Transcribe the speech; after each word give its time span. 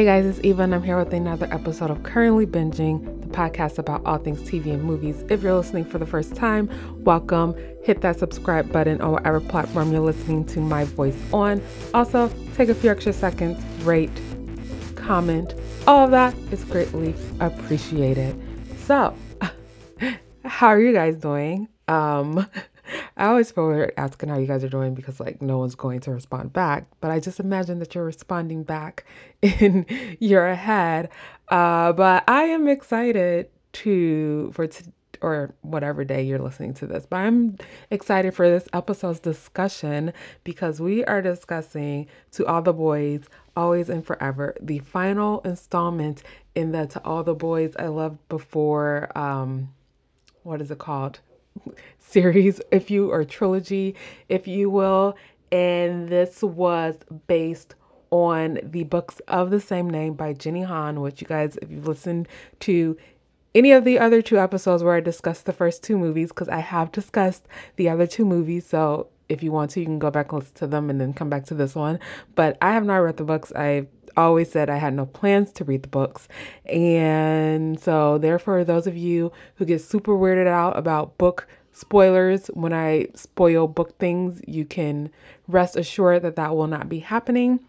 Hey 0.00 0.06
guys, 0.06 0.24
it's 0.24 0.40
Eva, 0.42 0.62
and 0.62 0.74
I'm 0.74 0.82
here 0.82 0.96
with 0.96 1.12
another 1.12 1.46
episode 1.52 1.90
of 1.90 2.02
Currently 2.04 2.46
Binging, 2.46 3.20
the 3.20 3.28
podcast 3.28 3.76
about 3.76 4.00
all 4.06 4.16
things 4.16 4.40
TV 4.40 4.72
and 4.72 4.82
movies. 4.82 5.26
If 5.28 5.42
you're 5.42 5.54
listening 5.54 5.84
for 5.84 5.98
the 5.98 6.06
first 6.06 6.34
time, 6.34 6.70
welcome. 7.04 7.54
Hit 7.82 8.00
that 8.00 8.18
subscribe 8.18 8.72
button 8.72 9.02
on 9.02 9.12
whatever 9.12 9.40
platform 9.40 9.92
you're 9.92 10.00
listening 10.00 10.46
to 10.46 10.60
my 10.60 10.84
voice 10.84 11.18
on. 11.34 11.60
Also, 11.92 12.32
take 12.54 12.70
a 12.70 12.74
few 12.74 12.90
extra 12.90 13.12
seconds, 13.12 13.62
rate, 13.84 14.10
comment. 14.96 15.52
All 15.86 16.06
of 16.06 16.12
that 16.12 16.34
is 16.50 16.64
greatly 16.64 17.14
appreciated. 17.38 18.40
So, 18.86 19.14
how 20.46 20.68
are 20.68 20.80
you 20.80 20.94
guys 20.94 21.16
doing? 21.16 21.68
Um, 21.88 22.46
I 23.16 23.26
always 23.26 23.50
feel 23.50 23.68
weird 23.68 23.92
asking 23.96 24.28
how 24.28 24.38
you 24.38 24.46
guys 24.46 24.64
are 24.64 24.68
doing 24.68 24.94
because 24.94 25.20
like 25.20 25.40
no 25.42 25.58
one's 25.58 25.74
going 25.74 26.00
to 26.00 26.12
respond 26.12 26.52
back. 26.52 26.86
But 27.00 27.10
I 27.10 27.20
just 27.20 27.40
imagine 27.40 27.78
that 27.80 27.94
you're 27.94 28.04
responding 28.04 28.62
back 28.62 29.04
in 29.42 29.86
your 30.20 30.54
head. 30.54 31.10
Uh, 31.48 31.92
but 31.92 32.24
I 32.28 32.44
am 32.44 32.68
excited 32.68 33.48
to 33.72 34.50
for 34.52 34.66
t- 34.66 34.92
or 35.22 35.54
whatever 35.62 36.04
day 36.04 36.22
you're 36.22 36.38
listening 36.38 36.74
to 36.74 36.86
this. 36.86 37.06
But 37.06 37.16
I'm 37.18 37.58
excited 37.90 38.34
for 38.34 38.48
this 38.48 38.68
episode's 38.72 39.20
discussion 39.20 40.12
because 40.44 40.80
we 40.80 41.04
are 41.04 41.22
discussing 41.22 42.06
to 42.32 42.46
all 42.46 42.62
the 42.62 42.72
boys, 42.72 43.24
always 43.56 43.88
and 43.88 44.04
forever, 44.04 44.56
the 44.60 44.78
final 44.78 45.40
installment 45.40 46.22
in 46.54 46.72
the 46.72 46.86
to 46.86 47.04
all 47.04 47.22
the 47.22 47.34
boys 47.34 47.74
I 47.78 47.88
loved 47.88 48.18
before. 48.28 49.16
Um, 49.16 49.72
what 50.42 50.60
is 50.60 50.70
it 50.70 50.78
called? 50.78 51.20
Series, 51.98 52.60
if 52.70 52.90
you 52.90 53.10
or 53.10 53.24
trilogy, 53.24 53.94
if 54.28 54.46
you 54.46 54.70
will. 54.70 55.16
And 55.52 56.08
this 56.08 56.42
was 56.42 56.96
based 57.26 57.74
on 58.10 58.58
the 58.62 58.84
books 58.84 59.20
of 59.28 59.50
the 59.50 59.60
same 59.60 59.88
name 59.88 60.14
by 60.14 60.32
Jenny 60.32 60.62
Han, 60.62 61.00
which 61.00 61.20
you 61.20 61.26
guys, 61.26 61.56
if 61.62 61.70
you've 61.70 61.86
listened 61.86 62.28
to 62.60 62.96
any 63.54 63.72
of 63.72 63.84
the 63.84 63.98
other 63.98 64.22
two 64.22 64.38
episodes 64.38 64.82
where 64.82 64.94
I 64.94 65.00
discussed 65.00 65.46
the 65.46 65.52
first 65.52 65.82
two 65.82 65.98
movies, 65.98 66.28
because 66.28 66.48
I 66.48 66.58
have 66.60 66.92
discussed 66.92 67.46
the 67.76 67.88
other 67.88 68.06
two 68.06 68.24
movies. 68.24 68.66
So 68.66 69.08
if 69.30 69.42
you 69.42 69.52
want 69.52 69.70
to, 69.70 69.80
you 69.80 69.86
can 69.86 69.98
go 69.98 70.10
back 70.10 70.32
and 70.32 70.40
listen 70.40 70.56
to 70.56 70.66
them 70.66 70.90
and 70.90 71.00
then 71.00 71.14
come 71.14 71.30
back 71.30 71.44
to 71.46 71.54
this 71.54 71.74
one. 71.74 71.98
But 72.34 72.58
I 72.60 72.72
have 72.72 72.84
not 72.84 72.96
read 72.96 73.16
the 73.16 73.24
books. 73.24 73.52
I 73.54 73.86
always 74.16 74.50
said 74.50 74.68
I 74.68 74.76
had 74.76 74.92
no 74.92 75.06
plans 75.06 75.52
to 75.52 75.64
read 75.64 75.84
the 75.84 75.88
books. 75.88 76.28
And 76.66 77.78
so, 77.78 78.18
therefore, 78.18 78.64
those 78.64 78.86
of 78.86 78.96
you 78.96 79.32
who 79.54 79.64
get 79.64 79.80
super 79.80 80.12
weirded 80.12 80.48
out 80.48 80.76
about 80.76 81.16
book 81.16 81.46
spoilers 81.72 82.48
when 82.48 82.72
I 82.72 83.06
spoil 83.14 83.68
book 83.68 83.96
things, 83.98 84.40
you 84.46 84.64
can 84.64 85.10
rest 85.48 85.76
assured 85.76 86.22
that 86.22 86.36
that 86.36 86.56
will 86.56 86.66
not 86.66 86.88
be 86.88 86.98
happening. 86.98 87.60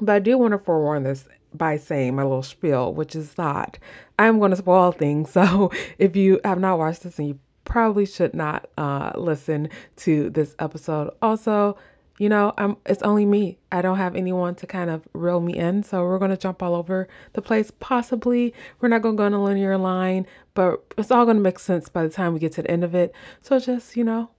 But 0.00 0.12
I 0.12 0.18
do 0.18 0.36
want 0.38 0.52
to 0.52 0.58
forewarn 0.58 1.02
this 1.02 1.26
by 1.54 1.78
saying 1.78 2.14
my 2.14 2.22
little 2.22 2.42
spiel, 2.42 2.94
which 2.94 3.16
is 3.16 3.34
that 3.34 3.78
I'm 4.18 4.38
going 4.38 4.50
to 4.50 4.56
spoil 4.56 4.92
things. 4.92 5.30
So 5.40 5.72
if 5.98 6.14
you 6.14 6.40
have 6.44 6.60
not 6.60 6.78
watched 6.78 7.04
this 7.04 7.18
and 7.18 7.28
you 7.28 7.38
probably 7.70 8.04
should 8.04 8.34
not 8.34 8.68
uh, 8.76 9.12
listen 9.14 9.68
to 9.94 10.28
this 10.30 10.56
episode. 10.58 11.14
Also, 11.22 11.78
you 12.18 12.28
know, 12.28 12.52
I'm 12.58 12.76
it's 12.84 13.00
only 13.02 13.24
me. 13.24 13.58
I 13.70 13.80
don't 13.80 13.96
have 13.96 14.16
anyone 14.16 14.56
to 14.56 14.66
kind 14.66 14.90
of 14.90 15.06
reel 15.14 15.40
me 15.40 15.56
in. 15.56 15.84
So 15.84 16.02
we're 16.02 16.18
gonna 16.18 16.36
jump 16.36 16.64
all 16.64 16.74
over 16.74 17.08
the 17.32 17.40
place. 17.40 17.70
Possibly 17.78 18.52
we're 18.80 18.88
not 18.88 19.02
gonna 19.02 19.16
go 19.16 19.24
in 19.24 19.34
a 19.34 19.42
linear 19.42 19.78
line, 19.78 20.26
but 20.54 20.82
it's 20.98 21.12
all 21.12 21.24
gonna 21.24 21.40
make 21.40 21.60
sense 21.60 21.88
by 21.88 22.02
the 22.02 22.10
time 22.10 22.34
we 22.34 22.40
get 22.40 22.52
to 22.54 22.62
the 22.62 22.70
end 22.70 22.82
of 22.82 22.94
it. 22.96 23.14
So 23.40 23.58
just, 23.60 23.96
you 23.96 24.02
know, 24.02 24.30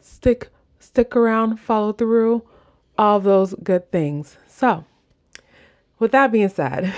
stick 0.00 0.48
stick 0.80 1.14
around, 1.14 1.58
follow 1.60 1.92
through, 1.92 2.42
all 2.96 3.20
those 3.20 3.54
good 3.62 3.92
things. 3.92 4.38
So 4.48 4.86
with 5.98 6.12
that 6.12 6.32
being 6.32 6.48
said, 6.48 6.92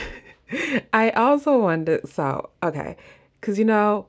I 0.92 1.10
also 1.10 1.59
wanted 1.59 2.09
so 2.09 2.50
okay, 2.62 2.97
because 3.41 3.59
you 3.59 3.65
know, 3.65 4.06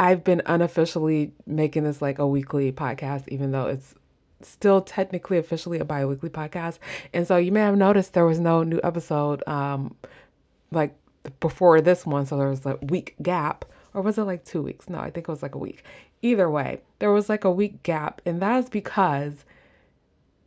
I've 0.00 0.24
been 0.24 0.42
unofficially 0.46 1.32
making 1.46 1.84
this 1.84 2.02
like 2.02 2.18
a 2.18 2.26
weekly 2.26 2.72
podcast, 2.72 3.28
even 3.28 3.52
though 3.52 3.66
it's 3.66 3.94
still 4.42 4.80
technically 4.80 5.38
officially 5.38 5.78
a 5.78 5.84
bi-weekly 5.84 6.30
podcast. 6.30 6.78
And 7.12 7.26
so 7.26 7.36
you 7.36 7.52
may 7.52 7.60
have 7.60 7.76
noticed 7.76 8.12
there 8.12 8.26
was 8.26 8.40
no 8.40 8.62
new 8.62 8.80
episode 8.82 9.46
um 9.48 9.94
like 10.70 10.94
before 11.40 11.80
this 11.80 12.04
one. 12.04 12.26
So 12.26 12.36
there 12.36 12.48
was 12.48 12.66
a 12.66 12.76
week 12.82 13.14
gap 13.22 13.64
or 13.94 14.02
was 14.02 14.18
it 14.18 14.24
like 14.24 14.44
two 14.44 14.62
weeks? 14.62 14.88
No 14.88 14.98
i 14.98 15.10
think 15.10 15.28
it 15.28 15.32
was 15.32 15.42
like 15.42 15.54
a 15.54 15.58
week. 15.58 15.84
Either 16.22 16.50
way 16.50 16.80
there 16.98 17.12
was 17.12 17.28
like 17.28 17.44
a 17.44 17.50
week 17.50 17.82
gap 17.82 18.20
and 18.26 18.42
that 18.42 18.58
is 18.58 18.68
because 18.68 19.44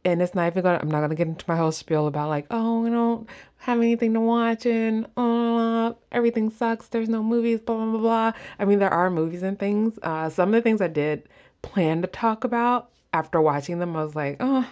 and 0.07 0.22
it's 0.22 0.34
not 0.34 0.47
even 0.47 0.63
gonna 0.63 0.79
i'm 0.81 0.90
not 0.90 1.01
gonna 1.01 1.16
get 1.16 1.28
into 1.28 1.45
my 1.47 1.56
whole 1.56 1.72
spiel 1.72 2.07
about 2.07 2.29
like 2.29 2.47
oh 2.50 2.85
i 2.85 2.90
don't 2.90 3.29
have 3.57 3.79
anything 3.79 4.13
to 4.13 4.19
watch 4.19 4.66
and 4.66 5.07
uh, 5.18 5.94
everything 6.12 6.50
sucks 6.50 6.88
there's 6.88 7.09
no 7.09 7.22
movies 7.22 7.59
blah 7.59 7.75
blah 7.75 7.85
blah 7.91 8.00
blah 8.00 8.31
i 8.59 8.66
mean 8.66 8.79
there 8.79 8.94
are 8.94 9.09
movies 9.09 9.44
and 9.44 9.59
things 9.59 10.00
uh, 10.03 10.29
some 10.29 10.50
of 10.50 10.53
the 10.53 10.62
things 10.62 10.81
i 10.81 10.88
did 10.88 11.28
plan 11.62 12.01
to 12.01 12.07
talk 12.07 12.44
about 12.44 12.90
after 13.13 13.41
watching 13.41 13.79
them, 13.79 13.95
I 13.95 14.03
was 14.03 14.16
like, 14.16 14.38
oh, 14.40 14.68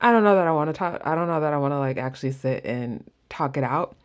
I 0.00 0.12
don't 0.12 0.24
know 0.24 0.34
that 0.34 0.46
I 0.46 0.52
want 0.52 0.68
to 0.68 0.74
talk. 0.74 1.00
I 1.04 1.14
don't 1.14 1.28
know 1.28 1.40
that 1.40 1.52
I 1.52 1.58
want 1.58 1.72
to 1.72 1.78
like 1.78 1.96
actually 1.96 2.32
sit 2.32 2.64
and 2.64 3.08
talk 3.28 3.56
it 3.56 3.64
out. 3.64 3.96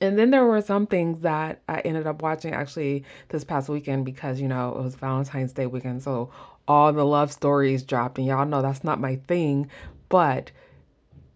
And 0.00 0.18
then 0.18 0.30
there 0.30 0.44
were 0.44 0.60
some 0.60 0.86
things 0.86 1.20
that 1.20 1.62
I 1.68 1.80
ended 1.80 2.06
up 2.06 2.20
watching 2.20 2.52
actually 2.52 3.04
this 3.28 3.44
past 3.44 3.68
weekend 3.68 4.04
because, 4.04 4.40
you 4.40 4.48
know, 4.48 4.70
it 4.70 4.82
was 4.82 4.96
Valentine's 4.96 5.52
Day 5.52 5.66
weekend. 5.66 6.02
So 6.02 6.30
all 6.66 6.92
the 6.92 7.04
love 7.04 7.32
stories 7.32 7.82
dropped. 7.82 8.18
And 8.18 8.26
y'all 8.26 8.46
know 8.46 8.62
that's 8.62 8.84
not 8.84 9.00
my 9.00 9.16
thing. 9.28 9.70
But 10.08 10.50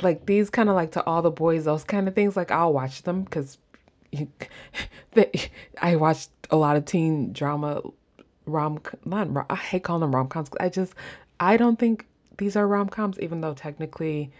like 0.02 0.26
these 0.26 0.50
kind 0.50 0.68
of 0.68 0.74
like 0.74 0.92
to 0.92 1.04
all 1.04 1.22
the 1.22 1.30
boys, 1.30 1.64
those 1.64 1.84
kind 1.84 2.08
of 2.08 2.14
things, 2.14 2.36
like 2.36 2.50
I'll 2.50 2.72
watch 2.72 3.02
them 3.02 3.22
because 3.22 3.58
I 5.82 5.96
watched 5.96 6.30
a 6.50 6.56
lot 6.56 6.76
of 6.76 6.84
teen 6.84 7.32
drama 7.32 7.82
rom 8.46 8.80
not 9.04 9.46
I 9.50 9.56
hate 9.56 9.84
calling 9.84 10.00
them 10.00 10.14
rom 10.14 10.28
coms. 10.28 10.50
I 10.60 10.68
just 10.68 10.94
I 11.40 11.56
don't 11.56 11.78
think 11.78 12.06
these 12.38 12.56
are 12.56 12.66
rom 12.66 12.88
coms, 12.88 13.18
even 13.20 13.40
though 13.40 13.54
technically, 13.54 14.30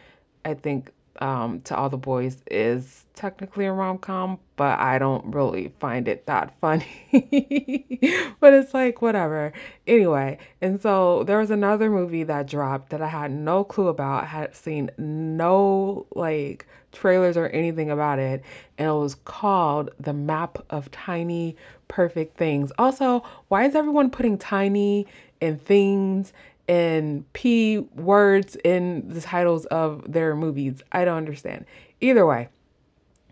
I 0.45 0.55
think 0.55 0.91
um, 1.19 1.61
To 1.63 1.77
All 1.77 1.89
the 1.89 1.97
Boys 1.97 2.43
is 2.51 3.05
technically 3.15 3.67
a 3.67 3.73
rom 3.73 3.99
com, 3.99 4.39
but 4.57 4.79
I 4.79 4.99
don't 4.99 5.35
really 5.35 5.73
find 5.81 6.07
it 6.07 6.27
that 6.27 6.55
funny. 6.61 7.99
but 8.41 8.53
it's 8.55 8.73
like, 8.73 9.03
whatever. 9.03 9.53
Anyway, 9.87 10.39
and 10.61 10.81
so 10.81 11.25
there 11.25 11.39
was 11.39 11.51
another 11.51 11.91
movie 11.91 12.23
that 12.25 12.47
dropped 12.47 12.91
that 12.91 13.03
I 13.03 13.09
had 13.09 13.31
no 13.33 13.65
clue 13.65 13.89
about, 13.89 14.27
had 14.27 14.55
seen 14.55 14.91
no 14.99 16.07
like 16.15 16.67
trailers 16.93 17.37
or 17.37 17.49
anything 17.49 17.91
about 17.91 18.19
it, 18.19 18.43
and 18.79 18.89
it 18.89 18.93
was 18.93 19.17
called 19.17 19.91
The 19.99 20.13
Map 20.13 20.59
of 20.71 20.91
Tiny 20.91 21.57
Perfect 21.89 22.37
Things. 22.37 22.73
Also, 22.79 23.25
why 23.49 23.65
is 23.65 23.75
everyone 23.75 24.11
putting 24.11 24.39
tiny 24.39 25.07
and 25.41 25.61
things 25.63 26.33
and 26.69 27.31
P 27.33 27.79
words 27.79 28.57
in 28.57 29.09
the 29.09 29.21
titles 29.21 29.65
of 29.67 30.11
their 30.11 30.37
movies. 30.37 30.83
I 30.93 31.05
don't 31.05 31.17
understand. 31.17 31.65
Either 32.01 32.27
way. 32.27 32.49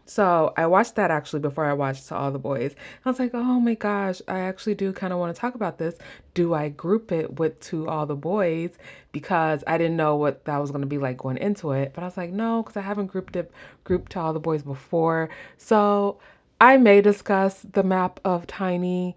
So 0.09 0.55
I 0.57 0.67
watched 0.67 0.95
that 0.95 1.11
actually 1.11 1.41
before 1.41 1.65
I 1.65 1.73
watched 1.73 2.07
To 2.09 2.17
All 2.17 2.31
the 2.31 2.39
Boys. 2.39 2.77
I 3.05 3.09
was 3.09 3.19
like, 3.19 3.33
oh 3.35 3.61
my 3.61 3.75
gosh, 3.75 4.23
I 4.29 4.39
actually 4.39 4.77
do 4.77 4.93
kind 4.93 5.13
of 5.13 5.19
want 5.19 5.35
to 5.35 5.41
talk 5.41 5.57
about 5.57 5.79
this. 5.79 5.97
Do 6.33 6.55
I 6.55 6.69
group 6.69 7.11
it 7.11 7.41
with 7.41 7.59
To 7.61 7.89
All 7.89 8.07
the 8.07 8.15
Boys? 8.15 8.79
Because 9.11 9.65
I 9.67 9.77
didn't 9.79 9.97
know 9.97 10.15
what 10.15 10.45
that 10.45 10.59
was 10.59 10.71
going 10.71 10.83
to 10.83 10.87
be 10.87 10.99
like 10.99 11.19
going 11.19 11.39
into 11.39 11.73
it. 11.73 11.93
But 11.93 12.03
I 12.03 12.07
was 12.07 12.17
like, 12.17 12.31
no, 12.31 12.63
because 12.63 12.77
I 12.77 12.83
haven't 12.83 13.09
grouped 13.09 13.35
it 13.35 13.51
grouped 13.83 14.13
To 14.13 14.21
All 14.21 14.33
the 14.33 14.41
Boys 14.41 14.63
before. 14.63 15.29
So 15.59 16.21
I 16.61 16.77
may 16.77 17.01
discuss 17.01 17.67
the 17.73 17.83
map 17.83 18.21
of 18.25 18.47
tiny, 18.47 19.17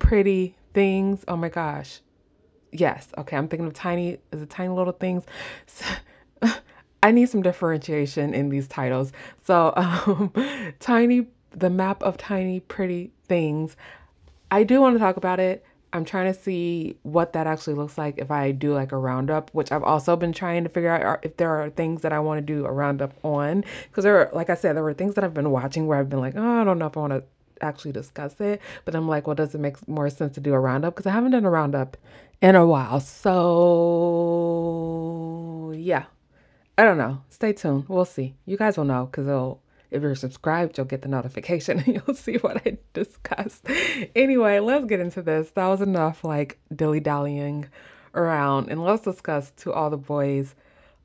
pretty 0.00 0.56
things. 0.74 1.24
Oh 1.28 1.36
my 1.36 1.48
gosh 1.48 2.00
yes, 2.72 3.08
okay, 3.18 3.36
I'm 3.36 3.48
thinking 3.48 3.66
of 3.66 3.74
tiny, 3.74 4.18
is 4.32 4.42
it 4.42 4.50
tiny 4.50 4.68
little 4.70 4.92
things? 4.92 5.24
I 7.02 7.12
need 7.12 7.28
some 7.28 7.42
differentiation 7.42 8.34
in 8.34 8.50
these 8.50 8.68
titles. 8.68 9.12
So, 9.44 9.72
um, 9.76 10.32
tiny, 10.80 11.26
the 11.50 11.70
map 11.70 12.02
of 12.02 12.18
tiny, 12.18 12.60
pretty 12.60 13.10
things. 13.26 13.76
I 14.50 14.64
do 14.64 14.80
want 14.80 14.96
to 14.96 14.98
talk 14.98 15.16
about 15.16 15.40
it. 15.40 15.64
I'm 15.92 16.04
trying 16.04 16.32
to 16.32 16.38
see 16.38 16.96
what 17.02 17.32
that 17.32 17.46
actually 17.48 17.74
looks 17.74 17.98
like 17.98 18.18
if 18.18 18.30
I 18.30 18.52
do 18.52 18.72
like 18.74 18.92
a 18.92 18.96
roundup, 18.96 19.50
which 19.52 19.72
I've 19.72 19.82
also 19.82 20.14
been 20.14 20.32
trying 20.32 20.62
to 20.62 20.70
figure 20.70 20.90
out 20.90 21.24
if 21.24 21.36
there 21.36 21.50
are 21.50 21.70
things 21.70 22.02
that 22.02 22.12
I 22.12 22.20
want 22.20 22.38
to 22.38 22.42
do 22.42 22.64
a 22.64 22.70
roundup 22.70 23.12
on. 23.24 23.64
Because 23.88 24.04
there 24.04 24.16
are, 24.18 24.30
like 24.32 24.50
I 24.50 24.54
said, 24.54 24.76
there 24.76 24.84
were 24.84 24.94
things 24.94 25.14
that 25.14 25.24
I've 25.24 25.34
been 25.34 25.50
watching 25.50 25.86
where 25.86 25.98
I've 25.98 26.08
been 26.08 26.20
like, 26.20 26.34
oh, 26.36 26.60
I 26.60 26.64
don't 26.64 26.78
know 26.78 26.86
if 26.86 26.96
I 26.96 27.00
want 27.00 27.12
to 27.14 27.24
actually 27.60 27.92
discuss 27.92 28.40
it. 28.40 28.60
But 28.84 28.94
I'm 28.94 29.08
like, 29.08 29.26
well, 29.26 29.34
does 29.34 29.54
it 29.54 29.60
make 29.60 29.88
more 29.88 30.08
sense 30.10 30.34
to 30.34 30.40
do 30.40 30.54
a 30.54 30.60
roundup? 30.60 30.94
Because 30.94 31.06
I 31.06 31.10
haven't 31.10 31.32
done 31.32 31.44
a 31.44 31.50
roundup 31.50 31.96
in 32.40 32.54
a 32.56 32.66
while. 32.66 33.00
So, 33.00 33.34
yeah. 35.76 36.04
I 36.78 36.84
don't 36.84 36.98
know. 36.98 37.20
Stay 37.28 37.52
tuned. 37.52 37.88
We'll 37.88 38.04
see. 38.04 38.36
You 38.46 38.56
guys 38.56 38.78
will 38.78 38.84
know 38.86 39.06
because 39.06 39.28
if 39.90 40.02
you're 40.02 40.14
subscribed, 40.14 40.78
you'll 40.78 40.86
get 40.86 41.02
the 41.02 41.08
notification 41.08 41.78
and 41.86 42.00
you'll 42.06 42.14
see 42.14 42.36
what 42.36 42.66
I 42.66 42.78
discussed. 42.94 43.66
Anyway, 44.16 44.60
let's 44.60 44.86
get 44.86 45.00
into 45.00 45.22
this. 45.22 45.50
That 45.50 45.66
was 45.66 45.82
enough 45.82 46.24
like 46.24 46.58
dilly 46.74 47.00
dallying 47.00 47.68
around 48.14 48.70
and 48.70 48.82
let's 48.82 49.02
discuss 49.02 49.50
to 49.58 49.72
all 49.72 49.90
the 49.90 49.96
boys 49.96 50.54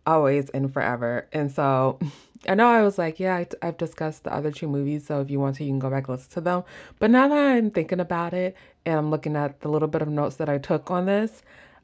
always 0.05 0.49
and 0.51 0.71
forever. 0.71 1.27
And 1.33 1.51
so 1.51 1.99
I 2.47 2.55
know 2.55 2.67
I 2.67 2.81
was 2.83 2.97
like, 2.97 3.19
yeah, 3.19 3.43
I, 3.61 3.65
have 3.65 3.77
discussed 3.77 4.23
the 4.23 4.33
other 4.33 4.51
two 4.51 4.67
movies, 4.67 5.05
so 5.07 5.21
if 5.21 5.29
you 5.29 5.39
want 5.39 5.55
to, 5.57 5.63
you 5.63 5.71
can 5.71 5.79
go 5.79 5.89
back 5.89 6.07
and 6.07 6.17
listen 6.17 6.31
to 6.33 6.41
them. 6.41 6.63
But 6.99 7.11
now 7.11 7.27
that 7.27 7.37
I'm 7.37 7.71
thinking 7.71 7.99
about 7.99 8.33
it 8.33 8.55
and 8.85 8.97
I'm 8.97 9.09
looking 9.09 9.35
at 9.35 9.61
the 9.61 9.69
little 9.69 9.87
bit 9.87 10.01
of 10.01 10.07
notes 10.07 10.35
that 10.37 10.49
I 10.49 10.57
took 10.57 10.91
on 10.91 11.05
this, 11.05 11.43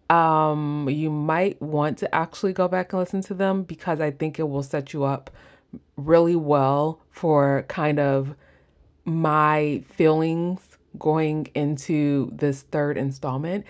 um, 0.09 0.87
you 0.89 1.09
might 1.09 1.61
want 1.61 1.97
to 1.99 2.13
actually 2.13 2.53
go 2.53 2.67
back 2.67 2.91
and 2.91 2.99
listen 2.99 3.21
to 3.21 3.33
them 3.33 3.63
because 3.63 4.01
I 4.01 4.11
think 4.11 4.39
it 4.39 4.49
will 4.49 4.63
set 4.63 4.93
you 4.93 5.03
up 5.03 5.31
really 5.95 6.35
well 6.35 6.99
for 7.11 7.63
kind 7.69 7.99
of 7.99 8.35
my 9.05 9.83
feelings 9.93 10.59
going 10.99 11.47
into 11.55 12.29
this 12.33 12.63
third 12.63 12.97
installment. 12.97 13.65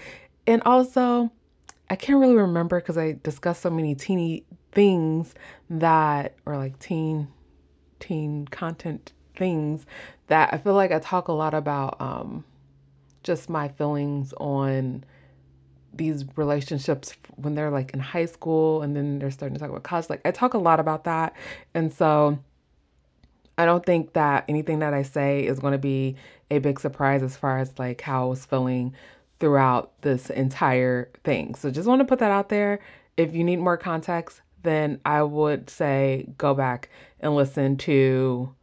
And 0.47 0.61
also, 0.65 1.31
I 1.89 1.95
can't 1.95 2.19
really 2.19 2.35
remember 2.35 2.79
because 2.79 2.97
I 2.97 3.19
discussed 3.23 3.61
so 3.61 3.69
many 3.69 3.93
teeny 3.95 4.43
things 4.71 5.33
that, 5.69 6.35
or 6.45 6.57
like 6.57 6.79
teen, 6.79 7.27
teen 8.00 8.47
content 8.47 9.13
things 9.35 9.85
that 10.27 10.53
I 10.53 10.57
feel 10.57 10.73
like 10.73 10.91
I 10.91 11.00
talk 11.00 11.27
a 11.27 11.33
lot 11.33 11.53
about 11.53 12.00
um, 12.00 12.44
just 13.23 13.50
my 13.50 13.68
feelings 13.69 14.33
on 14.38 15.03
these 15.94 16.25
relationships 16.35 17.13
when 17.35 17.56
they're 17.56 17.69
like 17.69 17.94
in 17.94 18.00
high 18.00 18.25
school 18.25 18.81
and 18.81 18.95
then 18.95 19.19
they're 19.19 19.31
starting 19.31 19.56
to 19.56 19.59
talk 19.59 19.69
about 19.69 19.83
college. 19.83 20.09
Like 20.09 20.21
I 20.25 20.31
talk 20.31 20.53
a 20.53 20.57
lot 20.57 20.79
about 20.79 21.03
that. 21.03 21.35
And 21.74 21.91
so 21.91 22.39
I 23.57 23.65
don't 23.65 23.85
think 23.85 24.13
that 24.13 24.45
anything 24.47 24.79
that 24.79 24.94
I 24.94 25.03
say 25.03 25.45
is 25.45 25.59
going 25.59 25.74
to 25.74 25.77
be 25.77 26.15
a 26.50 26.59
big 26.59 26.79
surprise 26.79 27.24
as 27.24 27.35
far 27.35 27.59
as 27.59 27.77
like 27.77 28.01
how 28.01 28.24
I 28.24 28.29
was 28.29 28.45
feeling 28.45 28.94
throughout 29.39 30.01
this 30.01 30.29
entire 30.29 31.09
thing. 31.24 31.56
So 31.56 31.71
just 31.71 31.88
want 31.88 32.00
to 32.00 32.06
put 32.06 32.19
that 32.19 32.31
out 32.31 32.50
there. 32.50 32.79
If 33.17 33.35
you 33.35 33.44
need 33.44 33.57
more 33.57 33.77
context, 33.77 34.41
then 34.63 35.00
I 35.06 35.24
would 35.24 35.69
say 35.69 36.28
go 36.38 36.54
back 36.54 36.90
and 37.19 37.36
listen 37.36 37.78
to 37.78 38.54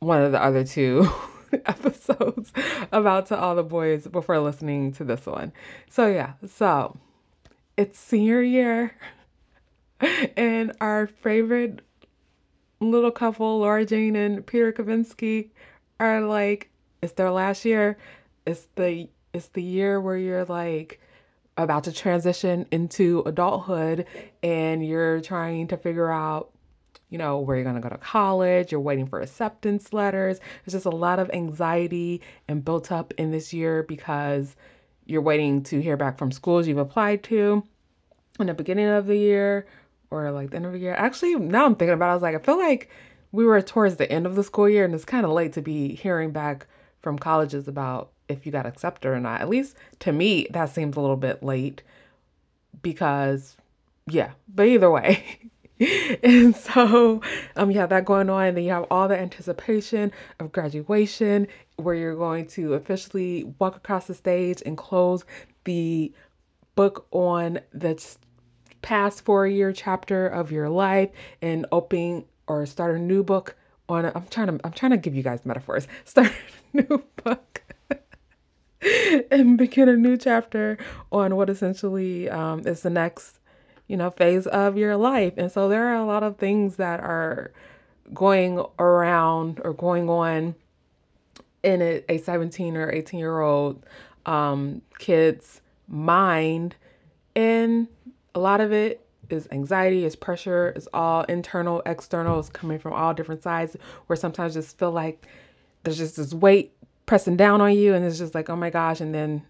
one 0.00 0.22
of 0.22 0.32
the 0.32 0.42
other 0.42 0.64
two 0.64 1.08
episodes 1.66 2.52
about 2.92 3.26
To 3.26 3.38
All 3.38 3.54
the 3.54 3.62
Boys 3.62 4.06
before 4.06 4.38
listening 4.38 4.92
to 4.92 5.04
this 5.04 5.26
one. 5.26 5.52
So, 5.88 6.06
yeah, 6.06 6.32
so 6.48 6.96
it's 7.76 7.98
senior 7.98 8.42
year, 8.42 8.94
and 10.36 10.72
our 10.80 11.06
favorite 11.06 11.80
little 12.80 13.10
couple, 13.10 13.60
Lara 13.60 13.84
Jean 13.84 14.16
and 14.16 14.46
Peter 14.46 14.72
Kavinsky, 14.72 15.50
are 15.98 16.22
like, 16.22 16.70
it's 17.02 17.12
their 17.12 17.30
last 17.30 17.64
year. 17.64 17.98
It's 18.46 18.66
the 18.74 19.08
it's 19.32 19.48
the 19.48 19.62
year 19.62 20.00
where 20.00 20.16
you're 20.16 20.44
like 20.44 21.00
about 21.62 21.84
to 21.84 21.92
transition 21.92 22.66
into 22.70 23.22
adulthood 23.26 24.06
and 24.42 24.86
you're 24.86 25.20
trying 25.20 25.68
to 25.68 25.76
figure 25.76 26.10
out 26.10 26.50
you 27.08 27.18
know 27.18 27.40
where 27.40 27.56
you're 27.56 27.72
to 27.72 27.80
go 27.80 27.88
to 27.88 27.98
college 27.98 28.70
you're 28.70 28.80
waiting 28.80 29.06
for 29.06 29.20
acceptance 29.20 29.92
letters. 29.92 30.38
There's 30.64 30.74
just 30.74 30.86
a 30.86 30.90
lot 30.90 31.18
of 31.18 31.30
anxiety 31.32 32.20
and 32.48 32.64
built 32.64 32.92
up 32.92 33.12
in 33.18 33.30
this 33.30 33.52
year 33.52 33.82
because 33.82 34.56
you're 35.06 35.22
waiting 35.22 35.62
to 35.64 35.80
hear 35.80 35.96
back 35.96 36.18
from 36.18 36.30
schools 36.30 36.68
you've 36.68 36.78
applied 36.78 37.22
to 37.24 37.64
in 38.38 38.46
the 38.46 38.54
beginning 38.54 38.88
of 38.88 39.06
the 39.06 39.16
year 39.16 39.66
or 40.10 40.30
like 40.30 40.50
the 40.50 40.56
end 40.56 40.66
of 40.66 40.72
the 40.72 40.78
year. 40.78 40.94
Actually 40.94 41.34
now 41.34 41.66
i'm 41.66 41.74
thinking 41.74 41.94
about 41.94 42.08
it 42.08 42.10
i 42.10 42.14
was 42.14 42.22
like 42.22 42.36
i 42.36 42.38
feel 42.38 42.58
like 42.58 42.88
we 43.32 43.44
were 43.44 43.60
towards 43.60 43.96
the 43.96 44.10
end 44.10 44.26
of 44.26 44.34
the 44.34 44.42
school 44.42 44.68
year 44.68 44.84
and 44.84 44.94
it's 44.94 45.04
kind 45.04 45.24
of 45.24 45.32
late 45.32 45.52
to 45.52 45.62
be 45.62 45.94
hearing 45.94 46.30
back 46.30 46.66
from 47.00 47.18
colleges 47.18 47.68
about 47.68 48.10
if 48.30 48.46
you 48.46 48.52
got 48.52 48.66
accepted 48.66 49.08
or 49.08 49.20
not. 49.20 49.40
At 49.40 49.48
least 49.48 49.76
to 50.00 50.12
me, 50.12 50.46
that 50.50 50.70
seems 50.70 50.96
a 50.96 51.00
little 51.00 51.16
bit 51.16 51.42
late 51.42 51.82
because, 52.82 53.56
yeah, 54.06 54.30
but 54.54 54.66
either 54.66 54.90
way. 54.90 55.24
and 56.22 56.54
so 56.54 57.20
um, 57.56 57.70
you 57.70 57.78
have 57.78 57.90
that 57.90 58.04
going 58.04 58.30
on, 58.30 58.46
and 58.46 58.56
then 58.56 58.64
you 58.64 58.70
have 58.70 58.86
all 58.90 59.08
the 59.08 59.18
anticipation 59.18 60.12
of 60.38 60.52
graduation 60.52 61.46
where 61.76 61.94
you're 61.94 62.16
going 62.16 62.46
to 62.46 62.74
officially 62.74 63.44
walk 63.58 63.76
across 63.76 64.06
the 64.06 64.14
stage 64.14 64.62
and 64.64 64.76
close 64.76 65.24
the 65.64 66.12
book 66.74 67.06
on 67.10 67.60
the 67.72 68.16
past 68.82 69.24
four 69.24 69.46
year 69.46 69.72
chapter 69.72 70.26
of 70.26 70.50
your 70.52 70.68
life 70.68 71.10
and 71.42 71.66
open 71.72 72.24
or 72.46 72.64
start 72.64 72.94
a 72.94 72.98
new 72.98 73.22
book 73.22 73.54
on 73.88 74.06
i 74.06 74.12
am 74.14 74.26
trying 74.30 74.46
to 74.46 74.60
I'm 74.64 74.72
trying 74.72 74.92
to 74.92 74.96
give 74.96 75.14
you 75.14 75.22
guys 75.22 75.44
metaphors. 75.44 75.86
Start 76.04 76.32
a 76.72 76.76
new 76.76 77.02
book 77.22 77.59
and 79.30 79.58
begin 79.58 79.88
a 79.88 79.96
new 79.96 80.16
chapter 80.16 80.78
on 81.12 81.36
what 81.36 81.50
essentially 81.50 82.28
um, 82.30 82.66
is 82.66 82.82
the 82.82 82.90
next, 82.90 83.38
you 83.88 83.96
know, 83.96 84.10
phase 84.10 84.46
of 84.46 84.76
your 84.76 84.96
life. 84.96 85.34
And 85.36 85.50
so 85.50 85.68
there 85.68 85.88
are 85.88 85.96
a 85.96 86.04
lot 86.04 86.22
of 86.22 86.36
things 86.38 86.76
that 86.76 87.00
are 87.00 87.52
going 88.14 88.64
around 88.78 89.60
or 89.64 89.72
going 89.72 90.08
on 90.08 90.54
in 91.62 91.82
a, 91.82 92.02
a 92.08 92.18
17 92.18 92.76
or 92.76 92.90
18 92.90 93.20
year 93.20 93.40
old 93.40 93.84
um, 94.26 94.82
kid's 94.98 95.60
mind. 95.88 96.76
And 97.36 97.88
a 98.34 98.40
lot 98.40 98.60
of 98.60 98.72
it 98.72 99.06
is 99.28 99.46
anxiety, 99.52 100.04
is 100.04 100.16
pressure, 100.16 100.72
is 100.74 100.88
all 100.92 101.22
internal, 101.24 101.82
external, 101.86 102.38
is 102.40 102.48
coming 102.48 102.78
from 102.78 102.92
all 102.92 103.14
different 103.14 103.42
sides 103.42 103.76
where 104.06 104.16
sometimes 104.16 104.54
just 104.54 104.78
feel 104.78 104.90
like 104.90 105.26
there's 105.82 105.98
just 105.98 106.16
this 106.16 106.34
weight 106.34 106.72
pressing 107.10 107.36
down 107.36 107.60
on 107.60 107.74
you 107.74 107.92
and 107.92 108.04
it's 108.04 108.18
just 108.18 108.36
like, 108.36 108.48
oh 108.48 108.54
my 108.54 108.70
gosh. 108.70 109.00
And 109.00 109.12
then, 109.12 109.42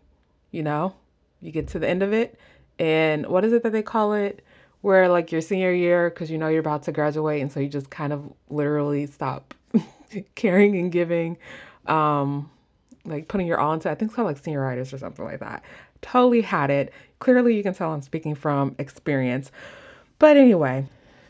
you 0.50 0.62
know, 0.62 0.94
you 1.42 1.52
get 1.52 1.68
to 1.68 1.78
the 1.78 1.86
end 1.86 2.02
of 2.02 2.10
it. 2.10 2.40
And 2.78 3.26
what 3.26 3.44
is 3.44 3.52
it 3.52 3.62
that 3.64 3.72
they 3.72 3.82
call 3.82 4.14
it? 4.14 4.42
Where 4.80 5.10
like 5.10 5.30
your 5.30 5.42
senior 5.42 5.70
year, 5.70 6.08
because 6.08 6.30
you 6.30 6.38
know 6.38 6.48
you're 6.48 6.60
about 6.60 6.84
to 6.84 6.92
graduate. 6.92 7.42
And 7.42 7.52
so 7.52 7.60
you 7.60 7.68
just 7.68 7.90
kind 7.90 8.14
of 8.14 8.32
literally 8.48 9.04
stop 9.04 9.52
caring 10.36 10.74
and 10.74 10.90
giving, 10.90 11.36
um, 11.84 12.50
like 13.04 13.28
putting 13.28 13.46
your 13.46 13.60
all 13.60 13.74
into, 13.74 13.90
I 13.90 13.94
think 13.94 14.08
it's 14.08 14.16
called 14.16 14.28
like 14.28 14.42
senioritis 14.42 14.94
or 14.94 14.96
something 14.96 15.26
like 15.26 15.40
that. 15.40 15.62
Totally 16.00 16.40
had 16.40 16.70
it. 16.70 16.94
Clearly, 17.18 17.54
you 17.54 17.62
can 17.62 17.74
tell 17.74 17.92
I'm 17.92 18.00
speaking 18.00 18.34
from 18.34 18.74
experience. 18.78 19.52
But 20.18 20.38
anyway, 20.38 20.86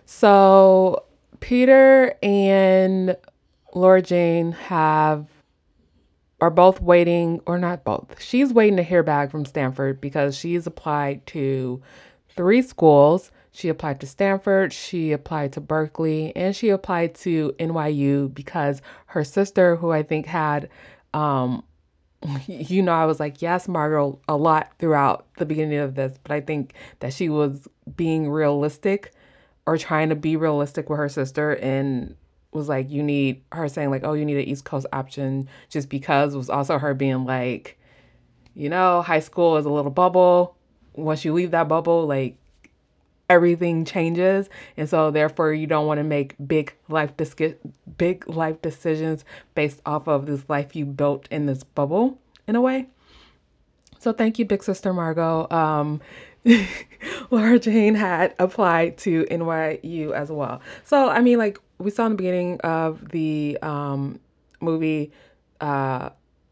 so 0.06 1.06
Peter 1.40 2.14
and 2.22 3.16
Lara 3.74 4.00
Jean 4.00 4.52
have 4.52 5.26
are 6.40 6.50
both 6.50 6.80
waiting, 6.80 7.40
or 7.46 7.58
not 7.58 7.84
both. 7.84 8.22
She's 8.22 8.52
waiting 8.52 8.76
to 8.76 8.82
hear 8.82 9.02
back 9.02 9.30
from 9.30 9.44
Stanford 9.44 10.00
because 10.00 10.36
she's 10.36 10.66
applied 10.66 11.26
to 11.28 11.82
three 12.36 12.62
schools. 12.62 13.30
She 13.52 13.68
applied 13.68 14.00
to 14.00 14.06
Stanford, 14.06 14.72
she 14.72 15.10
applied 15.12 15.52
to 15.54 15.60
Berkeley, 15.60 16.34
and 16.36 16.54
she 16.54 16.68
applied 16.68 17.14
to 17.16 17.52
NYU 17.58 18.32
because 18.32 18.80
her 19.06 19.24
sister, 19.24 19.74
who 19.74 19.90
I 19.90 20.04
think 20.04 20.26
had, 20.26 20.68
um, 21.14 21.64
you 22.46 22.80
know, 22.82 22.92
I 22.92 23.06
was 23.06 23.18
like, 23.18 23.42
yes, 23.42 23.66
Margot, 23.66 24.20
a 24.28 24.36
lot 24.36 24.72
throughout 24.78 25.26
the 25.36 25.46
beginning 25.46 25.78
of 25.78 25.96
this, 25.96 26.16
but 26.22 26.32
I 26.32 26.40
think 26.40 26.74
that 27.00 27.12
she 27.12 27.28
was 27.28 27.66
being 27.96 28.30
realistic 28.30 29.12
or 29.66 29.76
trying 29.76 30.08
to 30.10 30.16
be 30.16 30.36
realistic 30.36 30.88
with 30.88 30.98
her 30.98 31.08
sister 31.08 31.52
and 31.56 32.14
was 32.52 32.68
like, 32.68 32.90
you 32.90 33.02
need 33.02 33.42
her 33.52 33.68
saying, 33.68 33.90
like, 33.90 34.04
oh, 34.04 34.12
you 34.12 34.24
need 34.24 34.36
an 34.36 34.44
East 34.44 34.64
Coast 34.64 34.86
option 34.92 35.48
just 35.68 35.88
because 35.88 36.36
was 36.36 36.50
also 36.50 36.78
her 36.78 36.94
being 36.94 37.24
like, 37.24 37.78
you 38.54 38.68
know, 38.68 39.02
high 39.02 39.20
school 39.20 39.56
is 39.56 39.66
a 39.66 39.70
little 39.70 39.90
bubble. 39.90 40.56
Once 40.94 41.24
you 41.24 41.32
leave 41.32 41.52
that 41.52 41.68
bubble, 41.68 42.06
like 42.06 42.36
everything 43.28 43.84
changes. 43.84 44.50
And 44.76 44.88
so 44.88 45.12
therefore 45.12 45.54
you 45.54 45.66
don't 45.66 45.86
want 45.86 45.98
to 45.98 46.04
make 46.04 46.34
big 46.44 46.74
life 46.88 47.16
dis- 47.16 47.54
big 47.96 48.28
life 48.28 48.60
decisions 48.60 49.24
based 49.54 49.80
off 49.86 50.08
of 50.08 50.26
this 50.26 50.42
life 50.48 50.74
you 50.74 50.84
built 50.84 51.28
in 51.30 51.46
this 51.46 51.62
bubble 51.62 52.18
in 52.48 52.56
a 52.56 52.60
way. 52.60 52.88
So 54.00 54.12
thank 54.12 54.38
you, 54.38 54.46
Big 54.46 54.64
Sister 54.64 54.92
Margot. 54.92 55.46
Um, 55.50 56.00
Lara 57.30 57.58
Jean 57.58 57.94
had 57.94 58.34
applied 58.38 58.96
to 58.98 59.24
NYU 59.30 60.12
as 60.12 60.32
well. 60.32 60.60
So 60.84 61.08
I 61.08 61.20
mean, 61.20 61.38
like 61.38 61.58
we 61.80 61.90
saw 61.90 62.06
in 62.06 62.12
the 62.12 62.16
beginning 62.16 62.60
of 62.60 63.08
the 63.08 63.58
um, 63.62 64.20
movie, 64.60 65.12
uh, 65.60 66.10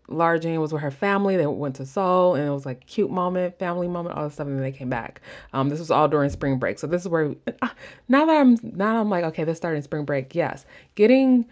Lara 0.09 0.41
Jean 0.41 0.59
was 0.61 0.73
with 0.73 0.81
her 0.81 0.91
family. 0.91 1.37
They 1.37 1.47
went 1.47 1.77
to 1.77 1.87
Seoul, 1.87 2.35
and 2.35 2.47
it 2.47 2.51
was 2.51 2.65
like 2.65 2.87
cute 2.87 3.11
moment, 3.11 3.59
family 3.59 3.89
moment, 3.89 4.17
all 4.17 4.25
this 4.25 4.35
stuff. 4.35 4.47
And 4.47 4.57
then 4.57 4.63
they 4.63 4.73
came 4.73 4.89
back. 4.89 5.21
Um, 5.53 5.69
this 5.69 5.79
was 5.79 5.91
all 5.91 6.09
during 6.09 6.31
spring 6.31 6.59
break. 6.59 6.79
So 6.79 6.87
this 6.87 7.03
is 7.03 7.09
where 7.09 7.35
uh, 7.61 7.69
now 8.09 8.25
that 8.25 8.41
I'm 8.41 8.57
now 8.63 9.01
I'm 9.01 9.11
like, 9.11 9.25
okay, 9.25 9.45
this 9.45 9.59
started 9.59 9.77
in 9.77 9.83
spring 9.83 10.05
break. 10.07 10.35
Yes, 10.35 10.65
getting 10.95 11.47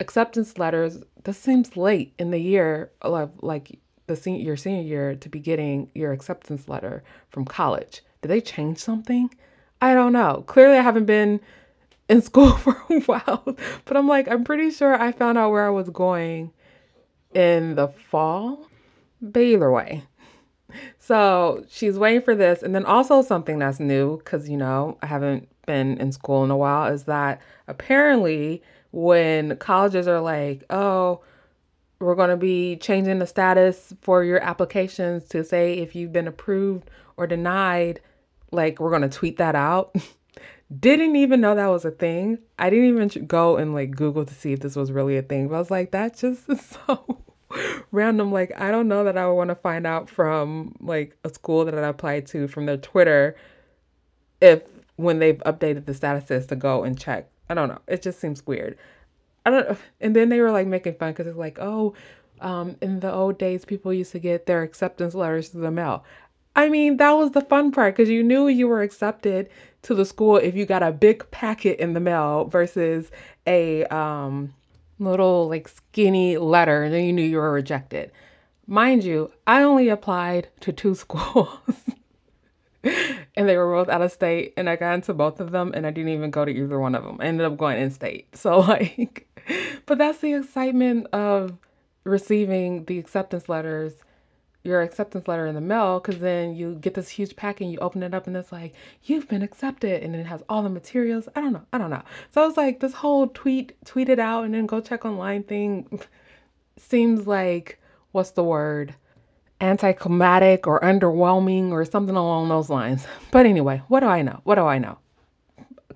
acceptance 0.00 0.58
letters. 0.58 0.98
This 1.22 1.38
seems 1.38 1.76
late 1.76 2.12
in 2.18 2.32
the 2.32 2.40
year, 2.40 2.90
like 3.04 3.30
like 3.42 3.78
the 4.08 4.16
senior 4.16 4.42
your 4.42 4.56
senior 4.56 4.82
year 4.82 5.14
to 5.14 5.28
be 5.28 5.38
getting 5.38 5.88
your 5.94 6.12
acceptance 6.12 6.68
letter 6.68 7.04
from 7.30 7.44
college. 7.44 8.02
Did 8.22 8.28
they 8.28 8.40
change 8.40 8.78
something? 8.78 9.30
I 9.80 9.94
don't 9.94 10.12
know. 10.12 10.44
Clearly, 10.46 10.78
I 10.78 10.82
haven't 10.82 11.06
been 11.06 11.40
in 12.10 12.20
school 12.20 12.52
for 12.56 12.76
a 12.90 13.00
while. 13.02 13.56
But 13.86 13.96
I'm 13.96 14.08
like, 14.08 14.28
I'm 14.28 14.44
pretty 14.44 14.70
sure 14.70 15.00
I 15.00 15.12
found 15.12 15.38
out 15.38 15.52
where 15.52 15.66
I 15.66 15.70
was 15.70 15.88
going 15.88 16.52
in 17.32 17.76
the 17.76 17.88
fall. 17.88 18.66
Either 19.22 19.70
way. 19.70 20.02
So 20.98 21.64
she's 21.68 21.98
waiting 21.98 22.22
for 22.22 22.34
this. 22.34 22.62
And 22.62 22.74
then 22.74 22.84
also 22.84 23.22
something 23.22 23.58
that's 23.58 23.80
new, 23.80 24.18
because, 24.18 24.48
you 24.48 24.56
know, 24.56 24.98
I 25.02 25.06
haven't 25.06 25.48
been 25.66 25.98
in 25.98 26.10
school 26.12 26.42
in 26.42 26.50
a 26.50 26.56
while 26.56 26.92
is 26.92 27.04
that 27.04 27.40
apparently 27.68 28.62
when 28.92 29.56
colleges 29.58 30.08
are 30.08 30.20
like, 30.20 30.64
oh, 30.70 31.20
we're 32.00 32.14
going 32.14 32.30
to 32.30 32.36
be 32.36 32.76
changing 32.76 33.18
the 33.18 33.26
status 33.26 33.92
for 34.00 34.24
your 34.24 34.40
applications 34.42 35.28
to 35.28 35.44
say 35.44 35.74
if 35.74 35.94
you've 35.94 36.12
been 36.12 36.26
approved 36.26 36.90
or 37.18 37.26
denied, 37.26 38.00
like 38.52 38.80
we're 38.80 38.90
going 38.90 39.02
to 39.02 39.08
tweet 39.08 39.36
that 39.36 39.54
out. 39.54 39.94
Didn't 40.78 41.16
even 41.16 41.40
know 41.40 41.54
that 41.56 41.66
was 41.66 41.84
a 41.84 41.90
thing. 41.90 42.38
I 42.58 42.70
didn't 42.70 42.88
even 42.88 43.26
go 43.26 43.56
and 43.56 43.74
like 43.74 43.90
Google 43.90 44.24
to 44.24 44.34
see 44.34 44.52
if 44.52 44.60
this 44.60 44.76
was 44.76 44.92
really 44.92 45.16
a 45.16 45.22
thing. 45.22 45.48
But 45.48 45.56
I 45.56 45.58
was 45.58 45.70
like, 45.70 45.90
that 45.90 46.16
just 46.16 46.48
is 46.48 46.76
so 46.86 47.22
random. 47.90 48.32
Like, 48.32 48.52
I 48.60 48.70
don't 48.70 48.88
know 48.88 49.04
that 49.04 49.18
I 49.18 49.26
would 49.26 49.34
want 49.34 49.48
to 49.48 49.56
find 49.56 49.86
out 49.86 50.08
from 50.08 50.76
like 50.80 51.16
a 51.24 51.28
school 51.28 51.64
that 51.64 51.76
I 51.76 51.88
applied 51.88 52.26
to 52.28 52.46
from 52.46 52.66
their 52.66 52.76
Twitter 52.76 53.36
if 54.40 54.62
when 54.96 55.18
they've 55.18 55.38
updated 55.38 55.86
the 55.86 55.92
statuses 55.92 56.46
to 56.48 56.56
go 56.56 56.84
and 56.84 56.98
check. 56.98 57.28
I 57.48 57.54
don't 57.54 57.68
know. 57.68 57.80
It 57.88 58.02
just 58.02 58.20
seems 58.20 58.46
weird. 58.46 58.78
I 59.44 59.50
don't. 59.50 59.78
And 60.00 60.14
then 60.14 60.28
they 60.28 60.40
were 60.40 60.52
like 60.52 60.68
making 60.68 60.94
fun 60.94 61.12
because 61.12 61.26
it's 61.26 61.36
like, 61.36 61.58
oh, 61.60 61.94
um, 62.40 62.76
in 62.80 63.00
the 63.00 63.12
old 63.12 63.38
days, 63.38 63.64
people 63.64 63.92
used 63.92 64.12
to 64.12 64.18
get 64.18 64.46
their 64.46 64.62
acceptance 64.62 65.14
letters 65.14 65.48
through 65.48 65.62
the 65.62 65.70
mail. 65.70 66.04
I 66.56 66.68
mean, 66.68 66.96
that 66.98 67.12
was 67.12 67.30
the 67.30 67.40
fun 67.42 67.72
part 67.72 67.96
because 67.96 68.10
you 68.10 68.22
knew 68.22 68.48
you 68.48 68.68
were 68.68 68.82
accepted 68.82 69.48
to 69.82 69.94
the 69.94 70.04
school 70.04 70.36
if 70.36 70.54
you 70.54 70.66
got 70.66 70.82
a 70.82 70.92
big 70.92 71.28
packet 71.30 71.78
in 71.78 71.94
the 71.94 72.00
mail 72.00 72.44
versus 72.44 73.10
a 73.46 73.84
um, 73.86 74.52
little 74.98 75.48
like 75.48 75.68
skinny 75.68 76.36
letter 76.36 76.84
and 76.84 76.94
then 76.94 77.04
you 77.04 77.12
knew 77.12 77.22
you 77.22 77.38
were 77.38 77.52
rejected. 77.52 78.12
Mind 78.66 79.02
you, 79.02 79.32
I 79.46 79.62
only 79.62 79.88
applied 79.88 80.48
to 80.60 80.72
two 80.72 80.94
schools 81.04 81.58
and 82.82 83.48
they 83.48 83.56
were 83.56 83.72
both 83.72 83.88
out 83.88 84.02
of 84.02 84.12
state 84.12 84.54
and 84.56 84.68
I 84.68 84.76
got 84.76 84.94
into 84.94 85.14
both 85.14 85.40
of 85.40 85.50
them 85.50 85.72
and 85.74 85.86
I 85.86 85.90
didn't 85.90 86.12
even 86.12 86.30
go 86.30 86.44
to 86.44 86.50
either 86.50 86.78
one 86.78 86.94
of 86.94 87.04
them. 87.04 87.18
I 87.20 87.26
ended 87.26 87.46
up 87.46 87.56
going 87.56 87.80
in 87.80 87.90
state. 87.90 88.28
So 88.34 88.60
like 88.60 89.26
but 89.86 89.98
that's 89.98 90.18
the 90.18 90.34
excitement 90.34 91.06
of 91.12 91.58
receiving 92.04 92.84
the 92.84 92.98
acceptance 92.98 93.48
letters 93.48 93.94
your 94.62 94.82
acceptance 94.82 95.26
letter 95.26 95.46
in 95.46 95.54
the 95.54 95.60
mail 95.60 96.00
because 96.00 96.20
then 96.20 96.54
you 96.54 96.74
get 96.76 96.94
this 96.94 97.08
huge 97.08 97.34
pack 97.34 97.60
and 97.60 97.72
you 97.72 97.78
open 97.78 98.02
it 98.02 98.12
up 98.12 98.26
and 98.26 98.36
it's 98.36 98.52
like 98.52 98.74
you've 99.04 99.28
been 99.28 99.42
accepted 99.42 100.02
and 100.02 100.14
it 100.14 100.26
has 100.26 100.42
all 100.48 100.62
the 100.62 100.68
materials. 100.68 101.28
I 101.34 101.40
don't 101.40 101.52
know 101.52 101.64
i 101.72 101.78
don't 101.78 101.90
know. 101.90 102.02
So 102.32 102.46
it's 102.46 102.56
like 102.56 102.80
this 102.80 102.92
whole 102.92 103.28
tweet 103.28 103.74
tweet 103.84 104.08
it 104.08 104.18
out 104.18 104.44
and 104.44 104.54
then 104.54 104.66
go 104.66 104.80
check 104.80 105.04
online 105.04 105.44
thing 105.44 106.00
seems 106.76 107.26
like 107.26 107.80
what's 108.12 108.32
the 108.32 108.44
word 108.44 108.94
anticlimactic 109.60 110.66
or 110.66 110.80
underwhelming 110.80 111.70
or 111.70 111.84
something 111.84 112.16
along 112.16 112.48
those 112.48 112.68
lines. 112.68 113.06
But 113.30 113.46
anyway 113.46 113.82
what 113.88 114.00
do 114.00 114.06
i 114.06 114.20
know? 114.22 114.40
What 114.44 114.56
do 114.56 114.62
i 114.66 114.78
know? 114.78 114.98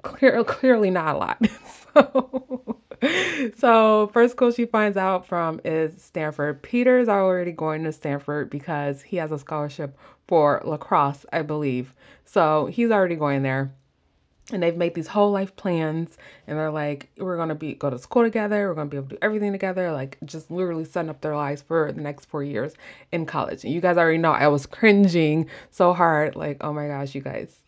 Clear, 0.02 0.42
clearly 0.44 0.90
not 0.90 1.14
a 1.14 1.18
lot. 1.18 1.46
So 1.94 2.80
so 3.56 4.08
first 4.12 4.32
school 4.32 4.50
she 4.50 4.66
finds 4.66 4.96
out 4.96 5.26
from 5.26 5.60
is 5.64 6.00
Stanford. 6.02 6.62
Peter's 6.62 7.08
already 7.08 7.52
going 7.52 7.84
to 7.84 7.92
Stanford 7.92 8.50
because 8.50 9.02
he 9.02 9.16
has 9.16 9.32
a 9.32 9.38
scholarship 9.38 9.96
for 10.26 10.62
lacrosse, 10.64 11.26
I 11.32 11.42
believe. 11.42 11.94
So 12.24 12.66
he's 12.66 12.90
already 12.90 13.16
going 13.16 13.42
there. 13.42 13.72
And 14.52 14.62
they've 14.62 14.76
made 14.76 14.94
these 14.94 15.06
whole 15.06 15.30
life 15.30 15.56
plans 15.56 16.18
and 16.46 16.58
they're 16.58 16.70
like, 16.70 17.08
we're 17.16 17.38
gonna 17.38 17.54
be 17.54 17.74
go 17.74 17.88
to 17.88 17.98
school 17.98 18.24
together, 18.24 18.68
we're 18.68 18.74
gonna 18.74 18.90
be 18.90 18.98
able 18.98 19.08
to 19.08 19.14
do 19.14 19.18
everything 19.22 19.52
together, 19.52 19.90
like 19.90 20.18
just 20.26 20.50
literally 20.50 20.84
setting 20.84 21.08
up 21.08 21.22
their 21.22 21.34
lives 21.34 21.62
for 21.62 21.90
the 21.92 22.00
next 22.02 22.26
four 22.26 22.44
years 22.44 22.74
in 23.10 23.24
college. 23.24 23.64
And 23.64 23.72
you 23.72 23.80
guys 23.80 23.96
already 23.96 24.18
know 24.18 24.32
I 24.32 24.48
was 24.48 24.66
cringing 24.66 25.48
so 25.70 25.94
hard, 25.94 26.36
like, 26.36 26.58
oh 26.60 26.74
my 26.74 26.88
gosh, 26.88 27.14
you 27.14 27.22
guys, 27.22 27.58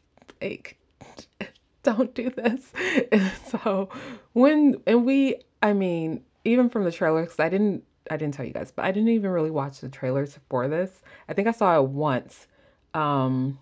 like 0.42 0.76
don't 1.86 2.14
do 2.14 2.30
this. 2.30 2.72
And 3.12 3.32
so 3.48 3.88
when 4.32 4.82
and 4.86 5.06
we, 5.06 5.36
I 5.62 5.72
mean, 5.72 6.22
even 6.44 6.68
from 6.68 6.84
the 6.84 6.92
trailers, 6.92 7.38
I 7.38 7.48
didn't 7.48 7.84
I 8.10 8.16
didn't 8.16 8.34
tell 8.34 8.44
you 8.44 8.52
guys, 8.52 8.70
but 8.70 8.84
I 8.84 8.92
didn't 8.92 9.08
even 9.08 9.30
really 9.30 9.50
watch 9.50 9.80
the 9.80 9.88
trailers 9.88 10.38
for 10.48 10.68
this. 10.68 11.02
I 11.28 11.32
think 11.32 11.48
I 11.48 11.52
saw 11.52 11.78
it 11.78 11.88
once. 11.88 12.46
Um 12.92 13.58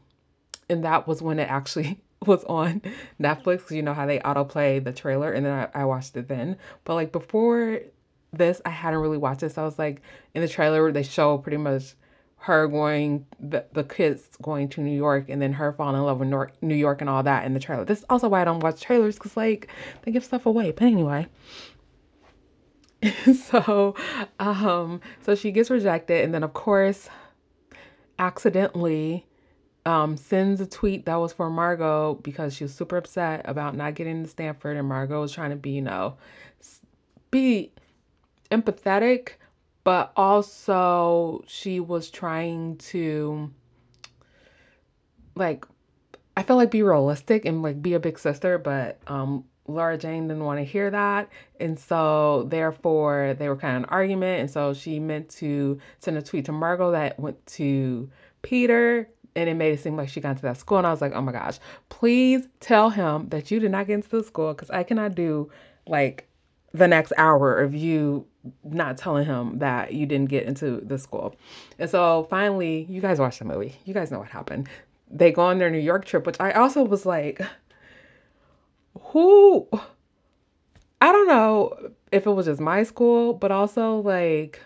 and 0.68 0.84
that 0.84 1.06
was 1.06 1.20
when 1.20 1.38
it 1.38 1.48
actually 1.48 2.00
was 2.26 2.42
on 2.44 2.82
Netflix. 3.20 3.70
You 3.70 3.82
know 3.82 3.94
how 3.94 4.06
they 4.06 4.18
autoplay 4.20 4.82
the 4.82 4.92
trailer 4.92 5.30
and 5.30 5.46
then 5.46 5.52
I, 5.74 5.82
I 5.82 5.84
watched 5.84 6.16
it 6.16 6.28
then. 6.28 6.56
But 6.84 6.94
like 6.94 7.12
before 7.12 7.80
this, 8.32 8.60
I 8.64 8.70
hadn't 8.70 9.00
really 9.00 9.18
watched 9.18 9.42
it. 9.42 9.52
So 9.52 9.62
I 9.62 9.64
was 9.64 9.78
like 9.78 10.02
in 10.34 10.40
the 10.40 10.48
trailer 10.48 10.90
they 10.90 11.02
show 11.02 11.38
pretty 11.38 11.58
much 11.58 11.94
her 12.44 12.68
going 12.68 13.24
the, 13.40 13.64
the 13.72 13.82
kids 13.82 14.28
going 14.42 14.68
to 14.68 14.82
New 14.82 14.94
York 14.94 15.30
and 15.30 15.40
then 15.40 15.54
her 15.54 15.72
falling 15.72 15.96
in 15.96 16.02
love 16.02 16.18
with 16.18 16.28
Nor- 16.28 16.52
New 16.60 16.74
York 16.74 17.00
and 17.00 17.08
all 17.08 17.22
that 17.22 17.46
in 17.46 17.54
the 17.54 17.58
trailer. 17.58 17.86
This 17.86 18.00
is 18.00 18.04
also 18.10 18.28
why 18.28 18.42
I 18.42 18.44
don't 18.44 18.60
watch 18.60 18.82
trailers 18.82 19.14
because 19.14 19.34
like 19.34 19.68
they 20.02 20.12
give 20.12 20.22
stuff 20.22 20.44
away. 20.44 20.70
But 20.70 20.84
anyway. 20.84 21.26
so 23.48 23.94
um 24.38 25.00
so 25.22 25.34
she 25.34 25.52
gets 25.52 25.70
rejected 25.70 26.22
and 26.22 26.34
then 26.34 26.42
of 26.42 26.52
course 26.52 27.08
accidentally 28.18 29.24
um 29.86 30.18
sends 30.18 30.60
a 30.60 30.66
tweet 30.66 31.06
that 31.06 31.16
was 31.16 31.32
for 31.32 31.48
Margot 31.48 32.20
because 32.22 32.54
she 32.54 32.64
was 32.64 32.74
super 32.74 32.98
upset 32.98 33.40
about 33.46 33.74
not 33.74 33.94
getting 33.94 34.22
to 34.22 34.28
Stanford 34.28 34.76
and 34.76 34.86
Margot 34.86 35.18
was 35.18 35.32
trying 35.32 35.50
to 35.50 35.56
be, 35.56 35.70
you 35.70 35.82
know, 35.82 36.18
be 37.30 37.72
empathetic 38.50 39.36
but 39.84 40.12
also 40.16 41.44
she 41.46 41.78
was 41.78 42.10
trying 42.10 42.76
to 42.78 43.50
like 45.34 45.66
I 46.36 46.42
feel 46.42 46.56
like 46.56 46.70
be 46.70 46.82
realistic 46.82 47.44
and 47.44 47.62
like 47.62 47.80
be 47.80 47.94
a 47.94 48.00
big 48.00 48.18
sister, 48.18 48.58
but 48.58 48.98
um 49.06 49.44
Lara 49.66 49.96
Jean 49.96 50.28
didn't 50.28 50.44
want 50.44 50.58
to 50.58 50.64
hear 50.64 50.90
that. 50.90 51.30
And 51.58 51.78
so 51.78 52.46
therefore 52.48 53.34
they 53.38 53.48
were 53.48 53.56
kind 53.56 53.76
of 53.76 53.84
an 53.84 53.88
argument. 53.88 54.40
And 54.40 54.50
so 54.50 54.74
she 54.74 55.00
meant 55.00 55.28
to 55.30 55.78
send 56.00 56.18
a 56.18 56.22
tweet 56.22 56.44
to 56.46 56.52
Margot 56.52 56.90
that 56.90 57.18
went 57.18 57.44
to 57.46 58.10
Peter 58.42 59.08
and 59.36 59.48
it 59.48 59.54
made 59.54 59.72
it 59.72 59.80
seem 59.80 59.96
like 59.96 60.08
she 60.08 60.20
got 60.20 60.30
into 60.30 60.42
that 60.42 60.58
school. 60.58 60.78
And 60.78 60.86
I 60.86 60.90
was 60.90 61.00
like, 61.00 61.14
oh 61.14 61.22
my 61.22 61.32
gosh, 61.32 61.58
please 61.88 62.46
tell 62.60 62.90
him 62.90 63.28
that 63.30 63.50
you 63.50 63.58
did 63.58 63.70
not 63.70 63.86
get 63.86 63.94
into 63.94 64.08
the 64.10 64.22
school 64.22 64.52
because 64.52 64.70
I 64.70 64.82
cannot 64.82 65.14
do 65.14 65.50
like 65.86 66.28
the 66.72 66.86
next 66.86 67.12
hour 67.16 67.56
of 67.58 67.74
you 67.74 68.26
not 68.62 68.98
telling 68.98 69.26
him 69.26 69.58
that 69.58 69.92
you 69.92 70.06
didn't 70.06 70.28
get 70.28 70.44
into 70.44 70.80
the 70.80 70.98
school. 70.98 71.34
And 71.78 71.88
so 71.88 72.26
finally, 72.28 72.86
you 72.88 73.00
guys 73.00 73.18
watched 73.18 73.38
the 73.38 73.44
movie. 73.44 73.76
You 73.84 73.94
guys 73.94 74.10
know 74.10 74.18
what 74.18 74.28
happened. 74.28 74.68
They 75.10 75.32
go 75.32 75.42
on 75.42 75.58
their 75.58 75.70
New 75.70 75.78
York 75.78 76.04
trip, 76.04 76.26
which 76.26 76.36
I 76.40 76.52
also 76.52 76.82
was 76.82 77.06
like, 77.06 77.40
who? 78.98 79.68
I 81.00 81.12
don't 81.12 81.28
know 81.28 81.90
if 82.12 82.26
it 82.26 82.30
was 82.30 82.46
just 82.46 82.60
my 82.60 82.82
school, 82.82 83.34
but 83.34 83.50
also 83.50 83.96
like 83.96 84.60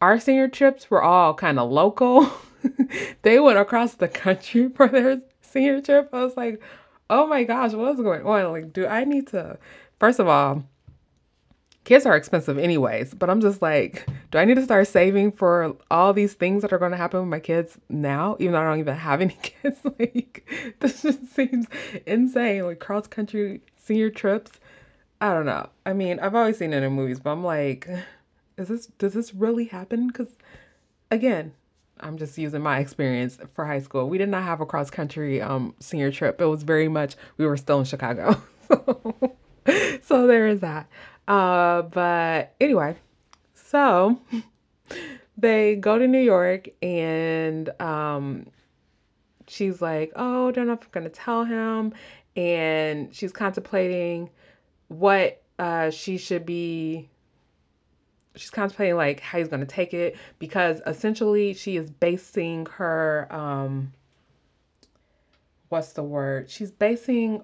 our 0.00 0.20
senior 0.20 0.48
trips 0.48 0.90
were 0.90 1.02
all 1.02 1.34
kind 1.34 1.58
of 1.58 1.70
local. 1.70 2.30
they 3.22 3.38
went 3.40 3.58
across 3.58 3.94
the 3.94 4.08
country 4.08 4.68
for 4.74 4.88
their 4.88 5.20
senior 5.40 5.80
trip. 5.80 6.10
I 6.12 6.24
was 6.24 6.36
like, 6.36 6.62
oh 7.10 7.26
my 7.26 7.44
gosh, 7.44 7.72
what's 7.72 8.00
going 8.00 8.24
on? 8.24 8.52
Like, 8.52 8.72
do 8.72 8.86
I 8.86 9.04
need 9.04 9.28
to, 9.28 9.58
first 9.98 10.18
of 10.18 10.28
all, 10.28 10.64
kids 11.86 12.04
are 12.04 12.16
expensive 12.16 12.58
anyways, 12.58 13.14
but 13.14 13.30
I'm 13.30 13.40
just 13.40 13.62
like, 13.62 14.06
do 14.32 14.38
I 14.38 14.44
need 14.44 14.56
to 14.56 14.64
start 14.64 14.88
saving 14.88 15.30
for 15.30 15.76
all 15.88 16.12
these 16.12 16.34
things 16.34 16.62
that 16.62 16.72
are 16.72 16.78
going 16.78 16.90
to 16.90 16.96
happen 16.96 17.20
with 17.20 17.28
my 17.28 17.38
kids 17.38 17.78
now, 17.88 18.36
even 18.40 18.52
though 18.52 18.60
I 18.60 18.64
don't 18.64 18.80
even 18.80 18.96
have 18.96 19.20
any 19.22 19.38
kids? 19.40 19.78
like, 19.98 20.76
this 20.80 21.02
just 21.02 21.34
seems 21.34 21.66
insane. 22.04 22.66
Like 22.66 22.80
cross 22.80 23.06
country 23.06 23.62
senior 23.76 24.10
trips. 24.10 24.50
I 25.20 25.32
don't 25.32 25.46
know. 25.46 25.70
I 25.86 25.92
mean, 25.92 26.18
I've 26.18 26.34
always 26.34 26.58
seen 26.58 26.72
it 26.72 26.82
in 26.82 26.92
movies, 26.92 27.20
but 27.20 27.30
I'm 27.30 27.44
like, 27.44 27.88
is 28.58 28.66
this 28.66 28.86
does 28.98 29.14
this 29.14 29.32
really 29.32 29.66
happen? 29.66 30.08
Because 30.08 30.36
again, 31.12 31.54
I'm 32.00 32.18
just 32.18 32.36
using 32.36 32.62
my 32.62 32.80
experience 32.80 33.38
for 33.54 33.64
high 33.64 33.78
school. 33.78 34.08
We 34.08 34.18
did 34.18 34.28
not 34.28 34.42
have 34.42 34.60
a 34.60 34.66
cross 34.66 34.90
country 34.90 35.40
um, 35.40 35.72
senior 35.78 36.10
trip. 36.10 36.40
It 36.40 36.46
was 36.46 36.64
very 36.64 36.88
much 36.88 37.14
we 37.36 37.46
were 37.46 37.56
still 37.56 37.78
in 37.78 37.84
Chicago. 37.84 38.42
so 40.02 40.26
there 40.26 40.48
is 40.48 40.60
that. 40.60 40.88
Uh, 41.28 41.82
but 41.82 42.54
anyway, 42.60 42.96
so 43.54 44.20
they 45.36 45.76
go 45.76 45.98
to 45.98 46.06
New 46.06 46.20
York 46.20 46.68
and 46.82 47.68
um, 47.80 48.46
she's 49.48 49.82
like, 49.82 50.12
oh, 50.16 50.50
don't 50.52 50.66
know 50.66 50.74
if 50.74 50.82
I'm 50.82 50.88
going 50.92 51.04
to 51.04 51.10
tell 51.10 51.44
him. 51.44 51.92
And 52.36 53.14
she's 53.14 53.32
contemplating 53.32 54.30
what 54.88 55.42
uh, 55.58 55.90
she 55.90 56.18
should 56.18 56.46
be. 56.46 57.08
She's 58.36 58.50
contemplating 58.50 58.96
like 58.96 59.20
how 59.20 59.38
he's 59.38 59.48
to 59.60 59.66
take 59.66 59.94
it 59.94 60.16
because 60.38 60.82
essentially 60.86 61.54
she 61.54 61.76
is 61.78 61.90
basing 61.90 62.66
her, 62.66 63.26
um, 63.30 63.92
what's 65.70 65.94
the 65.94 66.02
word? 66.02 66.50
She's 66.50 66.70
basing 66.70 67.42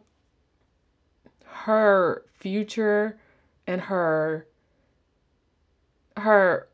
her 1.46 2.24
future 2.34 3.18
and 3.66 3.80
her 3.80 4.46
her 6.16 6.68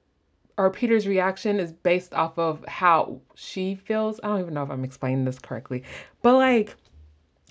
or 0.56 0.70
Peter's 0.70 1.06
reaction 1.06 1.60
is 1.60 1.72
based 1.72 2.12
off 2.14 2.36
of 2.38 2.64
how 2.66 3.20
she 3.34 3.76
feels. 3.76 4.18
I 4.22 4.28
don't 4.28 4.40
even 4.40 4.54
know 4.54 4.64
if 4.64 4.70
I'm 4.70 4.84
explaining 4.84 5.24
this 5.24 5.38
correctly, 5.38 5.84
but 6.22 6.34
like 6.34 6.76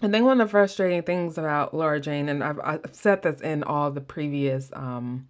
I 0.02 0.10
think 0.10 0.26
one 0.26 0.40
of 0.40 0.48
the 0.48 0.52
frustrating 0.52 1.02
things 1.02 1.38
about 1.38 1.74
Lara 1.74 2.00
Jean, 2.00 2.30
and 2.30 2.44
I've, 2.44 2.60
I've 2.60 2.82
said 2.92 3.24
this 3.24 3.42
in 3.42 3.64
all 3.64 3.90
the 3.90 4.02
previous 4.02 4.70
um, 4.74 5.28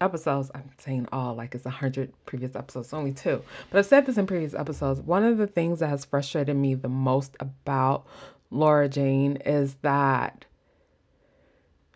episodes. 0.00 0.52
I'm 0.54 0.70
saying 0.78 1.08
all 1.10 1.34
like 1.34 1.54
it's 1.54 1.66
a 1.66 1.70
hundred 1.70 2.12
previous 2.26 2.54
episodes, 2.54 2.92
only 2.92 3.12
two. 3.12 3.42
But 3.70 3.78
I've 3.78 3.86
said 3.86 4.06
this 4.06 4.18
in 4.18 4.26
previous 4.26 4.54
episodes. 4.54 5.00
One 5.00 5.24
of 5.24 5.38
the 5.38 5.48
things 5.48 5.80
that 5.80 5.88
has 5.88 6.04
frustrated 6.04 6.56
me 6.56 6.74
the 6.74 6.88
most 6.88 7.36
about 7.40 8.06
Lara 8.52 8.88
Jean 8.88 9.36
is 9.36 9.74
that 9.82 10.44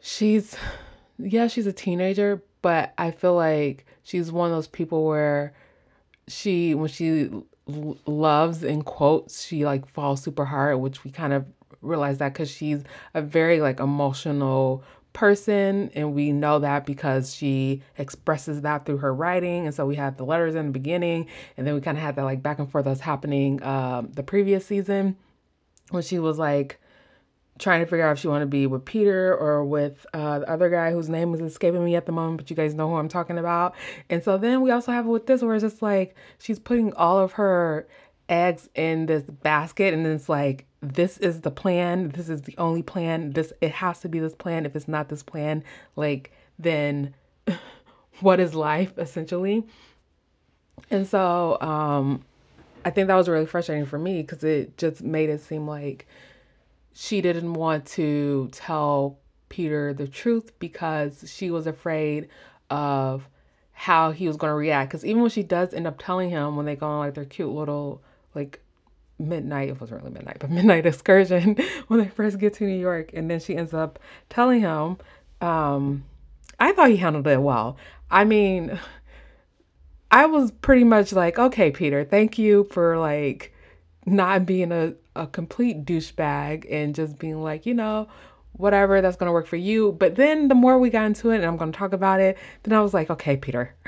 she's 0.00 0.56
yeah, 1.22 1.46
she's 1.46 1.66
a 1.66 1.72
teenager, 1.72 2.42
but 2.62 2.92
I 2.98 3.10
feel 3.10 3.34
like 3.34 3.86
she's 4.02 4.30
one 4.32 4.50
of 4.50 4.56
those 4.56 4.68
people 4.68 5.06
where 5.06 5.54
she 6.28 6.74
when 6.74 6.88
she 6.88 7.30
loves 8.06 8.62
in 8.62 8.82
quotes, 8.82 9.44
she 9.44 9.64
like 9.64 9.86
falls 9.88 10.22
super 10.22 10.44
hard, 10.44 10.78
which 10.80 11.04
we 11.04 11.10
kind 11.10 11.32
of 11.32 11.46
realize 11.82 12.18
that 12.18 12.34
cuz 12.34 12.50
she's 12.50 12.84
a 13.14 13.22
very 13.22 13.60
like 13.60 13.80
emotional 13.80 14.84
person 15.12 15.90
and 15.94 16.14
we 16.14 16.30
know 16.30 16.58
that 16.60 16.86
because 16.86 17.34
she 17.34 17.82
expresses 17.98 18.60
that 18.62 18.84
through 18.84 18.98
her 18.98 19.12
writing 19.12 19.66
and 19.66 19.74
so 19.74 19.84
we 19.84 19.96
had 19.96 20.16
the 20.16 20.24
letters 20.24 20.54
in 20.54 20.66
the 20.66 20.72
beginning 20.72 21.26
and 21.56 21.66
then 21.66 21.74
we 21.74 21.80
kind 21.80 21.98
of 21.98 22.02
had 22.02 22.14
that 22.14 22.22
like 22.22 22.42
back 22.42 22.60
and 22.60 22.70
forth 22.70 22.84
that's 22.84 23.00
happening 23.00 23.60
um, 23.64 24.08
the 24.12 24.22
previous 24.22 24.64
season 24.64 25.16
when 25.90 26.02
she 26.02 26.18
was 26.18 26.38
like 26.38 26.80
trying 27.60 27.80
to 27.80 27.86
figure 27.86 28.06
out 28.06 28.12
if 28.12 28.18
she 28.18 28.28
wanted 28.28 28.46
to 28.46 28.50
be 28.50 28.66
with 28.66 28.84
Peter 28.84 29.36
or 29.36 29.64
with 29.64 30.04
uh, 30.14 30.40
the 30.40 30.50
other 30.50 30.70
guy 30.70 30.90
whose 30.90 31.08
name 31.08 31.34
is 31.34 31.40
escaping 31.40 31.84
me 31.84 31.94
at 31.94 32.06
the 32.06 32.12
moment, 32.12 32.38
but 32.38 32.50
you 32.50 32.56
guys 32.56 32.74
know 32.74 32.88
who 32.88 32.96
I'm 32.96 33.08
talking 33.08 33.38
about. 33.38 33.74
And 34.08 34.24
so 34.24 34.38
then 34.38 34.62
we 34.62 34.70
also 34.70 34.90
have 34.90 35.06
it 35.06 35.10
with 35.10 35.26
this 35.26 35.42
where 35.42 35.54
it's 35.54 35.62
just 35.62 35.82
like 35.82 36.16
she's 36.38 36.58
putting 36.58 36.92
all 36.94 37.18
of 37.18 37.32
her 37.32 37.86
eggs 38.30 38.68
in 38.74 39.06
this 39.06 39.24
basket 39.24 39.92
and 39.92 40.06
it's 40.06 40.28
like 40.28 40.64
this 40.80 41.18
is 41.18 41.40
the 41.40 41.50
plan 41.50 42.10
this 42.10 42.28
is 42.28 42.42
the 42.42 42.54
only 42.58 42.80
plan 42.80 43.32
this 43.32 43.52
it 43.60 43.72
has 43.72 43.98
to 43.98 44.08
be 44.08 44.20
this 44.20 44.36
plan 44.36 44.64
if 44.64 44.76
it's 44.76 44.86
not 44.86 45.08
this 45.08 45.22
plan 45.22 45.64
like 45.96 46.30
then 46.56 47.12
what 48.20 48.38
is 48.38 48.54
life 48.54 48.96
essentially 48.98 49.66
and 50.92 51.08
so 51.08 51.60
um 51.60 52.24
i 52.84 52.90
think 52.90 53.08
that 53.08 53.16
was 53.16 53.28
really 53.28 53.46
frustrating 53.46 53.84
for 53.84 53.98
me 53.98 54.22
because 54.22 54.44
it 54.44 54.78
just 54.78 55.02
made 55.02 55.28
it 55.28 55.40
seem 55.40 55.66
like 55.66 56.06
she 57.00 57.22
didn't 57.22 57.54
want 57.54 57.86
to 57.86 58.50
tell 58.52 59.18
peter 59.48 59.94
the 59.94 60.06
truth 60.06 60.52
because 60.58 61.24
she 61.34 61.50
was 61.50 61.66
afraid 61.66 62.28
of 62.68 63.26
how 63.72 64.12
he 64.12 64.28
was 64.28 64.36
going 64.36 64.50
to 64.50 64.54
react. 64.54 64.90
Because 64.90 65.06
even 65.06 65.22
when 65.22 65.30
she 65.30 65.42
does 65.42 65.72
end 65.72 65.86
up 65.86 65.96
telling 65.98 66.28
him 66.28 66.56
when 66.56 66.66
they 66.66 66.76
go 66.76 66.86
on 66.86 66.98
like 66.98 67.14
their 67.14 67.24
cute 67.24 67.48
little 67.48 68.02
like 68.34 68.60
midnight 69.18 69.70
it 69.70 69.80
wasn't 69.80 69.98
really 69.98 70.12
midnight 70.12 70.36
but 70.40 70.50
midnight 70.50 70.84
excursion 70.84 71.56
when 71.88 72.00
they 72.00 72.08
first 72.08 72.38
get 72.38 72.52
to 72.54 72.64
new 72.64 72.78
york 72.78 73.10
and 73.14 73.30
then 73.30 73.40
she 73.40 73.54
ends 73.56 73.74
up 73.74 73.98
telling 74.30 74.60
him 74.60 74.96
um 75.42 76.04
i 76.58 76.72
thought 76.72 76.88
he 76.88 76.96
handled 76.96 77.26
it 77.26 77.40
well. 77.40 77.76
I 78.10 78.24
mean 78.24 78.78
i 80.10 80.26
was 80.26 80.50
pretty 80.50 80.84
much 80.84 81.12
like 81.12 81.38
okay 81.38 81.70
peter 81.70 82.04
thank 82.04 82.38
you 82.38 82.64
for 82.64 82.98
like 82.98 83.52
not 84.06 84.46
being 84.46 84.72
a, 84.72 84.94
a 85.16 85.26
complete 85.26 85.84
douchebag 85.84 86.66
and 86.70 86.94
just 86.94 87.18
being 87.18 87.42
like 87.42 87.66
you 87.66 87.74
know 87.74 88.08
whatever 88.52 89.00
that's 89.00 89.16
going 89.16 89.28
to 89.28 89.32
work 89.32 89.46
for 89.46 89.56
you 89.56 89.92
but 89.92 90.16
then 90.16 90.48
the 90.48 90.54
more 90.54 90.78
we 90.78 90.90
got 90.90 91.06
into 91.06 91.30
it 91.30 91.36
and 91.36 91.46
i'm 91.46 91.56
going 91.56 91.72
to 91.72 91.78
talk 91.78 91.92
about 91.92 92.20
it 92.20 92.36
then 92.62 92.76
i 92.76 92.80
was 92.80 92.92
like 92.94 93.10
okay 93.10 93.36
peter 93.36 93.74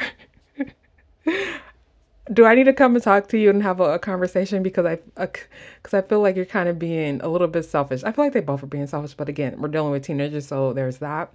do 2.33 2.45
I 2.45 2.55
need 2.55 2.65
to 2.65 2.73
come 2.73 2.95
and 2.95 3.03
talk 3.03 3.29
to 3.29 3.39
you 3.39 3.51
and 3.51 3.63
have 3.63 3.81
a, 3.81 3.95
a 3.95 3.99
conversation 3.99 4.63
because 4.63 4.87
I 4.87 4.99
because 5.17 5.95
I 5.95 6.03
feel 6.03 6.21
like 6.21 6.37
you're 6.37 6.45
kind 6.45 6.69
of 6.69 6.79
being 6.79 7.21
a 7.21 7.29
little 7.29 7.49
bit 7.49 7.65
selfish. 7.65 8.05
I 8.05 8.13
feel 8.13 8.25
like 8.25 8.33
they 8.33 8.41
both 8.41 8.63
are 8.63 8.67
being 8.67 8.87
selfish, 8.87 9.15
but 9.15 9.29
again, 9.29 9.61
we're 9.61 9.69
dealing 9.69 9.91
with 9.91 10.05
teenagers, 10.05 10.47
so 10.47 10.73
there's 10.73 10.99
that. 10.99 11.33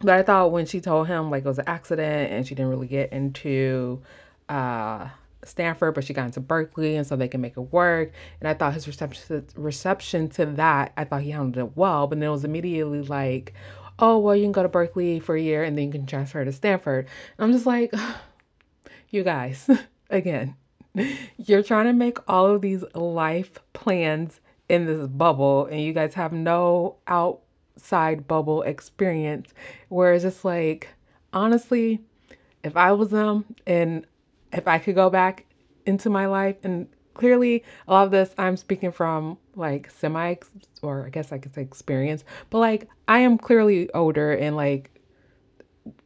But 0.00 0.10
I 0.10 0.22
thought 0.22 0.52
when 0.52 0.66
she 0.66 0.80
told 0.80 1.08
him 1.08 1.30
like 1.30 1.44
it 1.44 1.48
was 1.48 1.58
an 1.58 1.68
accident 1.68 2.32
and 2.32 2.46
she 2.46 2.54
didn't 2.54 2.70
really 2.70 2.86
get 2.86 3.12
into 3.12 4.00
uh, 4.48 5.08
Stanford, 5.44 5.94
but 5.94 6.04
she 6.04 6.12
got 6.12 6.26
into 6.26 6.40
Berkeley, 6.40 6.96
and 6.96 7.06
so 7.06 7.16
they 7.16 7.28
can 7.28 7.40
make 7.40 7.56
it 7.56 7.72
work. 7.72 8.12
And 8.40 8.48
I 8.48 8.54
thought 8.54 8.74
his 8.74 8.86
reception 8.86 9.46
reception 9.56 10.28
to 10.30 10.46
that, 10.46 10.92
I 10.96 11.04
thought 11.04 11.22
he 11.22 11.30
handled 11.30 11.56
it 11.56 11.76
well. 11.76 12.06
But 12.06 12.20
then 12.20 12.28
it 12.28 12.32
was 12.32 12.44
immediately 12.44 13.02
like, 13.02 13.54
oh 13.98 14.18
well, 14.18 14.36
you 14.36 14.44
can 14.44 14.52
go 14.52 14.62
to 14.62 14.68
Berkeley 14.68 15.20
for 15.20 15.36
a 15.36 15.40
year 15.40 15.64
and 15.64 15.76
then 15.76 15.86
you 15.86 15.92
can 15.92 16.06
transfer 16.06 16.44
to 16.44 16.52
Stanford. 16.52 17.06
And 17.36 17.44
I'm 17.44 17.52
just 17.52 17.66
like, 17.66 17.92
you 19.10 19.22
guys. 19.22 19.68
again, 20.10 20.54
you're 21.36 21.62
trying 21.62 21.86
to 21.86 21.92
make 21.92 22.18
all 22.28 22.46
of 22.46 22.62
these 22.62 22.84
life 22.94 23.58
plans 23.72 24.40
in 24.68 24.86
this 24.86 25.06
bubble, 25.06 25.66
and 25.66 25.80
you 25.80 25.92
guys 25.92 26.14
have 26.14 26.32
no 26.32 26.96
outside 27.06 28.26
bubble 28.26 28.62
experience. 28.62 29.52
Where 29.88 30.12
it's 30.12 30.24
just 30.24 30.44
like, 30.44 30.88
honestly, 31.32 32.00
if 32.62 32.76
I 32.76 32.92
was 32.92 33.10
them 33.10 33.44
and 33.66 34.06
if 34.52 34.66
I 34.66 34.78
could 34.78 34.94
go 34.94 35.10
back 35.10 35.46
into 35.86 36.10
my 36.10 36.26
life, 36.26 36.56
and 36.62 36.88
clearly 37.14 37.64
a 37.86 37.92
lot 37.92 38.04
of 38.04 38.10
this 38.10 38.34
I'm 38.38 38.56
speaking 38.56 38.92
from 38.92 39.38
like 39.56 39.90
semi, 39.90 40.36
or 40.82 41.06
I 41.06 41.10
guess 41.10 41.32
I 41.32 41.38
could 41.38 41.54
say 41.54 41.62
experience, 41.62 42.24
but 42.50 42.58
like 42.58 42.88
I 43.06 43.20
am 43.20 43.38
clearly 43.38 43.90
older 43.92 44.32
and 44.32 44.56
like 44.56 44.90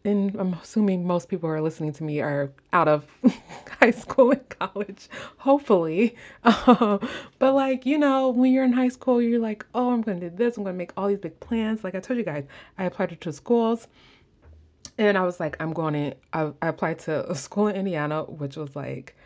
and 0.04 0.34
I'm 0.36 0.54
assuming 0.54 1.06
most 1.06 1.28
people 1.28 1.48
who 1.48 1.54
are 1.54 1.60
listening 1.60 1.92
to 1.94 2.04
me 2.04 2.20
are 2.20 2.52
out 2.72 2.88
of 2.88 3.06
high 3.80 3.90
school 3.90 4.32
and 4.32 4.48
college, 4.48 5.08
hopefully. 5.38 6.16
Uh, 6.44 6.98
but 7.38 7.54
like, 7.54 7.86
you 7.86 7.98
know, 7.98 8.30
when 8.30 8.52
you're 8.52 8.64
in 8.64 8.72
high 8.72 8.88
school, 8.88 9.22
you're 9.22 9.40
like, 9.40 9.64
oh, 9.74 9.92
I'm 9.92 10.02
to 10.02 10.30
do 10.30 10.36
this. 10.36 10.56
I'm 10.56 10.64
to 10.64 10.72
make 10.72 10.92
all 10.96 11.08
these 11.08 11.18
big 11.18 11.38
plans. 11.40 11.84
Like 11.84 11.94
I 11.94 12.00
told 12.00 12.18
you 12.18 12.24
guys, 12.24 12.46
I 12.78 12.84
applied 12.84 13.20
to 13.20 13.32
schools 13.32 13.88
and 14.98 15.16
I 15.16 15.22
was 15.22 15.40
like, 15.40 15.56
I'm 15.60 15.72
going 15.72 15.94
to, 15.94 16.16
I, 16.32 16.52
I 16.60 16.68
applied 16.68 16.98
to 17.00 17.30
a 17.30 17.34
school 17.34 17.68
in 17.68 17.76
Indiana, 17.76 18.24
which 18.24 18.56
was 18.56 18.76
like, 18.76 19.16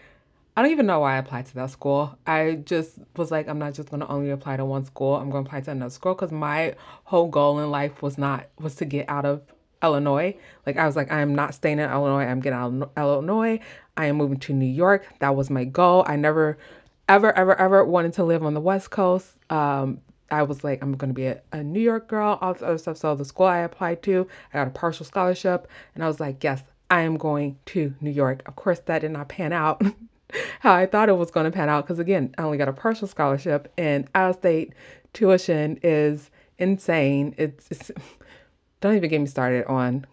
I 0.57 0.63
don't 0.63 0.71
even 0.71 0.87
know 0.87 1.01
why 1.01 1.17
I 1.17 1.19
applied 1.19 1.47
to 1.47 1.55
that 1.57 1.71
school. 1.71 2.17
I 2.27 2.55
just 2.65 2.99
was 3.17 3.31
like, 3.31 3.47
I'm 3.49 3.59
not 3.59 3.75
just 3.75 3.91
going 3.91 4.01
to 4.01 4.09
only 4.09 4.31
apply 4.31 4.57
to 4.57 4.65
one 4.65 4.85
school. 4.87 5.17
I'm 5.17 5.29
going 5.31 5.45
to 5.45 5.49
apply 5.49 5.61
to 5.63 5.71
another 5.73 5.91
school 5.91 6.15
because 6.15 6.33
my 6.33 6.75
whole 7.05 7.29
goal 7.29 7.61
in 7.61 7.71
life 7.71 8.01
was 8.01 8.17
not, 8.17 8.47
was 8.59 8.75
to 8.77 8.87
get 8.87 9.09
out 9.09 9.27
of 9.27 9.43
Illinois. 9.83 10.35
Like 10.65 10.79
I 10.79 10.87
was 10.87 10.97
like, 10.97 11.13
I 11.13 11.21
am 11.21 11.35
not 11.35 11.55
staying 11.55 11.79
in 11.79 11.91
Illinois. 11.91 12.25
I'm 12.25 12.41
getting 12.41 12.59
out 12.59 12.73
of 12.73 12.91
Illinois. 12.97 13.61
I 13.97 14.07
am 14.07 14.17
moving 14.17 14.39
to 14.41 14.55
New 14.55 14.65
York. 14.65 15.07
That 15.19 15.37
was 15.37 15.51
my 15.51 15.65
goal. 15.65 16.05
I 16.07 16.17
never, 16.17 16.57
ever, 17.09 17.37
ever, 17.37 17.55
ever 17.61 17.85
wanted 17.85 18.15
to 18.15 18.25
live 18.25 18.43
on 18.43 18.55
the 18.55 18.61
West 18.61 18.91
Coast. 18.91 19.35
Um, 19.51 20.01
I 20.31 20.43
was 20.43 20.65
like, 20.65 20.83
I'm 20.83 20.95
to 20.97 21.07
be 21.15 21.27
a, 21.27 21.41
a, 21.53 21.63
New 21.63 21.81
York 21.81 22.09
girl, 22.09 22.39
all 22.41 22.53
this 22.53 22.63
other 22.63 22.79
stuff. 22.79 22.97
So 22.97 23.15
the 23.15 23.25
school 23.25 23.47
I 23.47 23.59
applied 23.59 24.03
to, 24.05 24.27
I 24.53 24.59
got 24.59 24.69
a 24.69 24.71
partial 24.71 25.07
scholarship, 25.07 25.69
and 25.95 26.03
I 26.03 26.09
was 26.09 26.21
like, 26.21 26.43
yes, 26.43 26.63
I 26.91 27.03
am 27.03 27.17
going 27.17 27.59
to 27.67 27.95
New 28.01 28.11
York. 28.11 28.43
Of 28.47 28.57
course, 28.57 28.81
that 28.87 29.01
did 29.01 29.13
not 29.13 29.29
pan 29.29 29.53
out 29.53 29.83
how 30.61 30.75
I 30.75 30.87
thought 30.87 31.09
it 31.09 31.17
was 31.17 31.31
to 31.31 31.51
pan 31.51 31.69
out 31.69 31.85
because 31.85 31.99
again, 31.99 32.35
I 32.39 32.43
only 32.43 32.59
got 32.59 32.69
a 32.69 32.73
partial 32.73 33.09
scholarship, 33.09 33.73
and 33.79 34.09
out 34.15 34.31
of 34.31 34.37
state 34.37 34.75
tuition 35.13 35.79
is 35.83 36.31
insane. 36.59 37.35
It's, 37.39 37.69
it's 37.71 37.91
don't 38.81 38.97
even 38.97 39.11
get 39.11 39.21
me 39.21 39.27
started 39.27 39.65
on 39.67 40.07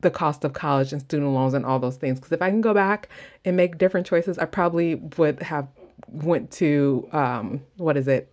the 0.00 0.10
cost 0.10 0.44
of 0.44 0.52
college 0.52 0.92
and 0.92 1.00
student 1.00 1.32
loans 1.32 1.54
and 1.54 1.64
all 1.64 1.78
those 1.78 1.96
things 1.96 2.18
because 2.18 2.30
if 2.30 2.42
i 2.42 2.50
can 2.50 2.60
go 2.60 2.74
back 2.74 3.08
and 3.46 3.56
make 3.56 3.78
different 3.78 4.06
choices 4.06 4.38
i 4.38 4.44
probably 4.44 4.96
would 5.16 5.42
have 5.42 5.66
went 6.08 6.50
to 6.50 7.08
um, 7.12 7.60
what 7.78 7.96
is 7.96 8.06
it 8.06 8.30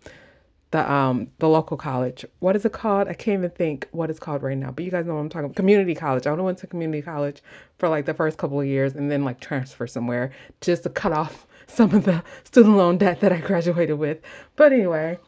the 0.71 0.91
um 0.91 1.29
the 1.39 1.47
local 1.47 1.77
college. 1.77 2.25
What 2.39 2.55
is 2.55 2.65
it 2.65 2.71
called? 2.71 3.07
I 3.07 3.13
can't 3.13 3.39
even 3.39 3.49
think 3.51 3.87
what 3.91 4.09
it's 4.09 4.19
called 4.19 4.43
right 4.43 4.57
now 4.57 4.71
but 4.71 4.83
you 4.83 4.91
guys 4.91 5.05
know 5.05 5.15
what 5.15 5.21
i'm 5.21 5.29
talking 5.29 5.45
about. 5.45 5.55
Community 5.55 5.95
college. 5.95 6.25
I 6.27 6.31
have 6.31 6.39
went 6.39 6.57
to 6.59 6.67
community 6.67 7.01
college 7.01 7.41
for 7.77 7.89
like 7.89 8.05
the 8.05 8.13
first 8.13 8.37
couple 8.37 8.59
of 8.59 8.67
years 8.67 8.95
and 8.95 9.11
then 9.11 9.23
like 9.23 9.39
transfer 9.39 9.87
somewhere 9.87 10.31
just 10.61 10.83
to 10.83 10.89
cut 10.89 11.11
off 11.11 11.45
some 11.67 11.93
of 11.93 12.05
the 12.05 12.23
student 12.43 12.75
loan 12.75 12.97
debt 12.97 13.21
that 13.21 13.31
i 13.31 13.37
graduated 13.37 13.97
with. 13.97 14.19
But 14.55 14.73
anyway 14.73 15.19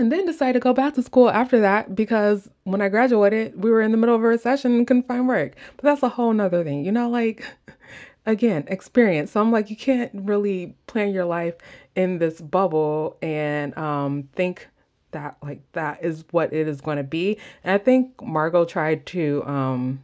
and 0.00 0.10
then 0.10 0.24
decided 0.24 0.54
to 0.54 0.60
go 0.60 0.72
back 0.72 0.94
to 0.94 1.02
school 1.02 1.28
after 1.30 1.60
that 1.60 1.94
because 1.94 2.48
when 2.64 2.80
I 2.80 2.88
graduated, 2.88 3.62
we 3.62 3.70
were 3.70 3.82
in 3.82 3.90
the 3.90 3.98
middle 3.98 4.14
of 4.14 4.22
a 4.22 4.26
recession 4.26 4.74
and 4.74 4.86
couldn't 4.86 5.06
find 5.06 5.28
work. 5.28 5.54
But 5.76 5.82
that's 5.82 6.02
a 6.02 6.08
whole 6.08 6.32
nother 6.32 6.64
thing, 6.64 6.86
you 6.86 6.90
know, 6.90 7.10
like 7.10 7.44
again, 8.26 8.64
experience. 8.68 9.32
So 9.32 9.42
I'm 9.42 9.52
like, 9.52 9.68
you 9.68 9.76
can't 9.76 10.10
really 10.14 10.74
plan 10.86 11.12
your 11.12 11.26
life 11.26 11.54
in 11.96 12.18
this 12.18 12.40
bubble 12.40 13.16
and 13.22 13.76
um, 13.76 14.28
think 14.34 14.68
that 15.12 15.36
like 15.42 15.60
that 15.72 16.02
is 16.04 16.24
what 16.30 16.52
it 16.52 16.68
is 16.68 16.80
going 16.80 16.96
to 16.96 17.04
be. 17.04 17.38
And 17.64 17.74
I 17.74 17.78
think 17.78 18.20
Margot 18.22 18.64
tried 18.64 19.06
to 19.06 19.42
um, 19.46 20.02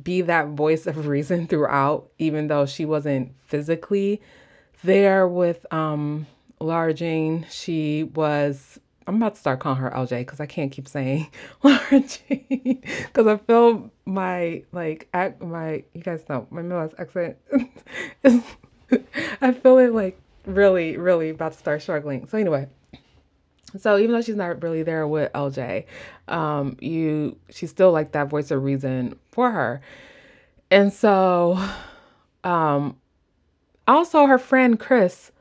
be 0.00 0.22
that 0.22 0.48
voice 0.48 0.86
of 0.86 1.06
reason 1.06 1.46
throughout, 1.48 2.08
even 2.18 2.48
though 2.48 2.66
she 2.66 2.84
wasn't 2.84 3.32
physically 3.42 4.20
there 4.82 5.26
with 5.26 5.64
um, 5.72 6.26
Lara 6.60 6.94
Jean, 6.94 7.46
she 7.50 8.04
was. 8.04 8.78
I'm 9.06 9.16
about 9.16 9.34
to 9.34 9.40
start 9.40 9.60
calling 9.60 9.80
her 9.80 9.90
LJ 9.90 10.20
because 10.20 10.40
I 10.40 10.46
can't 10.46 10.72
keep 10.72 10.88
saying 10.88 11.30
Lara 11.62 12.00
Jean 12.00 12.82
because 13.02 13.26
I 13.26 13.36
feel 13.36 13.90
my 14.06 14.62
like 14.72 15.08
act 15.12 15.42
my 15.42 15.84
you 15.92 16.00
guys 16.02 16.24
know 16.26 16.46
my 16.50 16.62
Midwest 16.62 16.94
accent 16.98 17.36
I 19.42 19.52
feel 19.52 19.76
it 19.76 19.92
like 19.92 20.18
really 20.46 20.96
really 20.96 21.30
about 21.30 21.52
to 21.52 21.58
start 21.58 21.82
struggling. 21.82 22.26
So 22.28 22.38
anyway, 22.38 22.68
So 23.78 23.98
even 23.98 24.12
though 24.12 24.22
she's 24.22 24.36
not 24.36 24.62
really 24.62 24.82
there 24.82 25.06
with 25.08 25.32
LJ, 25.32 25.86
um, 26.28 26.76
you 26.80 27.36
she's 27.50 27.70
still 27.70 27.90
like 27.92 28.12
that 28.12 28.28
voice 28.28 28.50
of 28.50 28.62
reason 28.62 29.18
for 29.32 29.50
her. 29.50 29.80
And 30.70 30.92
so 30.92 31.58
um 32.44 32.96
also 33.86 34.26
her 34.26 34.38
friend 34.38 34.78
Chris 34.78 35.32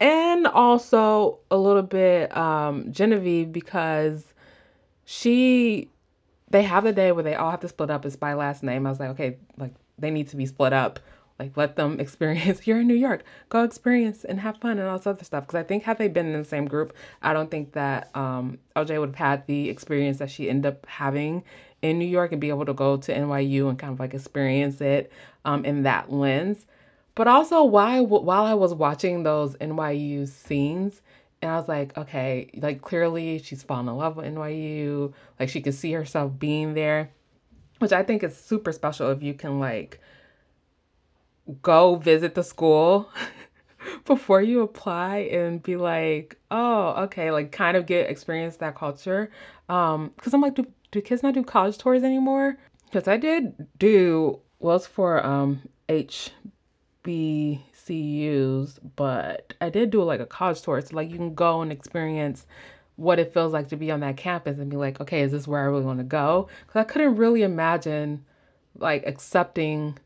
and 0.00 0.46
also 0.46 1.38
a 1.50 1.56
little 1.56 1.82
bit 1.82 2.36
um 2.36 2.92
Genevieve 2.92 3.52
because 3.52 4.24
she 5.04 5.88
they 6.50 6.62
have 6.62 6.86
a 6.86 6.92
day 6.92 7.12
where 7.12 7.24
they 7.24 7.34
all 7.34 7.50
have 7.50 7.60
to 7.60 7.68
split 7.68 7.90
up 7.90 8.06
it's 8.06 8.16
by 8.16 8.34
last 8.34 8.62
name. 8.62 8.86
I 8.86 8.90
was 8.90 9.00
like, 9.00 9.10
okay, 9.10 9.38
like 9.58 9.72
they 9.98 10.10
need 10.10 10.28
to 10.28 10.36
be 10.36 10.46
split 10.46 10.72
up 10.72 11.00
like 11.38 11.56
let 11.56 11.76
them 11.76 12.00
experience. 12.04 12.66
You're 12.66 12.80
in 12.80 12.86
new 12.86 12.94
york. 12.94 13.24
Go 13.48 13.64
experience 13.64 14.24
and 14.24 14.40
have 14.40 14.58
fun 14.58 14.78
and 14.78 14.88
all 14.88 14.98
this 14.98 15.06
other 15.06 15.24
stuff. 15.24 15.44
Because 15.44 15.58
i 15.58 15.62
think 15.62 15.82
had 15.82 15.98
they 15.98 16.08
been 16.08 16.26
in 16.26 16.38
the 16.38 16.44
same 16.44 16.66
group 16.66 16.94
i 17.22 17.32
don't 17.32 17.50
think 17.50 17.72
that 17.72 18.14
um, 18.16 18.58
lj 18.76 18.98
would 18.98 19.10
have 19.10 19.16
had 19.16 19.46
the 19.46 19.68
experience 19.68 20.18
that 20.18 20.30
she 20.30 20.48
ended 20.48 20.72
up 20.72 20.86
having 20.86 21.42
in 21.82 21.98
new 21.98 22.06
york 22.06 22.32
and 22.32 22.40
be 22.40 22.48
able 22.48 22.64
to 22.64 22.74
go 22.74 22.96
to 22.96 23.12
nyu 23.12 23.68
and 23.68 23.78
kind 23.78 23.92
of 23.92 24.00
like 24.00 24.14
experience 24.14 24.80
it 24.80 25.12
um, 25.44 25.64
in 25.64 25.82
that 25.82 26.12
lens. 26.12 26.66
But 27.14 27.28
also 27.28 27.62
why 27.64 28.00
while 28.00 28.44
i 28.44 28.54
was 28.54 28.74
watching 28.74 29.22
those 29.22 29.56
nyu 29.56 30.28
scenes 30.28 31.02
and 31.44 31.52
I 31.52 31.58
was 31.58 31.68
like, 31.68 31.94
okay, 31.98 32.48
like 32.56 32.80
clearly 32.80 33.38
she's 33.38 33.62
fallen 33.62 33.86
in 33.86 33.98
love 33.98 34.16
with 34.16 34.24
NYU. 34.24 35.12
Like 35.38 35.50
she 35.50 35.60
can 35.60 35.74
see 35.74 35.92
herself 35.92 36.38
being 36.38 36.72
there, 36.72 37.10
which 37.80 37.92
I 37.92 38.02
think 38.02 38.22
is 38.22 38.34
super 38.34 38.72
special 38.72 39.10
if 39.10 39.22
you 39.22 39.34
can 39.34 39.60
like 39.60 40.00
go 41.62 41.96
visit 41.96 42.34
the 42.34 42.42
school 42.42 43.08
before 44.04 44.42
you 44.42 44.62
apply 44.62 45.18
and 45.18 45.62
be 45.62 45.76
like, 45.76 46.38
oh, 46.50 47.02
okay, 47.04 47.30
like 47.30 47.52
kind 47.52 47.76
of 47.76 47.86
get 47.86 48.10
experience 48.10 48.56
that 48.56 48.74
culture. 48.74 49.30
Um, 49.68 50.12
because 50.16 50.32
I'm 50.34 50.40
like, 50.40 50.54
do, 50.54 50.66
do 50.90 51.00
kids 51.00 51.22
not 51.22 51.34
do 51.34 51.42
college 51.42 51.78
tours 51.78 52.02
anymore? 52.02 52.56
Because 52.86 53.08
I 53.08 53.16
did 53.16 53.66
do 53.78 54.40
well 54.60 54.78
for 54.78 55.24
um 55.24 55.60
HBCUs, 55.88 56.32
but 58.96 59.54
I 59.60 59.68
did 59.68 59.90
do 59.90 60.02
like 60.02 60.20
a 60.20 60.26
college 60.26 60.62
tour. 60.62 60.80
So 60.80 60.96
like 60.96 61.10
you 61.10 61.16
can 61.16 61.34
go 61.34 61.60
and 61.60 61.70
experience 61.72 62.46
what 62.96 63.18
it 63.18 63.34
feels 63.34 63.52
like 63.52 63.68
to 63.68 63.76
be 63.76 63.90
on 63.90 64.00
that 64.00 64.16
campus 64.16 64.58
and 64.58 64.70
be 64.70 64.76
like, 64.76 65.00
okay, 65.00 65.22
is 65.22 65.32
this 65.32 65.48
where 65.48 65.60
I 65.60 65.64
really 65.64 65.84
want 65.84 65.98
to 65.98 66.04
go? 66.04 66.48
Because 66.60 66.80
I 66.80 66.84
couldn't 66.84 67.16
really 67.16 67.42
imagine 67.42 68.24
like 68.78 69.04
accepting 69.06 69.98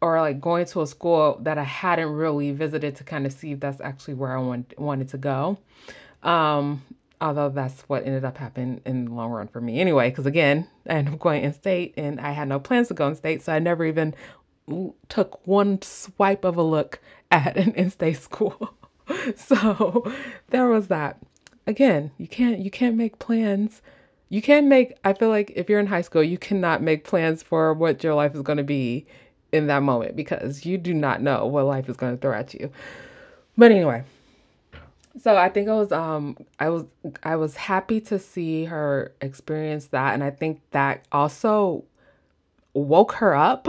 or 0.00 0.20
like 0.20 0.40
going 0.40 0.66
to 0.66 0.82
a 0.82 0.86
school 0.86 1.38
that 1.42 1.58
I 1.58 1.62
hadn't 1.62 2.10
really 2.10 2.52
visited 2.52 2.96
to 2.96 3.04
kind 3.04 3.26
of 3.26 3.32
see 3.32 3.52
if 3.52 3.60
that's 3.60 3.80
actually 3.80 4.14
where 4.14 4.36
I 4.36 4.40
want, 4.40 4.72
wanted 4.78 5.08
to 5.10 5.18
go. 5.18 5.58
Um, 6.22 6.82
although 7.20 7.50
that's 7.50 7.82
what 7.82 8.06
ended 8.06 8.24
up 8.24 8.38
happening 8.38 8.80
in 8.86 9.06
the 9.06 9.12
long 9.12 9.30
run 9.30 9.48
for 9.48 9.60
me 9.60 9.80
anyway, 9.80 10.10
because 10.10 10.26
again, 10.26 10.68
I 10.88 10.94
ended 10.94 11.14
up 11.14 11.20
going 11.20 11.44
in 11.44 11.52
state 11.52 11.94
and 11.96 12.20
I 12.20 12.32
had 12.32 12.48
no 12.48 12.58
plans 12.58 12.88
to 12.88 12.94
go 12.94 13.08
in 13.08 13.14
state, 13.14 13.42
so 13.42 13.52
I 13.52 13.58
never 13.58 13.84
even 13.84 14.14
took 15.08 15.46
one 15.46 15.80
swipe 15.82 16.44
of 16.44 16.56
a 16.56 16.62
look 16.62 17.00
at 17.30 17.56
an 17.56 17.72
in-state 17.74 18.18
school. 18.18 18.74
so 19.36 20.12
there 20.48 20.68
was 20.68 20.88
that. 20.88 21.18
Again, 21.66 22.10
you 22.18 22.26
can't 22.26 22.58
you 22.58 22.70
can't 22.70 22.96
make 22.96 23.18
plans. 23.18 23.82
You 24.28 24.42
can't 24.42 24.66
make 24.66 24.94
I 25.04 25.12
feel 25.12 25.28
like 25.28 25.52
if 25.54 25.68
you're 25.68 25.78
in 25.78 25.86
high 25.86 26.00
school, 26.00 26.22
you 26.22 26.38
cannot 26.38 26.82
make 26.82 27.04
plans 27.04 27.42
for 27.42 27.74
what 27.74 28.02
your 28.02 28.14
life 28.14 28.34
is 28.34 28.42
going 28.42 28.58
to 28.58 28.64
be 28.64 29.06
in 29.52 29.66
that 29.66 29.82
moment 29.82 30.16
because 30.16 30.64
you 30.64 30.78
do 30.78 30.94
not 30.94 31.22
know 31.22 31.46
what 31.46 31.66
life 31.66 31.88
is 31.88 31.96
going 31.96 32.16
to 32.16 32.20
throw 32.20 32.32
at 32.32 32.54
you. 32.54 32.70
But 33.56 33.72
anyway, 33.72 34.04
so 35.20 35.36
I 35.36 35.48
think 35.48 35.68
I 35.68 35.74
was 35.74 35.92
um 35.92 36.36
I 36.58 36.68
was 36.68 36.84
I 37.22 37.36
was 37.36 37.56
happy 37.56 38.00
to 38.02 38.18
see 38.18 38.64
her 38.64 39.12
experience 39.20 39.86
that 39.88 40.14
and 40.14 40.22
I 40.22 40.30
think 40.30 40.60
that 40.70 41.04
also 41.12 41.84
woke 42.74 43.12
her 43.12 43.34
up 43.34 43.66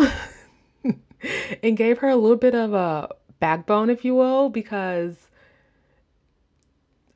and 1.64 1.76
gave 1.78 1.98
her 2.00 2.10
a 2.10 2.16
little 2.16 2.38
bit 2.38 2.56
of 2.56 2.74
a 2.74 3.10
backbone 3.40 3.90
if 3.90 4.06
you 4.06 4.16
will 4.16 4.50
because 4.50 5.28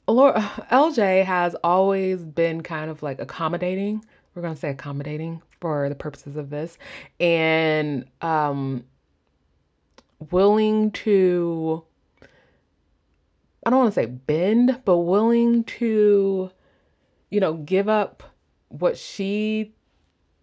LJ 0.08 1.24
has 1.26 1.56
always 1.64 2.24
been 2.24 2.62
kind 2.62 2.92
of 2.92 3.02
like 3.02 3.20
accommodating. 3.20 4.04
We're 4.34 4.42
going 4.42 4.54
to 4.54 4.60
say 4.60 4.70
accommodating 4.70 5.42
for 5.66 5.90
the 5.90 5.96
purposes 5.96 6.36
of 6.36 6.52
this 6.52 6.78
and 7.20 8.06
um, 8.22 8.84
willing 10.30 10.92
to 10.92 11.84
I 13.66 13.72
don't 13.72 13.80
want 13.80 13.96
to 13.96 14.00
say 14.00 14.06
bend, 14.06 14.82
but 14.86 14.98
willing 14.98 15.64
to, 15.64 16.52
you 17.32 17.40
know, 17.40 17.54
give 17.56 17.90
up 17.90 18.22
what 18.70 18.96
she 18.96 19.74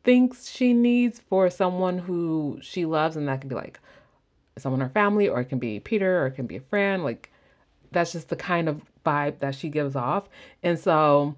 thinks 0.02 0.50
she 0.50 0.72
needs 0.72 1.20
for 1.20 1.48
someone 1.48 1.98
who 1.98 2.58
she 2.60 2.84
loves. 2.84 3.14
And 3.14 3.28
that 3.28 3.42
can 3.42 3.48
be 3.48 3.54
like 3.54 3.78
someone 4.58 4.80
in 4.80 4.88
her 4.88 4.92
family, 4.92 5.28
or 5.28 5.40
it 5.40 5.44
can 5.44 5.60
be 5.60 5.78
Peter, 5.78 6.24
or 6.24 6.26
it 6.26 6.32
can 6.32 6.48
be 6.48 6.56
a 6.56 6.60
friend. 6.62 7.04
Like, 7.04 7.30
that's 7.92 8.10
just 8.10 8.28
the 8.28 8.34
kind 8.34 8.68
of 8.68 8.82
vibe 9.06 9.38
that 9.38 9.54
she 9.54 9.68
gives 9.68 9.94
off. 9.94 10.28
And 10.64 10.76
so 10.76 11.36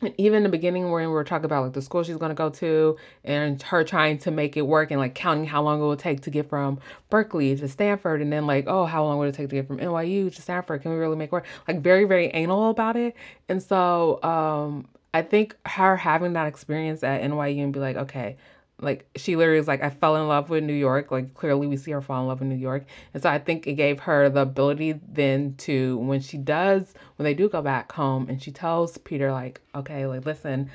and 0.00 0.14
even 0.18 0.38
in 0.38 0.42
the 0.44 0.48
beginning 0.48 0.90
when 0.90 1.02
we 1.02 1.06
were 1.06 1.24
talking 1.24 1.44
about 1.44 1.64
like 1.64 1.72
the 1.72 1.82
school 1.82 2.02
she's 2.02 2.16
going 2.16 2.30
to 2.30 2.34
go 2.34 2.50
to 2.50 2.96
and 3.24 3.60
her 3.62 3.84
trying 3.84 4.18
to 4.18 4.30
make 4.30 4.56
it 4.56 4.62
work 4.62 4.90
and 4.90 5.00
like 5.00 5.14
counting 5.14 5.44
how 5.44 5.62
long 5.62 5.82
it 5.82 5.86
would 5.86 5.98
take 5.98 6.20
to 6.20 6.30
get 6.30 6.48
from 6.48 6.78
berkeley 7.10 7.56
to 7.56 7.68
stanford 7.68 8.20
and 8.20 8.32
then 8.32 8.46
like 8.46 8.64
oh 8.66 8.84
how 8.84 9.04
long 9.04 9.18
would 9.18 9.28
it 9.28 9.34
take 9.34 9.48
to 9.48 9.56
get 9.56 9.66
from 9.66 9.78
nyu 9.78 10.34
to 10.34 10.42
stanford? 10.42 10.82
Can 10.82 10.92
we 10.92 10.98
really 10.98 11.16
make 11.16 11.32
work? 11.32 11.46
Like 11.66 11.80
very 11.80 12.04
very 12.04 12.28
anal 12.28 12.70
about 12.70 12.96
it. 12.96 13.14
And 13.48 13.62
so 13.62 14.22
um 14.22 14.88
i 15.14 15.22
think 15.22 15.56
her 15.66 15.96
having 15.96 16.34
that 16.34 16.46
experience 16.46 17.02
at 17.02 17.22
nyu 17.22 17.62
and 17.62 17.72
be 17.72 17.80
like 17.80 17.96
okay 17.96 18.36
like 18.80 19.08
she 19.16 19.36
literally 19.36 19.58
is 19.58 19.66
like 19.66 19.82
i 19.82 19.90
fell 19.90 20.16
in 20.16 20.28
love 20.28 20.50
with 20.50 20.62
new 20.62 20.72
york. 20.72 21.10
Like 21.10 21.34
clearly 21.34 21.66
we 21.66 21.76
see 21.76 21.90
her 21.90 22.00
fall 22.00 22.22
in 22.22 22.28
love 22.28 22.40
with 22.40 22.48
new 22.48 22.54
york. 22.54 22.84
And 23.12 23.22
so 23.22 23.28
i 23.28 23.38
think 23.38 23.66
it 23.66 23.74
gave 23.74 24.00
her 24.00 24.28
the 24.28 24.42
ability 24.42 25.00
then 25.08 25.54
to 25.58 25.98
when 25.98 26.20
she 26.20 26.36
does 26.38 26.94
when 27.16 27.24
they 27.24 27.34
do 27.34 27.48
go 27.48 27.62
back 27.62 27.90
home 27.92 28.28
and 28.28 28.40
she 28.42 28.50
tells 28.50 28.98
peter 28.98 29.32
like 29.32 29.60
okay 29.74 30.06
like 30.06 30.24
listen 30.24 30.70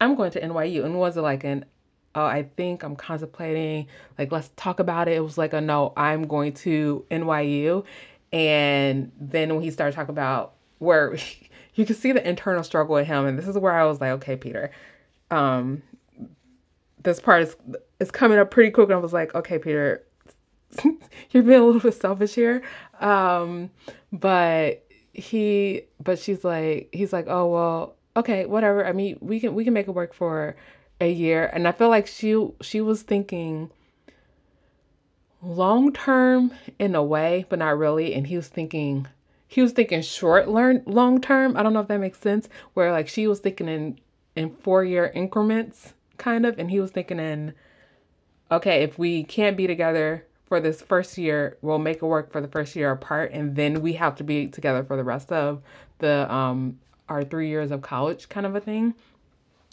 i'm 0.00 0.14
going 0.14 0.30
to 0.32 0.40
nyu 0.40 0.84
and 0.84 0.98
was 0.98 1.16
it 1.16 1.20
like 1.20 1.44
an 1.44 1.64
oh 2.14 2.24
i 2.24 2.42
think 2.56 2.82
i'm 2.82 2.96
contemplating 2.96 3.86
like 4.18 4.32
let's 4.32 4.50
talk 4.56 4.80
about 4.80 5.08
it. 5.08 5.16
It 5.16 5.20
was 5.20 5.38
like 5.38 5.52
a 5.52 5.60
no 5.60 5.92
i'm 5.96 6.26
going 6.26 6.52
to 6.54 7.04
nyu 7.10 7.84
and 8.32 9.10
then 9.20 9.54
when 9.54 9.62
he 9.62 9.70
started 9.70 9.94
talking 9.94 10.12
about 10.12 10.54
where 10.78 11.16
you 11.74 11.86
can 11.86 11.94
see 11.94 12.12
the 12.12 12.28
internal 12.28 12.62
struggle 12.64 12.94
with 12.94 13.06
him. 13.06 13.26
And 13.26 13.38
this 13.38 13.46
is 13.46 13.56
where 13.56 13.72
i 13.72 13.84
was 13.84 14.00
like 14.00 14.10
okay 14.10 14.34
peter 14.34 14.72
um 15.30 15.82
this 17.02 17.20
part 17.20 17.42
is 17.42 17.56
is 17.98 18.10
coming 18.10 18.38
up 18.38 18.50
pretty 18.50 18.70
quick 18.70 18.88
and 18.88 18.94
I 18.94 18.98
was 18.98 19.12
like, 19.12 19.34
okay, 19.34 19.58
Peter, 19.58 20.04
you're 21.30 21.42
being 21.42 21.60
a 21.60 21.64
little 21.64 21.80
bit 21.80 21.94
selfish 21.94 22.34
here. 22.34 22.62
Um, 23.00 23.70
but 24.12 24.86
he 25.12 25.82
but 26.02 26.18
she's 26.18 26.44
like 26.44 26.88
he's 26.92 27.12
like, 27.12 27.26
Oh 27.28 27.46
well, 27.46 27.96
okay, 28.16 28.46
whatever. 28.46 28.86
I 28.86 28.92
mean 28.92 29.18
we 29.20 29.40
can 29.40 29.54
we 29.54 29.64
can 29.64 29.72
make 29.72 29.88
it 29.88 29.92
work 29.92 30.14
for 30.14 30.56
a 31.00 31.10
year. 31.10 31.50
And 31.52 31.66
I 31.66 31.72
feel 31.72 31.88
like 31.88 32.06
she 32.06 32.48
she 32.60 32.80
was 32.80 33.02
thinking 33.02 33.70
long 35.42 35.92
term 35.92 36.52
in 36.78 36.94
a 36.94 37.02
way, 37.02 37.46
but 37.48 37.58
not 37.58 37.78
really. 37.78 38.14
And 38.14 38.26
he 38.26 38.36
was 38.36 38.48
thinking 38.48 39.06
he 39.48 39.62
was 39.62 39.72
thinking 39.72 40.02
short 40.02 40.48
learn 40.48 40.82
long 40.86 41.20
term. 41.20 41.56
I 41.56 41.62
don't 41.62 41.72
know 41.72 41.80
if 41.80 41.88
that 41.88 41.98
makes 41.98 42.20
sense. 42.20 42.48
Where 42.74 42.92
like 42.92 43.08
she 43.08 43.26
was 43.26 43.40
thinking 43.40 43.68
in 43.68 43.98
in 44.36 44.50
four 44.50 44.84
year 44.84 45.10
increments 45.14 45.94
kind 46.20 46.46
of. 46.46 46.58
And 46.58 46.70
he 46.70 46.78
was 46.78 46.92
thinking 46.92 47.18
in, 47.18 47.54
okay, 48.52 48.84
if 48.84 48.98
we 48.98 49.24
can't 49.24 49.56
be 49.56 49.66
together 49.66 50.26
for 50.46 50.60
this 50.60 50.82
first 50.82 51.18
year, 51.18 51.56
we'll 51.62 51.78
make 51.78 51.96
it 51.96 52.04
work 52.04 52.30
for 52.30 52.40
the 52.40 52.48
first 52.48 52.76
year 52.76 52.90
apart, 52.92 53.30
and 53.32 53.56
then 53.56 53.82
we 53.82 53.94
have 53.94 54.16
to 54.16 54.24
be 54.24 54.48
together 54.48 54.84
for 54.84 54.96
the 54.96 55.04
rest 55.04 55.32
of 55.32 55.62
the 55.98 56.32
um 56.32 56.78
our 57.08 57.24
three 57.24 57.48
years 57.48 57.70
of 57.70 57.82
college, 57.82 58.28
kind 58.28 58.46
of 58.46 58.54
a 58.54 58.60
thing. 58.60 58.94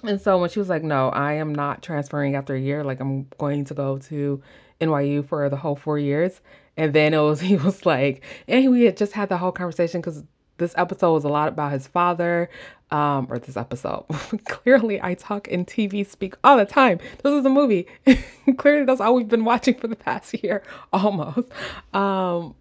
And 0.03 0.21
so 0.21 0.38
when 0.39 0.49
she 0.49 0.60
was 0.60 0.69
like, 0.69 0.83
"No, 0.83 1.10
I 1.10 1.33
am 1.33 1.53
not 1.53 1.81
transferring 1.81 2.36
after 2.36 2.55
a 2.55 2.60
year. 2.60 2.83
Like 2.83 2.99
I'm 2.99 3.27
going 3.39 3.65
to 3.65 3.73
go 3.73 3.97
to 3.97 4.41
NYU 4.79 5.27
for 5.27 5.49
the 5.49 5.57
whole 5.57 5.75
four 5.75 5.97
years," 5.97 6.41
and 6.77 6.93
then 6.93 7.13
it 7.13 7.19
was 7.19 7.41
he 7.51 7.55
was 7.57 7.86
like, 7.86 8.23
and 8.47 8.71
we 8.71 8.83
had 8.83 8.97
just 8.97 9.13
had 9.13 9.29
the 9.29 9.38
whole 9.38 9.51
conversation 9.51 10.01
because 10.01 10.23
this 10.58 10.74
episode 10.78 11.13
was 11.13 11.24
a 11.24 11.30
lot 11.30 11.48
about 11.48 11.72
his 11.72 11.88
father, 11.88 12.50
um, 12.91 13.28
or 13.30 13.39
this 13.39 13.58
episode. 13.58 14.06
Clearly, 14.46 15.02
I 15.02 15.13
talk 15.13 15.48
in 15.48 15.65
TV 15.65 16.08
speak 16.08 16.36
all 16.43 16.58
the 16.58 16.65
time. 16.65 17.00
This 17.24 17.34
is 17.34 17.46
a 17.46 17.50
movie. 17.50 17.88
Clearly, 18.58 18.86
that's 18.86 19.02
all 19.02 19.15
we've 19.15 19.28
been 19.28 19.46
watching 19.46 19.76
for 19.76 19.88
the 19.88 19.96
past 19.96 20.34
year, 20.43 20.63
almost. 20.93 21.50
Um, 21.93 22.56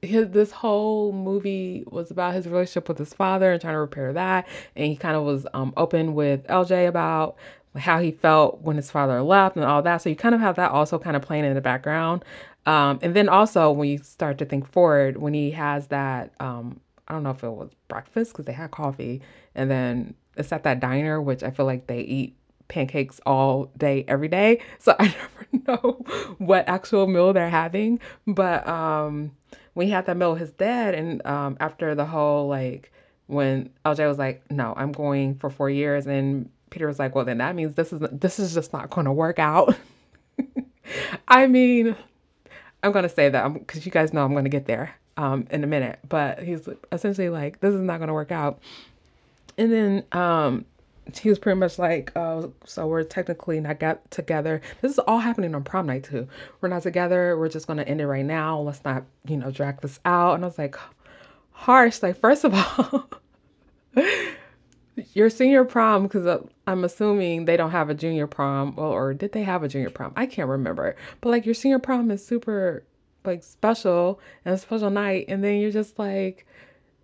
his 0.00 0.28
this 0.28 0.52
whole 0.52 1.12
movie 1.12 1.84
was 1.90 2.10
about 2.10 2.34
his 2.34 2.46
relationship 2.46 2.88
with 2.88 2.98
his 2.98 3.12
father 3.12 3.52
and 3.52 3.60
trying 3.60 3.74
to 3.74 3.80
repair 3.80 4.12
that. 4.12 4.46
And 4.76 4.86
he 4.86 4.96
kind 4.96 5.16
of 5.16 5.24
was 5.24 5.46
um, 5.54 5.72
open 5.76 6.14
with 6.14 6.46
LJ 6.46 6.86
about 6.88 7.36
how 7.76 8.00
he 8.00 8.12
felt 8.12 8.60
when 8.62 8.76
his 8.76 8.90
father 8.90 9.22
left 9.22 9.56
and 9.56 9.64
all 9.64 9.82
that. 9.82 9.98
So 9.98 10.08
you 10.08 10.16
kind 10.16 10.34
of 10.34 10.40
have 10.40 10.56
that 10.56 10.70
also 10.70 10.98
kind 10.98 11.16
of 11.16 11.22
playing 11.22 11.44
in 11.44 11.54
the 11.54 11.60
background. 11.60 12.24
Um, 12.66 12.98
and 13.02 13.14
then 13.14 13.28
also 13.28 13.70
when 13.70 13.88
you 13.88 13.98
start 13.98 14.38
to 14.38 14.44
think 14.44 14.70
forward, 14.70 15.16
when 15.16 15.34
he 15.34 15.50
has 15.52 15.88
that 15.88 16.32
um, 16.38 16.80
I 17.08 17.14
don't 17.14 17.22
know 17.22 17.30
if 17.30 17.42
it 17.42 17.50
was 17.50 17.70
breakfast 17.88 18.32
because 18.32 18.44
they 18.44 18.52
had 18.52 18.70
coffee, 18.70 19.22
and 19.54 19.70
then 19.70 20.14
it's 20.36 20.52
at 20.52 20.62
that 20.64 20.80
diner, 20.80 21.20
which 21.20 21.42
I 21.42 21.50
feel 21.50 21.66
like 21.66 21.86
they 21.86 22.00
eat 22.00 22.36
pancakes 22.68 23.18
all 23.24 23.72
day, 23.76 24.04
every 24.06 24.28
day. 24.28 24.60
So 24.78 24.94
I 24.98 25.06
never 25.06 25.64
know 25.66 26.04
what 26.38 26.68
actual 26.68 27.06
meal 27.06 27.32
they're 27.32 27.50
having. 27.50 28.00
But 28.26 28.68
um, 28.68 29.32
we 29.74 29.88
had 29.88 30.06
that 30.06 30.16
meal 30.16 30.32
with 30.32 30.40
his 30.40 30.52
dad, 30.52 30.94
and 30.94 31.24
um, 31.26 31.56
after 31.60 31.94
the 31.94 32.04
whole 32.04 32.48
like 32.48 32.92
when 33.26 33.70
LJ 33.84 34.06
was 34.06 34.18
like, 34.18 34.50
"No, 34.50 34.74
I'm 34.76 34.92
going 34.92 35.34
for 35.36 35.50
four 35.50 35.70
years," 35.70 36.06
and 36.06 36.50
Peter 36.70 36.86
was 36.86 36.98
like, 36.98 37.14
"Well, 37.14 37.24
then 37.24 37.38
that 37.38 37.54
means 37.54 37.74
this 37.74 37.92
is 37.92 38.00
this 38.12 38.38
is 38.38 38.54
just 38.54 38.72
not 38.72 38.90
going 38.90 39.06
to 39.06 39.12
work 39.12 39.38
out." 39.38 39.76
I 41.28 41.46
mean, 41.46 41.96
I'm 42.82 42.92
gonna 42.92 43.08
say 43.08 43.28
that 43.28 43.52
because 43.52 43.84
you 43.84 43.92
guys 43.92 44.12
know 44.12 44.24
I'm 44.24 44.34
gonna 44.34 44.48
get 44.48 44.66
there 44.66 44.97
um, 45.18 45.46
in 45.50 45.62
a 45.64 45.66
minute. 45.66 45.98
But 46.08 46.42
he's 46.42 46.68
essentially 46.90 47.28
like, 47.28 47.60
"This 47.60 47.74
is 47.74 47.80
not 47.80 48.00
gonna 48.00 48.14
work 48.14 48.32
out," 48.32 48.60
and 49.58 49.70
then 49.70 50.04
um, 50.12 50.64
he 51.14 51.28
was 51.28 51.38
pretty 51.38 51.58
much 51.58 51.78
like, 51.78 52.12
"Oh, 52.16 52.52
so 52.64 52.86
we're 52.86 53.02
technically 53.02 53.60
not 53.60 53.80
got 53.80 54.10
together." 54.10 54.62
This 54.80 54.92
is 54.92 54.98
all 55.00 55.18
happening 55.18 55.54
on 55.54 55.64
prom 55.64 55.86
night 55.86 56.04
too. 56.04 56.28
We're 56.60 56.68
not 56.68 56.82
together. 56.82 57.36
We're 57.36 57.48
just 57.50 57.66
gonna 57.66 57.82
end 57.82 58.00
it 58.00 58.06
right 58.06 58.24
now. 58.24 58.60
Let's 58.60 58.82
not, 58.84 59.04
you 59.26 59.36
know, 59.36 59.50
drag 59.50 59.80
this 59.82 60.00
out. 60.06 60.34
And 60.34 60.44
I 60.44 60.48
was 60.48 60.58
like, 60.58 60.76
harsh. 61.50 62.02
Like, 62.02 62.18
first 62.18 62.44
of 62.44 62.54
all. 62.54 63.10
your 65.14 65.30
senior 65.30 65.64
prom 65.64 66.02
because 66.02 66.26
uh, 66.26 66.42
i'm 66.66 66.82
assuming 66.82 67.44
they 67.44 67.56
don't 67.56 67.70
have 67.70 67.88
a 67.88 67.94
junior 67.94 68.26
prom 68.26 68.74
well 68.74 68.90
or 68.90 69.14
did 69.14 69.30
they 69.30 69.44
have 69.44 69.62
a 69.62 69.68
junior 69.68 69.90
prom 69.90 70.12
i 70.16 70.26
can't 70.26 70.48
remember 70.48 70.96
but 71.20 71.30
like 71.30 71.46
your 71.46 71.54
senior 71.54 71.78
prom 71.78 72.10
is 72.10 72.24
super 72.24 72.82
like 73.24 73.42
special 73.42 74.20
and 74.44 74.54
a 74.54 74.58
special 74.58 74.90
night 74.90 75.26
and 75.28 75.42
then 75.42 75.60
you're 75.60 75.70
just 75.70 75.98
like 75.98 76.46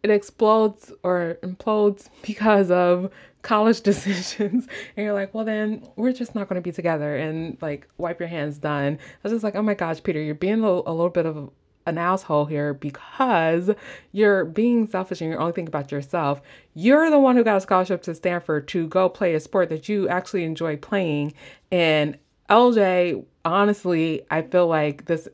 it 0.03 0.11
explodes 0.11 0.92
or 1.03 1.38
implodes 1.42 2.09
because 2.22 2.70
of 2.70 3.11
college 3.42 3.81
decisions 3.83 4.66
and 4.96 5.05
you're 5.05 5.12
like 5.12 5.35
well 5.35 5.44
then 5.44 5.87
we're 5.96 6.12
just 6.12 6.35
not 6.35 6.48
going 6.48 6.61
to 6.61 6.64
be 6.64 6.72
together 6.72 7.16
and 7.16 7.59
like 7.61 7.88
wipe 7.98 8.18
your 8.18 8.29
hands 8.29 8.59
done 8.59 8.98
i 9.03 9.18
was 9.22 9.33
just 9.33 9.44
like 9.44 9.55
oh 9.55 9.62
my 9.62 9.74
gosh 9.74 10.03
peter 10.03 10.20
you're 10.20 10.35
being 10.35 10.62
a, 10.62 10.66
a 10.66 10.92
little 10.92 11.11
bit 11.11 11.27
of 11.27 11.50
an 11.87 11.98
asshole 11.98 12.46
here 12.46 12.74
because 12.74 13.70
you're 14.12 14.44
being 14.44 14.87
selfish 14.88 15.20
and 15.20 15.31
you're 15.31 15.40
only 15.40 15.53
thinking 15.53 15.68
about 15.68 15.92
yourself. 15.92 16.40
You're 16.74 17.11
the 17.11 17.18
one 17.18 17.37
who 17.37 17.44
got 17.44 17.59
a 17.59 17.61
scholarship 17.61 18.03
to 18.03 18.14
Stanford 18.14 18.68
to 18.68 18.87
go 18.88 19.09
play 19.09 19.35
a 19.35 19.40
sport 19.40 19.68
that 19.68 19.88
you 19.88 20.09
actually 20.09 20.44
enjoy 20.44 20.77
playing. 20.77 21.35
And 21.70 22.18
LJ, 22.48 23.24
honestly, 23.44 24.22
I 24.31 24.42
feel 24.42 24.66
like 24.66 25.07
this 25.07 25.29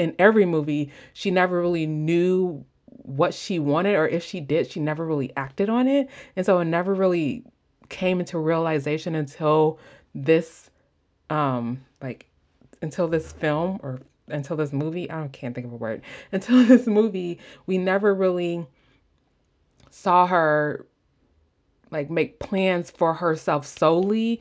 in 0.00 0.14
every 0.18 0.46
movie, 0.46 0.90
she 1.12 1.30
never 1.30 1.60
really 1.60 1.86
knew 1.86 2.64
what 2.86 3.34
she 3.34 3.58
wanted, 3.58 3.94
or 3.96 4.08
if 4.08 4.24
she 4.24 4.40
did, 4.40 4.70
she 4.70 4.80
never 4.80 5.04
really 5.04 5.30
acted 5.36 5.68
on 5.68 5.86
it. 5.86 6.08
And 6.36 6.46
so 6.46 6.58
it 6.58 6.64
never 6.64 6.94
really 6.94 7.44
came 7.90 8.18
into 8.18 8.38
realization 8.38 9.14
until 9.14 9.78
this, 10.14 10.70
um, 11.28 11.84
like, 12.00 12.26
until 12.80 13.08
this 13.08 13.30
film 13.30 13.78
or 13.82 14.00
until 14.28 14.56
this 14.56 14.72
movie, 14.72 15.10
I 15.10 15.28
can't 15.28 15.54
think 15.54 15.66
of 15.66 15.72
a 15.72 15.76
word. 15.76 16.02
Until 16.32 16.64
this 16.64 16.86
movie, 16.86 17.38
we 17.66 17.78
never 17.78 18.14
really 18.14 18.66
saw 19.90 20.26
her 20.28 20.86
like 21.90 22.08
make 22.08 22.38
plans 22.38 22.90
for 22.90 23.14
herself 23.14 23.66
solely 23.66 24.40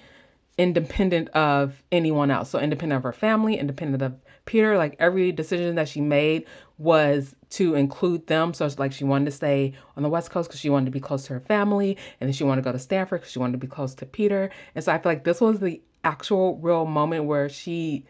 independent 0.59 1.29
of 1.29 1.81
anyone 1.89 2.29
else. 2.29 2.49
So 2.49 2.59
independent 2.59 2.97
of 2.97 3.03
her 3.03 3.13
family, 3.13 3.57
independent 3.57 4.03
of 4.03 4.13
Peter, 4.43 4.77
like 4.77 4.97
every 4.99 5.31
decision 5.31 5.75
that 5.75 5.87
she 5.87 6.01
made 6.01 6.45
was 6.77 7.33
to 7.51 7.75
include 7.75 8.27
them. 8.27 8.53
So 8.53 8.65
it's 8.65 8.77
like 8.77 8.91
she 8.91 9.05
wanted 9.05 9.25
to 9.25 9.31
stay 9.31 9.73
on 9.95 10.03
the 10.03 10.09
West 10.09 10.31
Coast 10.31 10.49
because 10.49 10.59
she 10.59 10.69
wanted 10.69 10.85
to 10.85 10.91
be 10.91 10.99
close 10.99 11.25
to 11.25 11.33
her 11.33 11.39
family, 11.39 11.97
and 12.19 12.27
then 12.27 12.33
she 12.33 12.43
wanted 12.43 12.61
to 12.61 12.65
go 12.65 12.73
to 12.73 12.79
Stanford 12.79 13.21
because 13.21 13.31
she 13.31 13.39
wanted 13.39 13.53
to 13.53 13.57
be 13.57 13.67
close 13.67 13.95
to 13.95 14.05
Peter. 14.05 14.49
And 14.75 14.83
so 14.83 14.91
I 14.91 14.97
feel 14.97 15.11
like 15.13 15.23
this 15.23 15.39
was 15.39 15.59
the 15.59 15.81
actual 16.03 16.57
real 16.57 16.85
moment 16.85 17.23
where 17.23 17.47
she 17.47 18.05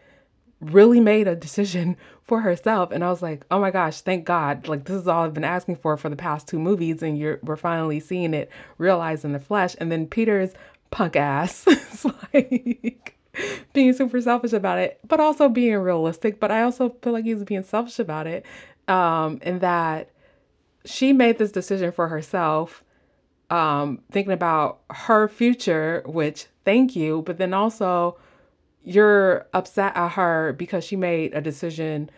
really 0.60 1.00
made 1.00 1.26
a 1.26 1.34
decision 1.36 1.96
for 2.22 2.42
herself 2.42 2.92
and 2.92 3.02
i 3.02 3.10
was 3.10 3.22
like 3.22 3.44
oh 3.50 3.58
my 3.58 3.72
gosh 3.72 4.02
thank 4.02 4.24
god 4.24 4.68
like 4.68 4.84
this 4.84 5.00
is 5.00 5.08
all 5.08 5.24
i've 5.24 5.34
been 5.34 5.42
asking 5.42 5.74
for 5.74 5.96
for 5.96 6.08
the 6.08 6.14
past 6.14 6.46
two 6.46 6.60
movies 6.60 7.02
and 7.02 7.18
you're 7.18 7.40
we're 7.42 7.56
finally 7.56 7.98
seeing 7.98 8.32
it 8.34 8.48
realized 8.78 9.24
in 9.24 9.32
the 9.32 9.40
flesh 9.40 9.74
and 9.80 9.90
then 9.90 10.06
peter's 10.06 10.52
punk 10.90 11.16
ass. 11.16 11.66
Is 11.66 12.06
like 12.32 13.16
being 13.72 13.92
super 13.92 14.20
selfish 14.20 14.52
about 14.52 14.78
it 14.78 14.98
but 15.06 15.20
also 15.20 15.48
being 15.48 15.76
realistic 15.76 16.40
but 16.40 16.50
i 16.50 16.62
also 16.62 16.90
feel 17.02 17.12
like 17.12 17.24
he's 17.24 17.44
being 17.44 17.62
selfish 17.62 17.98
about 17.98 18.26
it 18.26 18.44
um 18.88 19.38
in 19.42 19.60
that 19.60 20.10
she 20.84 21.12
made 21.12 21.38
this 21.38 21.52
decision 21.52 21.92
for 21.92 22.08
herself 22.08 22.82
um 23.50 24.00
thinking 24.10 24.32
about 24.32 24.80
her 24.90 25.28
future 25.28 26.02
which 26.06 26.46
thank 26.64 26.96
you 26.96 27.22
but 27.24 27.38
then 27.38 27.54
also 27.54 28.18
you're 28.82 29.46
upset 29.52 29.96
at 29.96 30.10
her 30.10 30.52
because 30.54 30.84
she 30.84 30.96
made 30.96 31.32
a 31.34 31.40
decision 31.40 32.10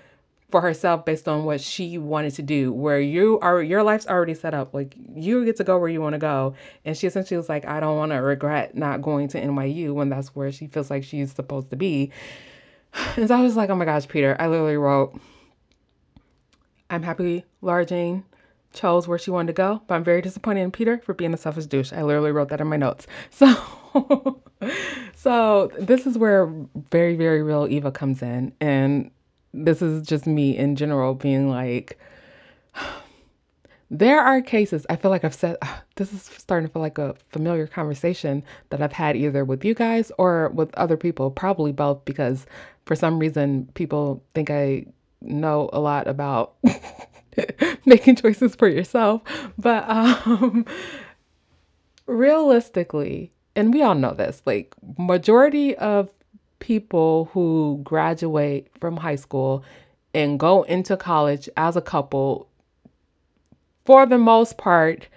for 0.52 0.60
herself 0.60 1.04
based 1.04 1.26
on 1.26 1.44
what 1.44 1.60
she 1.60 1.98
wanted 1.98 2.32
to 2.34 2.42
do 2.42 2.72
where 2.72 3.00
you 3.00 3.40
are 3.40 3.62
your 3.62 3.82
life's 3.82 4.06
already 4.06 4.34
set 4.34 4.54
up. 4.54 4.72
Like 4.72 4.94
you 5.14 5.44
get 5.44 5.56
to 5.56 5.64
go 5.64 5.78
where 5.78 5.88
you 5.88 6.00
want 6.00 6.12
to 6.12 6.18
go. 6.18 6.54
And 6.84 6.96
she 6.96 7.06
essentially 7.06 7.36
was 7.36 7.48
like 7.48 7.66
i 7.66 7.80
don't 7.80 7.96
want 7.96 8.12
to 8.12 8.16
regret 8.16 8.76
not 8.76 9.02
going 9.02 9.28
to 9.28 9.40
nyu 9.40 9.94
when 9.94 10.10
that's 10.10 10.36
where 10.36 10.52
she 10.52 10.68
feels 10.68 10.90
like 10.90 11.02
she's 11.02 11.32
supposed 11.32 11.70
to 11.70 11.76
be. 11.76 12.12
And 13.16 13.26
so 13.26 13.34
i 13.36 13.40
was 13.40 13.56
like 13.56 13.70
oh 13.70 13.74
my 13.74 13.86
gosh 13.86 14.06
peter 14.06 14.36
i 14.38 14.46
literally 14.46 14.76
wrote 14.76 15.18
i'm 16.90 17.02
happy 17.02 17.42
lara 17.62 17.86
jean 17.86 18.22
chose 18.74 19.08
where 19.08 19.18
she 19.18 19.30
wanted 19.30 19.46
to 19.46 19.54
go 19.54 19.80
but 19.86 19.94
i'm 19.94 20.04
very 20.04 20.20
disappointed 20.20 20.60
in 20.60 20.70
peter 20.70 20.98
for 20.98 21.14
being 21.14 21.32
a 21.32 21.38
selfish 21.38 21.64
douche. 21.66 21.92
I 21.92 22.02
literally 22.02 22.32
wrote 22.32 22.50
that 22.50 22.60
in 22.60 22.66
my 22.68 22.76
notes. 22.76 23.06
So 23.30 24.42
so 25.14 25.70
this 25.78 26.06
is 26.06 26.18
where 26.18 26.52
very, 26.90 27.16
very 27.16 27.42
real 27.42 27.66
Eva 27.68 27.90
comes 27.90 28.22
in. 28.22 28.52
And 28.60 29.10
this 29.54 29.82
is 29.82 30.06
just 30.06 30.26
me 30.26 30.56
in 30.56 30.76
general 30.76 31.14
being 31.14 31.48
like, 31.48 31.98
there 33.90 34.20
are 34.20 34.40
cases, 34.40 34.86
I 34.88 34.96
feel 34.96 35.10
like 35.10 35.24
I've 35.24 35.34
said, 35.34 35.56
this 35.96 36.12
is 36.12 36.22
starting 36.22 36.68
to 36.68 36.72
feel 36.72 36.82
like 36.82 36.98
a 36.98 37.14
familiar 37.30 37.66
conversation 37.66 38.42
that 38.70 38.82
I've 38.82 38.92
had 38.92 39.16
either 39.16 39.44
with 39.44 39.64
you 39.64 39.74
guys 39.74 40.10
or 40.18 40.48
with 40.50 40.74
other 40.74 40.96
people, 40.96 41.30
probably 41.30 41.72
both, 41.72 42.04
because 42.04 42.46
for 42.86 42.96
some 42.96 43.18
reason 43.18 43.68
people 43.74 44.22
think 44.34 44.50
I 44.50 44.86
know 45.20 45.70
a 45.72 45.80
lot 45.80 46.08
about 46.08 46.54
making 47.86 48.16
choices 48.16 48.54
for 48.54 48.68
yourself. 48.68 49.22
But 49.58 49.88
um, 49.88 50.66
realistically, 52.06 53.32
and 53.54 53.72
we 53.72 53.82
all 53.82 53.94
know 53.94 54.14
this, 54.14 54.42
like 54.46 54.74
majority 54.98 55.76
of 55.76 56.10
people 56.62 57.28
who 57.32 57.80
graduate 57.82 58.68
from 58.80 58.96
high 58.96 59.16
school 59.16 59.64
and 60.14 60.38
go 60.38 60.62
into 60.62 60.96
college 60.96 61.48
as 61.56 61.76
a 61.76 61.80
couple, 61.80 62.48
for 63.84 64.06
the 64.06 64.16
most 64.16 64.58
part, 64.58 65.08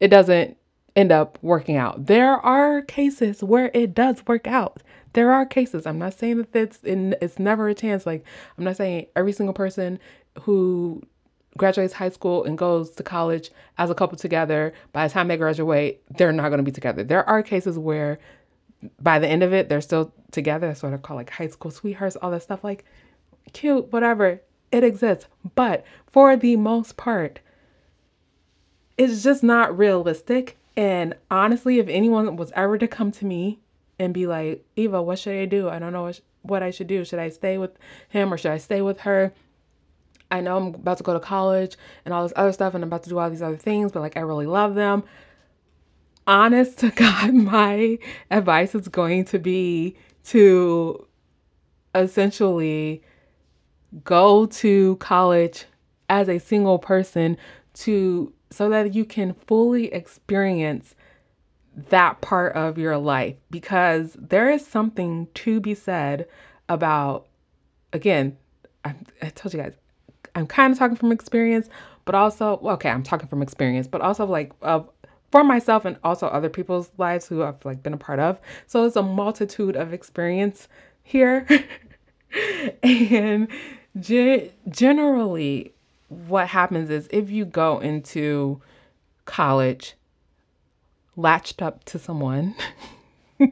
it 0.00 0.08
doesn't 0.08 0.56
end 0.96 1.12
up 1.12 1.38
working 1.40 1.76
out. 1.76 2.06
There 2.06 2.34
are 2.34 2.82
cases 2.82 3.44
where 3.44 3.70
it 3.72 3.94
does 3.94 4.26
work 4.26 4.48
out. 4.48 4.82
There 5.12 5.30
are 5.32 5.46
cases. 5.46 5.86
I'm 5.86 6.00
not 6.00 6.14
saying 6.14 6.38
that 6.38 6.56
it's 6.56 6.78
in, 6.82 7.14
it's 7.22 7.38
never 7.38 7.68
a 7.68 7.74
chance. 7.74 8.04
Like 8.04 8.24
I'm 8.58 8.64
not 8.64 8.76
saying 8.76 9.06
every 9.14 9.32
single 9.32 9.54
person 9.54 10.00
who 10.40 11.00
graduates 11.56 11.92
high 11.92 12.10
school 12.10 12.42
and 12.42 12.58
goes 12.58 12.90
to 12.90 13.04
college 13.04 13.52
as 13.78 13.88
a 13.88 13.94
couple 13.94 14.18
together, 14.18 14.72
by 14.92 15.06
the 15.06 15.12
time 15.12 15.28
they 15.28 15.36
graduate, 15.36 16.02
they're 16.16 16.32
not 16.32 16.48
going 16.48 16.58
to 16.58 16.64
be 16.64 16.72
together. 16.72 17.04
There 17.04 17.28
are 17.28 17.40
cases 17.40 17.78
where 17.78 18.18
by 19.00 19.18
the 19.18 19.28
end 19.28 19.42
of 19.42 19.52
it, 19.52 19.68
they're 19.68 19.80
still 19.80 20.12
together. 20.30 20.68
That's 20.68 20.82
what 20.82 20.92
I 20.92 20.96
call 20.98 21.16
like 21.16 21.30
high 21.30 21.48
school 21.48 21.70
sweethearts, 21.70 22.16
all 22.16 22.30
that 22.30 22.42
stuff. 22.42 22.62
Like, 22.62 22.84
cute, 23.52 23.92
whatever. 23.92 24.40
It 24.70 24.84
exists. 24.84 25.26
But 25.54 25.84
for 26.06 26.36
the 26.36 26.56
most 26.56 26.96
part, 26.96 27.40
it's 28.96 29.22
just 29.22 29.42
not 29.42 29.76
realistic. 29.76 30.58
And 30.76 31.14
honestly, 31.30 31.78
if 31.78 31.88
anyone 31.88 32.36
was 32.36 32.52
ever 32.54 32.78
to 32.78 32.86
come 32.86 33.10
to 33.12 33.24
me 33.24 33.58
and 33.98 34.14
be 34.14 34.26
like, 34.26 34.64
Eva, 34.76 35.02
what 35.02 35.18
should 35.18 35.40
I 35.40 35.46
do? 35.46 35.68
I 35.68 35.78
don't 35.78 35.92
know 35.92 36.12
what 36.42 36.62
I 36.62 36.70
should 36.70 36.86
do. 36.86 37.04
Should 37.04 37.18
I 37.18 37.30
stay 37.30 37.58
with 37.58 37.72
him 38.08 38.32
or 38.32 38.36
should 38.36 38.52
I 38.52 38.58
stay 38.58 38.80
with 38.82 39.00
her? 39.00 39.32
I 40.30 40.40
know 40.40 40.56
I'm 40.56 40.66
about 40.68 40.98
to 40.98 41.04
go 41.04 41.14
to 41.14 41.20
college 41.20 41.76
and 42.04 42.12
all 42.12 42.22
this 42.22 42.34
other 42.36 42.52
stuff, 42.52 42.74
and 42.74 42.84
I'm 42.84 42.88
about 42.88 43.02
to 43.04 43.10
do 43.10 43.18
all 43.18 43.30
these 43.30 43.42
other 43.42 43.56
things, 43.56 43.92
but 43.92 44.00
like 44.00 44.16
I 44.16 44.20
really 44.20 44.46
love 44.46 44.74
them. 44.74 45.04
Honest 46.28 46.78
to 46.80 46.90
God, 46.90 47.32
my 47.34 47.98
advice 48.30 48.74
is 48.74 48.86
going 48.86 49.24
to 49.24 49.38
be 49.38 49.96
to 50.24 51.06
essentially 51.94 53.02
go 54.04 54.44
to 54.44 54.96
college 54.96 55.64
as 56.10 56.28
a 56.28 56.38
single 56.38 56.78
person 56.78 57.38
to 57.72 58.32
so 58.50 58.68
that 58.68 58.94
you 58.94 59.06
can 59.06 59.32
fully 59.46 59.92
experience 59.92 60.94
that 61.88 62.20
part 62.20 62.54
of 62.54 62.76
your 62.76 62.98
life. 62.98 63.36
Because 63.50 64.14
there 64.18 64.50
is 64.50 64.66
something 64.66 65.28
to 65.34 65.60
be 65.60 65.74
said 65.74 66.26
about 66.68 67.26
again 67.94 68.36
I, 68.84 68.94
I 69.22 69.30
told 69.30 69.54
you 69.54 69.60
guys 69.60 69.72
I'm 70.34 70.46
kind 70.46 70.72
of 70.72 70.78
talking 70.78 70.96
from 70.96 71.10
experience, 71.10 71.68
but 72.04 72.14
also, 72.14 72.58
okay, 72.58 72.90
I'm 72.90 73.02
talking 73.02 73.28
from 73.28 73.42
experience, 73.42 73.86
but 73.86 74.00
also 74.00 74.24
like 74.24 74.52
uh, 74.62 74.82
for 75.30 75.44
myself 75.44 75.84
and 75.84 75.96
also 76.02 76.26
other 76.26 76.48
people's 76.48 76.90
lives 76.98 77.28
who 77.28 77.42
I've 77.42 77.64
like 77.64 77.82
been 77.82 77.94
a 77.94 77.98
part 77.98 78.18
of. 78.18 78.38
So 78.66 78.84
it's 78.84 78.96
a 78.96 79.02
multitude 79.02 79.76
of 79.76 79.92
experience 79.92 80.68
here. 81.02 81.46
and 82.82 83.48
ge- 83.98 84.50
generally, 84.68 85.72
what 86.08 86.48
happens 86.48 86.90
is 86.90 87.08
if 87.10 87.30
you 87.30 87.44
go 87.44 87.80
into 87.80 88.60
college 89.24 89.94
latched 91.16 91.60
up 91.60 91.84
to 91.84 91.98
someone, 91.98 92.54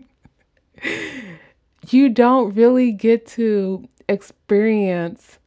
you 1.89 2.09
don't 2.09 2.55
really 2.55 2.93
get 2.93 3.27
to 3.27 3.87
experience 4.09 5.39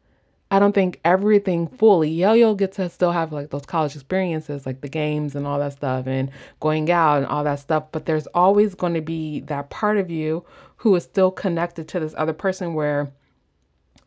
I 0.51 0.57
don't 0.57 0.73
think 0.73 0.99
everything 1.05 1.67
fully. 1.67 2.09
Yeah, 2.09 2.33
you'll 2.33 2.55
get 2.55 2.71
to 2.73 2.89
still 2.89 3.11
have 3.11 3.31
like 3.31 3.51
those 3.51 3.65
college 3.65 3.93
experiences, 3.95 4.65
like 4.65 4.81
the 4.81 4.89
games 4.89 5.35
and 5.35 5.45
all 5.45 5.59
that 5.59 5.73
stuff, 5.73 6.07
and 6.07 6.31
going 6.59 6.89
out 6.89 7.17
and 7.17 7.27
all 7.27 7.43
that 7.43 7.59
stuff. 7.59 7.85
But 7.91 8.05
there's 8.05 8.25
always 8.27 8.73
going 8.73 8.95
to 8.95 9.01
be 9.01 9.41
that 9.41 9.69
part 9.69 9.97
of 9.97 10.09
you 10.09 10.43
who 10.77 10.95
is 10.95 11.03
still 11.03 11.29
connected 11.29 11.87
to 11.89 11.99
this 11.99 12.15
other 12.17 12.33
person 12.33 12.73
where, 12.73 13.11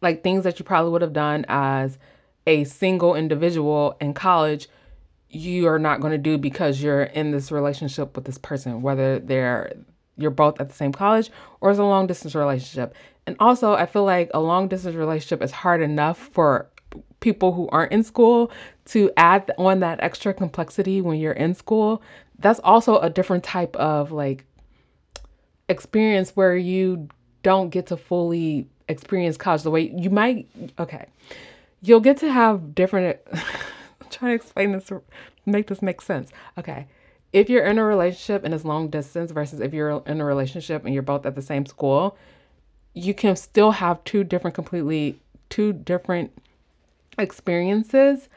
like, 0.00 0.24
things 0.24 0.42
that 0.42 0.58
you 0.58 0.64
probably 0.64 0.90
would 0.90 1.02
have 1.02 1.12
done 1.12 1.44
as 1.48 1.98
a 2.46 2.64
single 2.64 3.14
individual 3.14 3.96
in 4.00 4.12
college, 4.14 4.68
you 5.28 5.68
are 5.68 5.78
not 5.78 6.00
going 6.00 6.12
to 6.12 6.18
do 6.18 6.36
because 6.38 6.82
you're 6.82 7.04
in 7.04 7.30
this 7.30 7.52
relationship 7.52 8.16
with 8.16 8.24
this 8.24 8.38
person, 8.38 8.82
whether 8.82 9.18
they're 9.20 9.72
you're 10.22 10.30
both 10.30 10.60
at 10.60 10.68
the 10.68 10.74
same 10.74 10.92
college 10.92 11.30
or 11.60 11.70
it's 11.70 11.78
a 11.78 11.84
long 11.84 12.06
distance 12.06 12.34
relationship. 12.34 12.94
And 13.26 13.36
also, 13.38 13.74
I 13.74 13.86
feel 13.86 14.04
like 14.04 14.30
a 14.34 14.40
long 14.40 14.68
distance 14.68 14.96
relationship 14.96 15.42
is 15.42 15.52
hard 15.52 15.80
enough 15.80 16.18
for 16.18 16.68
people 17.20 17.52
who 17.52 17.68
aren't 17.68 17.92
in 17.92 18.02
school 18.02 18.50
to 18.86 19.10
add 19.16 19.50
on 19.58 19.80
that 19.80 20.00
extra 20.02 20.34
complexity 20.34 21.00
when 21.00 21.18
you're 21.18 21.32
in 21.32 21.54
school. 21.54 22.02
That's 22.38 22.60
also 22.64 22.98
a 22.98 23.08
different 23.08 23.44
type 23.44 23.76
of 23.76 24.10
like 24.10 24.44
experience 25.68 26.30
where 26.30 26.56
you 26.56 27.08
don't 27.42 27.70
get 27.70 27.86
to 27.86 27.96
fully 27.96 28.66
experience 28.88 29.36
college 29.36 29.62
the 29.62 29.70
way 29.70 29.92
you 29.96 30.10
might. 30.10 30.48
Okay. 30.78 31.06
You'll 31.80 32.00
get 32.00 32.16
to 32.18 32.32
have 32.32 32.74
different. 32.74 33.18
Trying 34.10 34.32
to 34.32 34.34
explain 34.44 34.72
this, 34.72 34.90
make 35.46 35.68
this 35.68 35.80
make 35.80 36.02
sense. 36.02 36.30
Okay 36.58 36.86
if 37.32 37.48
you're 37.48 37.64
in 37.64 37.78
a 37.78 37.84
relationship 37.84 38.44
and 38.44 38.52
it's 38.52 38.64
long 38.64 38.88
distance 38.88 39.30
versus 39.30 39.60
if 39.60 39.72
you're 39.72 40.02
in 40.06 40.20
a 40.20 40.24
relationship 40.24 40.84
and 40.84 40.92
you're 40.92 41.02
both 41.02 41.24
at 41.24 41.34
the 41.34 41.42
same 41.42 41.64
school, 41.64 42.16
you 42.94 43.14
can 43.14 43.36
still 43.36 43.70
have 43.70 44.02
two 44.04 44.22
different, 44.22 44.54
completely 44.54 45.18
two 45.48 45.72
different 45.72 46.30
experiences. 47.18 48.28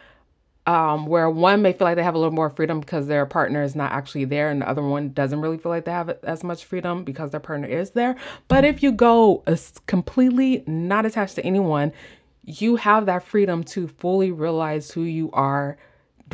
Um, 0.68 1.06
where 1.06 1.30
one 1.30 1.62
may 1.62 1.74
feel 1.74 1.86
like 1.86 1.96
they 1.96 2.02
have 2.02 2.16
a 2.16 2.18
little 2.18 2.34
more 2.34 2.50
freedom 2.50 2.80
because 2.80 3.06
their 3.06 3.28
partner 3.28 3.62
is 3.62 3.76
not 3.76 3.92
actually 3.92 4.26
there, 4.26 4.50
and 4.50 4.64
the 4.64 4.68
other 4.68 4.82
one 4.82 5.10
doesn't 5.14 5.40
really 5.40 5.60
feel 5.60 5.70
like 5.70 5.86
they 5.86 5.92
have 5.92 6.18
as 6.24 6.44
much 6.44 6.66
freedom 6.66 7.04
because 7.04 7.30
their 7.30 7.40
partner 7.40 7.68
is 7.68 7.92
there. 7.92 8.16
But 8.48 8.66
if 8.66 8.82
you 8.82 8.92
go 8.92 9.44
completely 9.86 10.64
not 10.66 11.06
attached 11.06 11.36
to 11.36 11.46
anyone, 11.46 11.94
you 12.44 12.78
have 12.78 13.06
that 13.06 13.22
freedom 13.22 13.64
to 13.66 13.88
fully 13.88 14.32
realize 14.32 14.90
who 14.90 15.04
you 15.04 15.30
are 15.34 15.78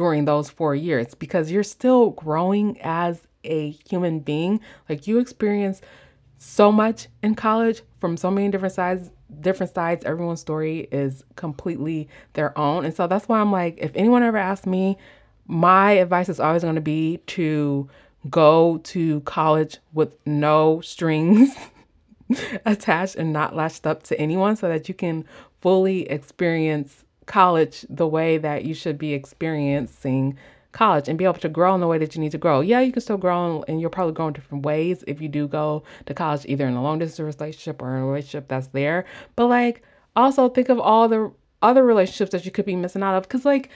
during 0.02 0.26
those 0.26 0.50
four 0.50 0.74
years 0.74 1.14
because 1.14 1.52
you're 1.52 1.62
still 1.62 2.10
growing 2.10 2.76
as 2.82 3.22
a 3.44 3.70
human 3.88 4.20
being. 4.20 4.60
Like 4.90 5.06
you 5.06 5.20
experience 5.20 5.80
so 6.40 6.72
much 6.72 7.08
in 7.22 7.36
college 7.36 7.84
from 8.00 8.18
so 8.18 8.32
many 8.32 8.50
different 8.50 8.74
sides 8.74 9.12
different 9.42 9.72
sides 9.76 10.04
everyone's 10.04 10.42
story 10.42 10.88
is 10.92 11.24
completely 11.36 12.10
their 12.34 12.58
own 12.58 12.84
and 12.84 12.94
so 12.96 13.06
that's 13.06 13.30
why 13.30 13.40
i'm 13.40 13.52
like 13.52 13.78
if 13.78 13.92
anyone 13.96 14.24
ever 14.24 14.38
asks 14.38 14.66
me 14.66 14.98
my 15.48 15.92
advice 15.92 16.28
is 16.28 16.40
always 16.40 16.64
going 16.64 16.76
to 16.76 16.82
be 16.82 17.18
to 17.28 17.88
go 18.30 18.80
to 18.84 19.22
college 19.22 19.78
with 19.94 20.16
no 20.26 20.82
strings 20.82 21.56
attached 22.66 23.16
and 23.16 23.32
not 23.32 23.56
latched 23.56 23.86
up 23.86 24.02
to 24.04 24.20
anyone 24.20 24.56
so 24.56 24.68
that 24.68 24.90
you 24.90 24.96
can 24.96 25.24
fully 25.62 26.10
experience 26.10 27.06
college 27.26 27.86
the 27.90 28.08
way 28.08 28.38
that 28.38 28.66
you 28.66 28.74
should 28.74 28.98
be 28.98 29.14
experiencing 29.14 30.38
college 30.72 31.08
and 31.08 31.18
be 31.18 31.26
able 31.26 31.36
to 31.36 31.50
grow 31.50 31.76
in 31.76 31.82
the 31.82 31.88
way 31.88 31.98
that 31.98 32.16
you 32.16 32.22
need 32.22 32.32
to 32.32 32.38
grow. 32.38 32.62
Yeah, 32.62 32.80
you 32.80 32.92
can 32.92 33.02
still 33.02 33.18
grow 33.18 33.64
and 33.68 33.82
you'll 33.82 33.90
probably 33.90 34.14
grow 34.14 34.28
in 34.28 34.34
different 34.34 34.66
ways 34.66 35.04
if 35.08 35.22
you 35.22 35.28
do 35.28 35.48
go 35.48 35.84
to 36.06 36.14
college, 36.14 36.46
either 36.46 36.68
in 36.68 36.76
a 36.76 36.84
long 36.84 37.00
distance 37.00 37.38
relationship 37.40 37.82
or 37.82 37.96
in 37.96 38.04
a 38.04 38.06
relationship 38.06 38.48
that's 38.48 38.68
there. 38.68 39.06
But 39.36 39.48
like, 39.48 39.84
also 40.16 40.50
think 40.50 40.70
of 40.70 40.80
all 40.80 41.08
the 41.08 41.32
other 41.62 41.84
relationships 41.84 42.32
that 42.32 42.46
you 42.46 42.52
could 42.52 42.66
be 42.66 42.76
missing 42.76 43.04
out 43.04 43.16
of. 43.16 43.28
Cause 43.30 43.46
like, 43.46 43.70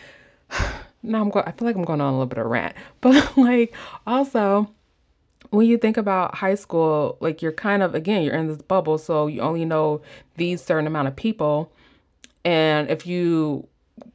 now 1.03 1.21
I'm 1.21 1.29
going, 1.29 1.45
I 1.45 1.51
feel 1.51 1.67
like 1.67 1.75
I'm 1.75 1.83
going 1.83 2.01
on 2.01 2.13
a 2.13 2.17
little 2.17 2.25
bit 2.27 2.39
of 2.39 2.47
rant, 2.47 2.75
but 3.01 3.37
like, 3.37 3.75
also, 4.07 4.69
when 5.51 5.67
you 5.67 5.77
think 5.77 5.97
about 5.97 6.35
high 6.35 6.55
school, 6.55 7.17
like 7.19 7.41
you're 7.41 7.51
kind 7.51 7.83
of, 7.83 7.93
again, 7.93 8.23
you're 8.23 8.35
in 8.35 8.47
this 8.47 8.61
bubble. 8.61 8.97
So 8.97 9.27
you 9.27 9.41
only 9.41 9.63
know 9.63 10.01
these 10.37 10.61
certain 10.61 10.87
amount 10.87 11.07
of 11.07 11.15
people 11.15 11.71
and 12.45 12.89
if 12.89 13.05
you 13.05 13.67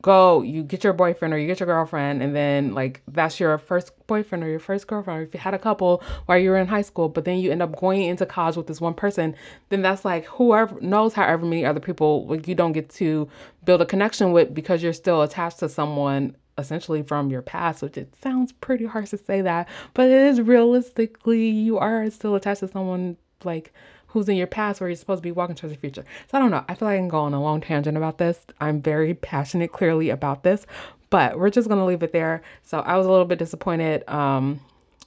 go, 0.03 0.43
you 0.43 0.63
get 0.63 0.85
your 0.85 0.93
boyfriend 0.93 1.33
or 1.33 1.39
you 1.39 1.47
get 1.47 1.59
your 1.59 1.67
girlfriend, 1.67 2.23
and 2.23 2.35
then 2.35 2.75
like 2.75 3.03
that's 3.09 3.41
your 3.41 3.59
first 3.59 3.93
boyfriend 4.07 4.45
or 4.45 4.49
your 4.49 4.59
first 4.59 4.87
girlfriend, 4.87 5.21
or 5.21 5.23
if 5.25 5.35
you 5.35 5.41
had 5.41 5.55
a 5.55 5.59
couple 5.59 6.03
while 6.27 6.39
you 6.39 6.51
were 6.51 6.57
in 6.57 6.67
high 6.67 6.83
school, 6.83 7.09
but 7.09 7.25
then 7.25 7.39
you 7.39 7.51
end 7.51 7.63
up 7.63 7.77
going 7.77 8.03
into 8.03 8.25
college 8.25 8.57
with 8.57 8.67
this 8.67 8.81
one 8.81 8.95
person, 8.95 9.35
then 9.71 9.83
that's 9.83 10.05
like 10.05 10.25
whoever 10.27 10.81
knows 10.81 11.15
however 11.15 11.45
many 11.45 11.65
other 11.65 11.81
people 11.81 12.27
like 12.27 12.47
you 12.47 12.55
don't 12.55 12.73
get 12.73 12.89
to 12.91 13.29
build 13.65 13.81
a 13.81 13.87
connection 13.87 14.33
with 14.33 14.55
because 14.55 14.83
you're 14.83 14.93
still 14.93 15.23
attached 15.23 15.59
to 15.59 15.69
someone 15.69 16.37
essentially 16.59 17.03
from 17.03 17.31
your 17.31 17.43
past, 17.43 17.83
which 17.83 17.97
it 17.97 18.15
sounds 18.23 18.53
pretty 18.53 18.85
harsh 18.85 19.11
to 19.11 19.19
say 19.19 19.41
that, 19.41 19.67
but 19.95 20.07
it 20.07 20.13
is 20.13 20.41
realistically 20.41 21.49
you 21.49 21.79
are 21.79 22.09
still 22.11 22.35
attached 22.35 22.61
to 22.61 22.69
someone 22.69 23.17
like 23.45 23.73
who's 24.11 24.29
in 24.29 24.37
your 24.37 24.47
past 24.47 24.81
where 24.81 24.89
you're 24.89 24.97
supposed 24.97 25.21
to 25.21 25.23
be 25.23 25.33
walking 25.33 25.57
towards 25.57 25.75
the 25.75 25.81
future. 25.81 26.05
So 26.31 26.39
I 26.39 26.41
don't 26.41 26.51
know. 26.51 26.65
I 26.69 26.75
feel 26.75 26.89
like 26.89 26.97
I 26.97 26.99
can 26.99 27.09
go 27.09 27.21
on 27.21 27.35
a 27.35 27.43
long 27.43 27.61
tangent 27.61 27.97
about 27.97 28.19
this. 28.19 28.39
I'm 28.61 28.83
very 28.83 29.15
passionate, 29.15 29.73
clearly, 29.73 30.11
about 30.11 30.43
this, 30.43 30.67
but 31.11 31.39
we're 31.39 31.51
just 31.51 31.69
gonna 31.69 31.87
leave 31.87 32.03
it 32.03 32.13
there. 32.13 32.43
So 32.63 32.81
I 32.81 32.97
was 32.97 33.07
a 33.07 33.11
little 33.11 33.25
bit 33.25 33.39
disappointed 33.39 34.09
um, 34.09 34.61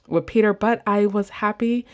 with 0.08 0.26
Peter, 0.26 0.52
but 0.52 0.82
I 0.86 1.06
was 1.06 1.28
happy 1.28 1.86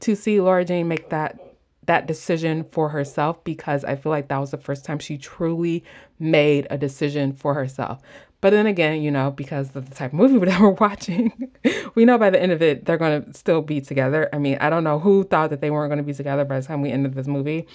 to 0.00 0.14
see 0.14 0.40
Lara 0.40 0.64
Jean 0.64 0.88
make 0.88 1.08
that 1.10 1.40
that 1.86 2.06
decision 2.06 2.64
for 2.72 2.88
herself 2.88 3.42
because 3.44 3.84
I 3.84 3.94
feel 3.94 4.10
like 4.10 4.28
that 4.28 4.38
was 4.38 4.50
the 4.50 4.58
first 4.58 4.84
time 4.84 4.98
she 4.98 5.16
truly 5.16 5.84
made 6.18 6.66
a 6.68 6.76
decision 6.76 7.32
for 7.32 7.54
herself. 7.54 8.02
But 8.46 8.50
then 8.50 8.68
again, 8.68 9.02
you 9.02 9.10
know, 9.10 9.32
because 9.32 9.74
of 9.74 9.88
the 9.88 9.94
type 9.96 10.12
of 10.12 10.18
movie 10.20 10.38
that 10.46 10.60
we're 10.60 10.70
watching, 10.70 11.50
we 11.96 12.04
know 12.04 12.16
by 12.16 12.30
the 12.30 12.40
end 12.40 12.52
of 12.52 12.62
it, 12.62 12.84
they're 12.84 12.96
going 12.96 13.24
to 13.24 13.34
still 13.36 13.60
be 13.60 13.80
together. 13.80 14.28
I 14.32 14.38
mean, 14.38 14.56
I 14.60 14.70
don't 14.70 14.84
know 14.84 15.00
who 15.00 15.24
thought 15.24 15.50
that 15.50 15.60
they 15.60 15.68
weren't 15.68 15.90
going 15.90 15.98
to 15.98 16.04
be 16.04 16.14
together 16.14 16.44
by 16.44 16.60
the 16.60 16.64
time 16.64 16.80
we 16.80 16.92
ended 16.92 17.14
this 17.14 17.26
movie. 17.26 17.66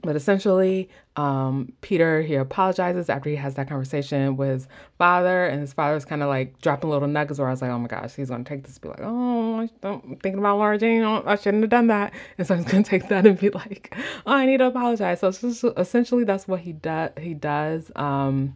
But 0.00 0.14
essentially, 0.14 0.88
um, 1.16 1.72
Peter 1.80 2.22
he 2.22 2.36
apologizes 2.36 3.10
after 3.10 3.30
he 3.30 3.34
has 3.34 3.56
that 3.56 3.68
conversation 3.68 4.36
with 4.36 4.50
his 4.50 4.68
father, 4.96 5.46
and 5.46 5.60
his 5.60 5.72
father's 5.72 6.04
kind 6.04 6.22
of 6.22 6.28
like 6.28 6.60
dropping 6.60 6.88
little 6.88 7.08
nuggets. 7.08 7.40
Where 7.40 7.48
I 7.48 7.50
was 7.50 7.60
like, 7.60 7.72
"Oh 7.72 7.78
my 7.80 7.88
gosh, 7.88 8.14
he's 8.14 8.30
gonna 8.30 8.44
take 8.44 8.62
this, 8.62 8.78
be 8.78 8.90
like, 8.90 9.00
oh, 9.02 9.68
I'm 9.82 10.16
thinking 10.22 10.38
about 10.38 10.58
Lara 10.58 10.78
Jean. 10.78 11.02
I 11.02 11.34
shouldn't 11.34 11.64
have 11.64 11.70
done 11.70 11.88
that." 11.88 12.14
And 12.38 12.46
so 12.46 12.54
he's 12.54 12.64
gonna 12.64 12.84
take 12.84 13.08
that 13.08 13.26
and 13.26 13.36
be 13.36 13.50
like, 13.50 13.92
"Oh, 14.24 14.34
I 14.34 14.46
need 14.46 14.58
to 14.58 14.66
apologize." 14.68 15.18
So 15.18 15.32
just, 15.32 15.64
essentially, 15.76 16.22
that's 16.22 16.46
what 16.46 16.60
he 16.60 16.74
does. 16.74 17.10
He 17.18 17.34
does. 17.34 17.90
Um, 17.96 18.54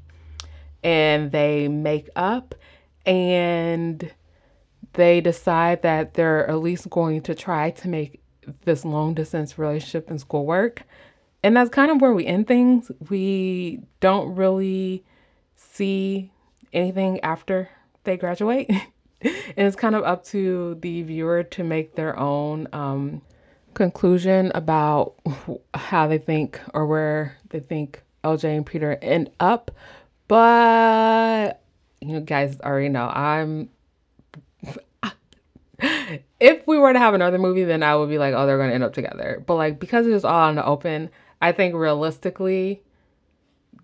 and 0.85 1.33
they 1.33 1.67
make 1.67 2.09
up 2.15 2.55
and 3.07 4.13
they 4.93 5.21
decide 5.21 5.83
that 5.83 6.15
they're 6.15 6.49
at 6.49 6.61
least 6.61 6.89
going 6.91 7.23
to 7.23 7.35
try 7.35 7.71
to 7.71 7.89
make 7.89 8.21
this 8.65 8.85
long 8.85 9.15
distance 9.15 9.59
relationship 9.59 10.11
and 10.11 10.21
school 10.21 10.47
work. 10.47 10.83
And 11.43 11.57
that's 11.57 11.71
kind 11.71 11.91
of 11.91 12.01
where 12.01 12.13
we 12.13 12.27
end 12.27 12.47
things. 12.47 12.91
We 13.09 13.81
don't 14.01 14.35
really 14.35 15.05
see 15.57 16.31
anything 16.73 17.21
after 17.21 17.69
they 18.05 18.17
graduate. 18.17 18.71
and 19.21 19.33
it's 19.57 19.77
kind 19.77 19.95
of 19.95 20.05
up 20.05 20.25
to 20.27 20.77
the 20.81 21.03
viewer 21.03 21.43
to 21.43 21.65
make 21.65 21.97
their 21.97 22.19
own 22.19 22.69
um, 22.73 23.23
conclusion 23.75 24.53
about 24.55 25.15
how 25.75 26.07
they 26.07 26.19
think 26.19 26.61
or 26.73 26.87
where 26.87 27.37
they 27.51 27.61
think 27.61 28.03
LJ 28.23 28.57
and 28.57 28.67
Peter 28.67 28.99
end 29.03 29.31
up. 29.41 29.71
But 30.29 31.61
you 32.01 32.21
guys 32.21 32.59
already 32.61 32.89
know 32.89 33.09
I'm. 33.09 33.69
if 36.41 36.67
we 36.67 36.79
were 36.79 36.93
to 36.93 36.99
have 36.99 37.15
another 37.15 37.39
movie, 37.39 37.65
then 37.65 37.83
I 37.83 37.97
would 37.97 38.09
be 38.09 38.19
like, 38.19 38.35
oh, 38.35 38.47
they're 38.47 38.59
gonna 38.59 38.73
end 38.73 38.85
up 38.85 38.95
together. 38.95 39.43
But 39.47 39.57
like 39.57 39.79
because 39.79 40.07
it's 40.07 40.25
all 40.25 40.49
in 40.49 40.57
the 40.57 40.65
open, 40.65 41.11
I 41.43 41.53
think 41.53 41.75
realistically, 41.75 42.83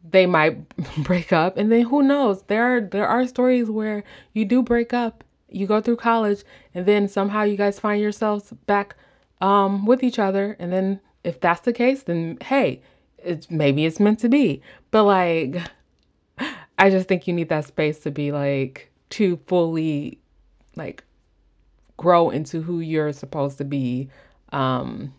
they 0.08 0.26
might 0.26 0.68
break 0.98 1.32
up, 1.32 1.56
and 1.56 1.70
then 1.70 1.82
who 1.82 2.02
knows? 2.02 2.42
There 2.44 2.76
are 2.76 2.80
there 2.80 3.06
are 3.06 3.26
stories 3.26 3.70
where 3.70 4.04
you 4.32 4.44
do 4.44 4.62
break 4.62 4.92
up, 4.94 5.24
you 5.48 5.66
go 5.66 5.80
through 5.80 5.96
college, 5.96 6.44
and 6.74 6.86
then 6.86 7.08
somehow 7.08 7.42
you 7.42 7.56
guys 7.56 7.78
find 7.78 8.00
yourselves 8.00 8.52
back 8.66 8.96
um, 9.40 9.86
with 9.86 10.02
each 10.02 10.18
other, 10.18 10.56
and 10.58 10.72
then 10.72 11.00
if 11.24 11.40
that's 11.40 11.60
the 11.60 11.72
case, 11.72 12.04
then 12.04 12.38
hey, 12.42 12.82
it's 13.18 13.50
maybe 13.50 13.84
it's 13.84 14.00
meant 14.00 14.18
to 14.20 14.28
be. 14.28 14.62
But 14.90 15.04
like 15.04 15.56
I 16.80 16.90
just 16.90 17.06
think 17.08 17.28
you 17.28 17.34
need 17.34 17.50
that 17.50 17.66
space 17.66 18.00
to 18.00 18.10
be 18.10 18.32
like 18.32 18.90
to 19.10 19.38
fully 19.46 20.18
like 20.76 21.04
grow 21.96 22.30
into 22.30 22.62
who 22.62 22.80
you're 22.80 23.12
supposed 23.12 23.58
to 23.58 23.64
be. 23.64 24.08
Um 24.52 25.14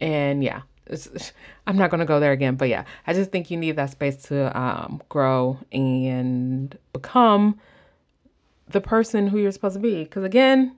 and 0.00 0.42
yeah, 0.42 0.62
I'm 1.66 1.76
not 1.76 1.90
going 1.90 2.00
to 2.00 2.06
go 2.06 2.20
there 2.20 2.32
again, 2.32 2.56
but 2.56 2.68
yeah, 2.68 2.84
I 3.06 3.12
just 3.14 3.30
think 3.30 3.50
you 3.50 3.56
need 3.56 3.76
that 3.76 3.90
space 3.90 4.16
to 4.24 4.58
um, 4.58 5.00
grow 5.08 5.58
and 5.70 6.76
become 6.92 7.58
the 8.68 8.80
person 8.80 9.28
who 9.28 9.38
you're 9.38 9.52
supposed 9.52 9.74
to 9.76 9.80
be. 9.80 10.02
Because 10.04 10.24
again, 10.24 10.76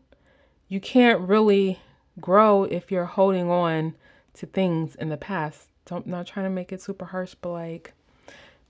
you 0.68 0.80
can't 0.80 1.20
really 1.20 1.80
grow 2.20 2.64
if 2.64 2.90
you're 2.92 3.06
holding 3.06 3.50
on 3.50 3.94
to 4.34 4.46
things 4.46 4.94
in 4.96 5.08
the 5.08 5.16
past. 5.16 5.68
Don't 5.86 6.06
not 6.06 6.26
trying 6.26 6.46
to 6.46 6.50
make 6.50 6.72
it 6.72 6.82
super 6.82 7.06
harsh, 7.06 7.34
but 7.40 7.50
like 7.50 7.94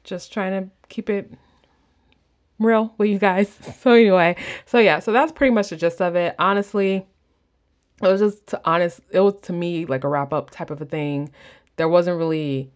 just 0.05 0.33
trying 0.33 0.65
to 0.65 0.71
keep 0.89 1.11
it 1.11 1.33
real 2.59 2.95
with 2.99 3.09
you 3.09 3.19
guys. 3.19 3.57
So 3.81 3.93
anyway, 3.93 4.37
so 4.67 4.79
yeah, 4.79 5.01
so 5.01 5.13
that's 5.13 5.33
pretty 5.33 5.53
much 5.53 5.71
the 5.71 5.77
gist 5.77 6.01
of 6.01 6.15
it. 6.17 6.35
Honestly, 6.39 7.07
it 8.03 8.09
was 8.09 8.21
just 8.21 8.47
to 8.49 8.61
honest 8.65 9.01
it 9.11 9.21
was 9.21 9.35
to 9.43 9.53
me 9.53 9.87
like 9.87 10.05
a 10.05 10.09
wrap 10.09 10.33
up 10.33 10.51
type 10.51 10.71
of 10.71 10.81
a 10.81 10.85
thing 10.85 11.31
there 11.77 11.89
wasn't 11.89 12.17
really 12.17 12.71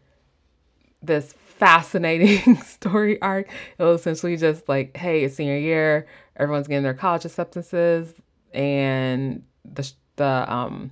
this 1.02 1.32
fascinating 1.32 2.56
story 2.62 3.20
arc 3.20 3.48
it 3.78 3.82
was 3.82 4.00
essentially 4.00 4.36
just 4.36 4.68
like 4.68 4.96
hey 4.96 5.24
it's 5.24 5.36
senior 5.36 5.56
year 5.56 6.06
everyone's 6.36 6.68
getting 6.68 6.84
their 6.84 6.94
college 6.94 7.24
acceptances 7.24 8.14
and 8.52 9.42
the 9.64 9.90
the 10.16 10.52
um 10.52 10.90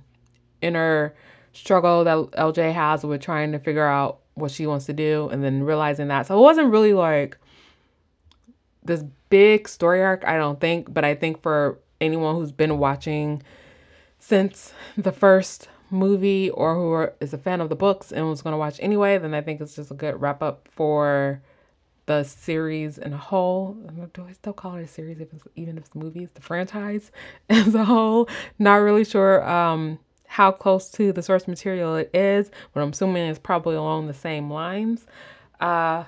inner 0.61 1.13
struggle 1.59 2.03
that 2.03 2.17
LJ 2.17 2.73
has 2.73 3.03
with 3.03 3.21
trying 3.21 3.51
to 3.51 3.59
figure 3.59 3.85
out 3.85 4.19
what 4.35 4.51
she 4.51 4.67
wants 4.67 4.85
to 4.85 4.93
do 4.93 5.29
and 5.31 5.43
then 5.43 5.63
realizing 5.63 6.07
that 6.09 6.27
so 6.27 6.37
it 6.37 6.41
wasn't 6.41 6.71
really 6.71 6.93
like 6.93 7.37
this 8.83 9.03
big 9.29 9.67
story 9.67 10.01
arc 10.01 10.23
I 10.25 10.37
don't 10.37 10.59
think 10.59 10.93
but 10.93 11.03
I 11.03 11.15
think 11.15 11.41
for 11.41 11.79
anyone 11.99 12.35
who's 12.35 12.51
been 12.51 12.77
watching 12.77 13.41
since 14.19 14.73
the 14.97 15.11
first 15.11 15.69
movie 15.89 16.49
or 16.49 16.75
who 16.75 17.09
is 17.23 17.33
a 17.33 17.37
fan 17.37 17.61
of 17.61 17.69
the 17.69 17.75
books 17.75 18.11
and 18.11 18.27
was 18.29 18.41
going 18.41 18.53
to 18.53 18.57
watch 18.57 18.77
anyway, 18.81 19.17
then 19.17 19.33
I 19.33 19.41
think 19.41 19.61
it's 19.61 19.75
just 19.75 19.91
a 19.91 19.93
good 19.93 20.19
wrap 20.19 20.43
up 20.43 20.67
for 20.71 21.41
the 22.05 22.23
series 22.23 22.97
in 22.97 23.13
a 23.13 23.17
whole. 23.17 23.73
Do 24.13 24.25
I 24.27 24.31
still 24.31 24.53
call 24.53 24.75
it 24.75 24.83
a 24.83 24.87
series 24.87 25.19
it's, 25.19 25.33
even 25.55 25.77
if 25.77 25.85
it's 25.85 25.95
movies? 25.95 26.29
The 26.33 26.41
franchise 26.41 27.11
as 27.49 27.75
a 27.75 27.85
whole. 27.85 28.29
Not 28.59 28.75
really 28.75 29.05
sure 29.05 29.47
um, 29.47 29.99
how 30.27 30.51
close 30.51 30.89
to 30.91 31.11
the 31.11 31.21
source 31.21 31.47
material 31.47 31.95
it 31.95 32.09
is, 32.13 32.51
but 32.73 32.81
I'm 32.81 32.89
assuming 32.89 33.29
it's 33.29 33.39
probably 33.39 33.75
along 33.75 34.07
the 34.07 34.13
same 34.13 34.51
lines. 34.51 35.05
Uh, 35.59 36.03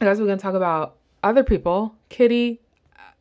guess 0.00 0.18
we're 0.18 0.26
going 0.26 0.38
to 0.38 0.42
talk 0.42 0.54
about 0.54 0.96
other 1.22 1.44
people. 1.44 1.94
Kitty 2.08 2.60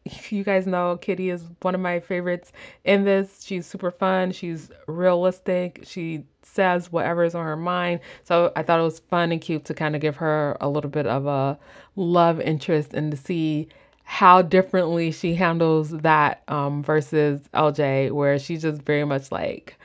you 0.29 0.43
guys 0.43 0.67
know 0.67 0.97
Kitty 0.97 1.29
is 1.29 1.45
one 1.61 1.75
of 1.75 1.81
my 1.81 1.99
favorites 1.99 2.51
in 2.84 3.05
this. 3.05 3.43
She's 3.43 3.65
super 3.65 3.91
fun. 3.91 4.31
She's 4.31 4.71
realistic. 4.88 5.84
She 5.86 6.25
says 6.41 6.91
whatever 6.91 7.23
is 7.23 7.36
on 7.36 7.45
her 7.45 7.55
mind. 7.55 8.01
So 8.23 8.51
I 8.55 8.63
thought 8.63 8.79
it 8.79 8.84
was 8.84 8.99
fun 8.99 9.31
and 9.31 9.41
cute 9.41 9.65
to 9.65 9.73
kind 9.73 9.95
of 9.95 10.01
give 10.01 10.17
her 10.17 10.57
a 10.61 10.69
little 10.69 10.89
bit 10.89 11.07
of 11.07 11.25
a 11.25 11.57
love 11.95 12.39
interest 12.41 12.93
and 12.93 13.11
to 13.11 13.17
see 13.17 13.69
how 14.03 14.41
differently 14.41 15.11
she 15.11 15.35
handles 15.35 15.89
that 15.89 16.43
um, 16.47 16.83
versus 16.83 17.41
LJ, 17.53 18.11
where 18.11 18.37
she's 18.37 18.61
just 18.61 18.81
very 18.81 19.05
much 19.05 19.31
like, 19.31 19.77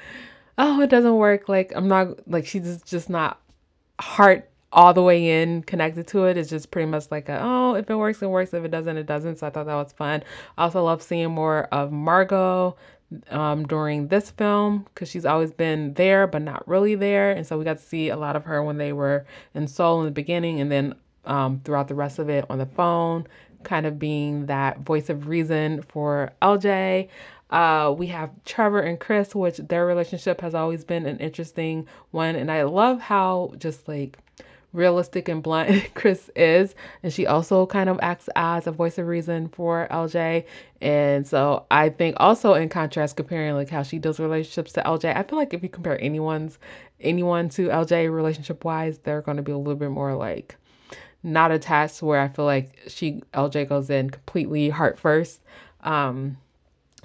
oh, 0.58 0.80
it 0.80 0.90
doesn't 0.90 1.16
work. 1.16 1.48
Like, 1.48 1.72
I'm 1.74 1.88
not, 1.88 2.28
like, 2.28 2.46
she's 2.46 2.82
just 2.82 3.08
not 3.08 3.40
heart 4.00 4.50
all 4.72 4.92
the 4.92 5.02
way 5.02 5.42
in 5.42 5.62
connected 5.62 6.06
to 6.08 6.26
it. 6.26 6.36
It's 6.36 6.50
just 6.50 6.70
pretty 6.70 6.90
much 6.90 7.10
like 7.10 7.28
a, 7.28 7.40
oh, 7.42 7.74
if 7.74 7.88
it 7.88 7.96
works, 7.96 8.20
it 8.20 8.28
works. 8.28 8.52
If 8.52 8.64
it 8.64 8.70
doesn't, 8.70 8.96
it 8.96 9.06
doesn't. 9.06 9.38
So 9.38 9.46
I 9.46 9.50
thought 9.50 9.66
that 9.66 9.74
was 9.74 9.92
fun. 9.92 10.22
I 10.58 10.64
also 10.64 10.84
love 10.84 11.02
seeing 11.02 11.30
more 11.30 11.64
of 11.72 11.90
Margot 11.90 12.76
um, 13.30 13.66
during 13.66 14.08
this 14.08 14.30
film 14.30 14.86
because 14.92 15.08
she's 15.08 15.24
always 15.24 15.52
been 15.52 15.94
there, 15.94 16.26
but 16.26 16.42
not 16.42 16.66
really 16.68 16.94
there. 16.94 17.30
And 17.30 17.46
so 17.46 17.56
we 17.58 17.64
got 17.64 17.78
to 17.78 17.82
see 17.82 18.10
a 18.10 18.16
lot 18.16 18.36
of 18.36 18.44
her 18.44 18.62
when 18.62 18.76
they 18.76 18.92
were 18.92 19.26
in 19.54 19.66
Seoul 19.66 20.00
in 20.00 20.04
the 20.04 20.10
beginning 20.10 20.60
and 20.60 20.70
then 20.70 20.94
um, 21.24 21.60
throughout 21.64 21.88
the 21.88 21.94
rest 21.94 22.18
of 22.18 22.28
it 22.28 22.44
on 22.48 22.58
the 22.58 22.66
phone, 22.66 23.26
kind 23.62 23.86
of 23.86 23.98
being 23.98 24.46
that 24.46 24.80
voice 24.80 25.08
of 25.10 25.28
reason 25.28 25.82
for 25.82 26.32
LJ. 26.42 27.08
Uh, 27.50 27.94
we 27.96 28.06
have 28.08 28.30
Trevor 28.44 28.80
and 28.80 29.00
Chris, 29.00 29.34
which 29.34 29.56
their 29.56 29.86
relationship 29.86 30.40
has 30.40 30.54
always 30.54 30.84
been 30.84 31.06
an 31.06 31.18
interesting 31.18 31.86
one. 32.10 32.36
And 32.36 32.50
I 32.50 32.64
love 32.64 33.00
how 33.00 33.52
just 33.58 33.88
like 33.88 34.18
realistic 34.72 35.28
and 35.28 35.42
blunt 35.42 35.82
Chris 35.94 36.30
is. 36.36 36.74
And 37.02 37.12
she 37.12 37.26
also 37.26 37.66
kind 37.66 37.88
of 37.88 37.98
acts 38.02 38.28
as 38.36 38.66
a 38.66 38.72
voice 38.72 38.98
of 38.98 39.06
reason 39.06 39.48
for 39.48 39.88
LJ. 39.90 40.44
And 40.80 41.26
so 41.26 41.64
I 41.70 41.88
think 41.88 42.16
also 42.18 42.54
in 42.54 42.68
contrast, 42.68 43.16
comparing 43.16 43.54
like 43.54 43.70
how 43.70 43.82
she 43.82 43.98
does 43.98 44.20
relationships 44.20 44.72
to 44.74 44.82
LJ, 44.82 45.16
I 45.16 45.22
feel 45.22 45.38
like 45.38 45.54
if 45.54 45.62
you 45.62 45.68
compare 45.68 46.00
anyone's 46.00 46.58
anyone 47.00 47.48
to 47.50 47.68
LJ 47.68 48.12
relationship 48.12 48.64
wise, 48.64 48.98
they're 48.98 49.22
gonna 49.22 49.42
be 49.42 49.52
a 49.52 49.58
little 49.58 49.76
bit 49.76 49.90
more 49.90 50.14
like 50.14 50.56
not 51.22 51.50
attached 51.50 52.02
where 52.02 52.20
I 52.20 52.28
feel 52.28 52.44
like 52.44 52.78
she 52.88 53.22
LJ 53.34 53.68
goes 53.68 53.90
in 53.90 54.10
completely 54.10 54.70
heart 54.70 54.98
first. 54.98 55.40
Um 55.82 56.38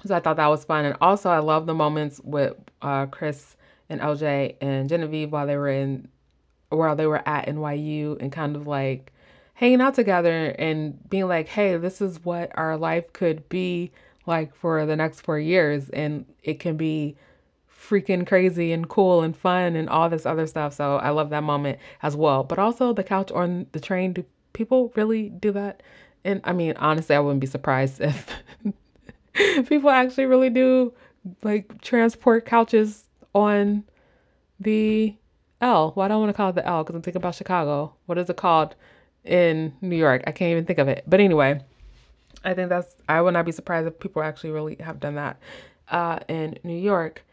so 0.06 0.14
I 0.14 0.20
thought 0.20 0.36
that 0.36 0.46
was 0.48 0.64
fun. 0.64 0.84
And 0.84 0.96
also 1.00 1.30
I 1.30 1.38
love 1.38 1.66
the 1.66 1.74
moments 1.74 2.20
with 2.22 2.54
uh 2.82 3.06
Chris 3.06 3.56
and 3.88 4.00
LJ 4.00 4.56
and 4.60 4.88
Genevieve 4.88 5.32
while 5.32 5.46
they 5.46 5.56
were 5.56 5.68
in 5.68 6.08
while 6.70 6.96
they 6.96 7.06
were 7.06 7.26
at 7.28 7.46
NYU 7.46 8.20
and 8.20 8.32
kind 8.32 8.56
of 8.56 8.66
like 8.66 9.12
hanging 9.54 9.80
out 9.80 9.94
together 9.94 10.54
and 10.58 11.08
being 11.08 11.28
like, 11.28 11.48
hey, 11.48 11.76
this 11.76 12.00
is 12.00 12.24
what 12.24 12.50
our 12.54 12.76
life 12.76 13.12
could 13.12 13.48
be 13.48 13.92
like 14.26 14.54
for 14.54 14.84
the 14.86 14.96
next 14.96 15.20
four 15.20 15.38
years. 15.38 15.90
And 15.90 16.26
it 16.42 16.58
can 16.58 16.76
be 16.76 17.16
freaking 17.88 18.26
crazy 18.26 18.72
and 18.72 18.88
cool 18.88 19.22
and 19.22 19.36
fun 19.36 19.76
and 19.76 19.88
all 19.88 20.08
this 20.08 20.26
other 20.26 20.46
stuff. 20.46 20.74
So 20.74 20.96
I 20.96 21.10
love 21.10 21.30
that 21.30 21.42
moment 21.42 21.78
as 22.02 22.16
well. 22.16 22.44
But 22.44 22.58
also 22.58 22.92
the 22.92 23.04
couch 23.04 23.30
on 23.32 23.66
the 23.72 23.80
train. 23.80 24.12
Do 24.12 24.24
people 24.52 24.92
really 24.96 25.28
do 25.28 25.52
that? 25.52 25.82
And 26.24 26.40
I 26.44 26.52
mean, 26.52 26.74
honestly, 26.78 27.14
I 27.14 27.20
wouldn't 27.20 27.40
be 27.40 27.46
surprised 27.46 28.00
if 29.34 29.68
people 29.68 29.90
actually 29.90 30.26
really 30.26 30.50
do 30.50 30.92
like 31.42 31.80
transport 31.82 32.46
couches 32.46 33.04
on 33.34 33.84
the 34.60 35.14
L. 35.60 35.92
Why 35.94 36.08
do 36.08 36.14
I 36.14 36.16
want 36.16 36.30
to 36.30 36.34
call 36.34 36.50
it 36.50 36.54
the 36.54 36.66
L? 36.66 36.82
Because 36.82 36.96
I'm 36.96 37.02
thinking 37.02 37.20
about 37.20 37.34
Chicago. 37.34 37.94
What 38.06 38.18
is 38.18 38.30
it 38.30 38.36
called 38.36 38.74
in 39.24 39.74
New 39.80 39.96
York? 39.96 40.24
I 40.26 40.32
can't 40.32 40.50
even 40.52 40.64
think 40.64 40.78
of 40.78 40.88
it. 40.88 41.04
But 41.06 41.20
anyway, 41.20 41.60
I 42.44 42.54
think 42.54 42.68
that's, 42.68 42.94
I 43.08 43.20
would 43.20 43.34
not 43.34 43.44
be 43.44 43.52
surprised 43.52 43.86
if 43.86 43.98
people 43.98 44.22
actually 44.22 44.50
really 44.50 44.76
have 44.80 45.00
done 45.00 45.16
that 45.16 45.38
uh, 45.90 46.20
in 46.28 46.58
New 46.64 46.78
York. 46.78 47.24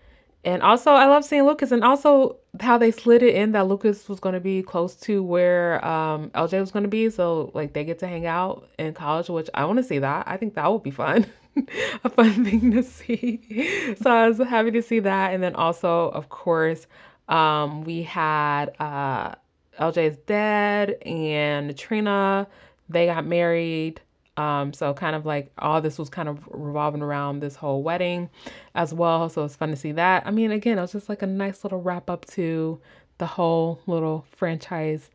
And 0.43 0.63
also, 0.63 0.91
I 0.91 1.05
love 1.05 1.23
seeing 1.23 1.45
Lucas 1.45 1.71
and 1.71 1.83
also 1.83 2.37
how 2.59 2.77
they 2.77 2.89
slid 2.89 3.21
it 3.21 3.35
in 3.35 3.51
that 3.51 3.67
Lucas 3.67 4.09
was 4.09 4.19
going 4.19 4.33
to 4.33 4.39
be 4.39 4.63
close 4.63 4.95
to 5.01 5.21
where 5.21 5.83
um, 5.85 6.31
LJ 6.31 6.59
was 6.59 6.71
going 6.71 6.83
to 6.83 6.89
be. 6.89 7.09
So, 7.11 7.51
like, 7.53 7.73
they 7.73 7.83
get 7.83 7.99
to 7.99 8.07
hang 8.07 8.25
out 8.25 8.67
in 8.79 8.93
college, 8.93 9.29
which 9.29 9.49
I 9.53 9.65
want 9.65 9.77
to 9.77 9.83
see 9.83 9.99
that. 9.99 10.27
I 10.27 10.37
think 10.37 10.55
that 10.55 10.71
would 10.71 10.81
be 10.81 10.91
fun. 10.91 11.27
a 12.03 12.09
fun 12.09 12.43
thing 12.43 12.71
to 12.71 12.81
see. 12.81 13.95
So, 14.01 14.09
I 14.09 14.27
was 14.27 14.39
happy 14.39 14.71
to 14.71 14.81
see 14.81 14.99
that. 14.99 15.33
And 15.33 15.43
then 15.43 15.55
also, 15.55 16.09
of 16.09 16.29
course, 16.29 16.87
um, 17.29 17.83
we 17.83 18.01
had 18.01 18.71
uh, 18.79 19.35
LJ's 19.79 20.17
dad 20.25 20.97
and 21.05 21.77
Trina. 21.77 22.47
They 22.89 23.05
got 23.05 23.25
married. 23.27 24.01
Um, 24.37 24.73
so 24.73 24.93
kind 24.93 25.15
of 25.15 25.25
like 25.25 25.51
all 25.57 25.81
this 25.81 25.99
was 25.99 26.09
kind 26.09 26.29
of 26.29 26.39
revolving 26.49 27.01
around 27.01 27.41
this 27.41 27.55
whole 27.55 27.83
wedding 27.83 28.29
as 28.75 28.93
well. 28.93 29.29
So 29.29 29.43
it's 29.43 29.55
fun 29.55 29.69
to 29.69 29.75
see 29.75 29.91
that. 29.93 30.25
I 30.25 30.31
mean, 30.31 30.51
again, 30.51 30.77
it 30.77 30.81
was 30.81 30.93
just 30.93 31.09
like 31.09 31.21
a 31.21 31.27
nice 31.27 31.63
little 31.63 31.81
wrap 31.81 32.09
up 32.09 32.25
to 32.27 32.79
the 33.17 33.25
whole 33.25 33.81
little 33.87 34.25
franchise, 34.31 35.09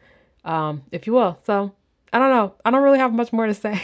um, 0.45 0.83
if 0.93 1.07
you 1.07 1.15
will. 1.15 1.39
So 1.45 1.73
I 2.13 2.19
don't 2.19 2.31
know. 2.31 2.55
I 2.65 2.71
don't 2.71 2.83
really 2.83 2.99
have 2.99 3.13
much 3.13 3.33
more 3.33 3.47
to 3.47 3.55
say. 3.55 3.81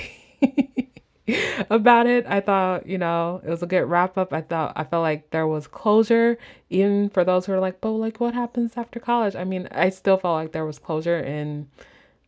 about 1.71 2.07
it. 2.07 2.27
I 2.27 2.41
thought, 2.41 2.87
you 2.87 2.99
know, 2.99 3.41
it 3.45 3.49
was 3.49 3.63
a 3.63 3.67
good 3.67 3.85
wrap 3.85 4.19
up. 4.19 4.33
I 4.33 4.41
thought 4.41 4.73
I 4.77 4.85
felt 4.85 5.03
like 5.03 5.31
there 5.31 5.47
was 5.47 5.67
closure, 5.67 6.39
even 6.71 7.09
for 7.11 7.25
those 7.25 7.47
who 7.47 7.53
are 7.53 7.61
like, 7.61 7.81
but 7.81 7.91
like 7.91 8.21
what 8.21 8.35
happens 8.35 8.73
after 8.77 8.99
college? 9.01 9.37
I 9.37 9.45
mean, 9.45 9.69
I 9.71 9.91
still 9.91 10.17
felt 10.17 10.35
like 10.35 10.53
there 10.53 10.67
was 10.67 10.79
closure 10.79 11.19
and 11.19 11.69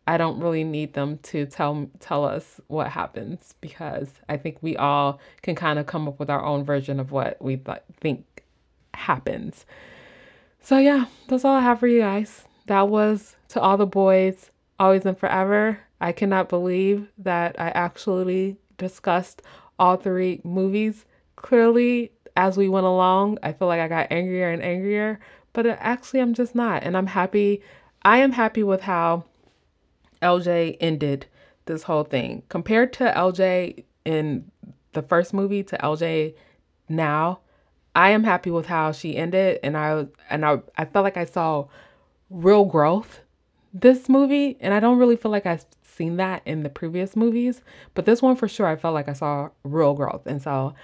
I 0.07 0.18
don't 0.18 0.40
really 0.40 0.64
need 0.64 0.92
them 0.92 1.18
to 1.24 1.46
tell 1.46 1.88
tell 1.98 2.24
us 2.24 2.61
what 2.66 2.88
happens 2.88 3.55
because 3.61 4.09
I 4.28 4.36
think 4.36 4.59
we 4.61 4.76
all 4.76 5.18
can 5.42 5.55
kind 5.55 5.78
of 5.78 5.86
come 5.86 6.07
up 6.07 6.18
with 6.18 6.28
our 6.28 6.44
own 6.44 6.64
version 6.64 7.00
of 7.00 7.11
what 7.11 7.40
we 7.40 7.57
th- 7.57 7.78
think 8.00 8.44
happens. 8.92 9.64
So 10.61 10.78
yeah, 10.78 11.07
that's 11.28 11.44
all 11.44 11.57
I 11.57 11.61
have 11.61 11.80
for 11.80 11.86
you 11.86 12.00
guys. 12.00 12.44
That 12.66 12.88
was 12.88 13.36
to 13.48 13.61
all 13.61 13.76
the 13.76 13.86
boys, 13.86 14.50
always 14.78 15.07
and 15.07 15.18
forever. 15.18 15.78
I 16.00 16.12
cannot 16.12 16.48
believe 16.48 17.09
that 17.18 17.59
I 17.59 17.68
actually 17.70 18.57
discussed 18.76 19.42
all 19.78 19.96
three 19.96 20.40
movies 20.44 21.07
clearly 21.36 22.12
as 22.36 22.57
we 22.57 22.68
went 22.68 22.86
along. 22.86 23.38
I 23.42 23.52
feel 23.52 23.68
like 23.68 23.80
I 23.80 23.88
got 23.88 24.09
angrier 24.11 24.50
and 24.50 24.62
angrier, 24.62 25.18
but 25.52 25.66
uh, 25.66 25.76
actually, 25.80 26.20
I'm 26.20 26.34
just 26.34 26.55
not. 26.55 26.82
And 26.82 26.96
I'm 26.96 27.07
happy. 27.07 27.62
I 28.02 28.18
am 28.18 28.32
happy 28.32 28.62
with 28.62 28.82
how 28.82 29.24
LJ 30.25 30.77
ended 30.81 31.27
this 31.66 31.85
whole 31.85 32.05
thing. 32.05 32.43
Compared 32.49 32.93
to 32.95 33.12
LJ 33.16 33.85
in 34.05 34.51
the 34.93 35.03
first 35.03 35.33
movie 35.33 35.62
to 35.62 35.77
LJ 35.79 36.35
now, 36.89 37.41
I 37.95 38.11
am 38.11 38.25
happy 38.25 38.51
with 38.51 38.66
how 38.66 38.91
she 38.93 39.16
ended 39.16 39.61
and 39.62 39.77
I 39.77 40.07
and 40.29 40.45
I 40.45 40.61
I 40.77 40.85
felt 40.85 41.05
like 41.05 41.16
I 41.16 41.25
saw 41.25 41.66
real 42.31 42.64
growth 42.64 43.20
this 43.72 44.09
movie 44.09 44.57
and 44.61 44.75
I 44.75 44.81
don't 44.81 44.99
really 44.99 45.16
feel 45.16 45.31
like 45.31 45.47
I've 45.47 45.66
seen 45.83 46.16
that 46.16 46.43
in 46.45 46.62
the 46.62 46.68
previous 46.68 47.14
movies, 47.14 47.62
but 47.95 48.05
this 48.05 48.22
one 48.22 48.37
for 48.37 48.49
sure 48.49 48.66
I 48.66 48.77
felt 48.77 48.95
like 48.95 49.09
I 49.09 49.12
saw 49.12 49.51
real 49.62 49.95
growth. 49.95 50.27
And 50.27 50.43
so 50.43 50.75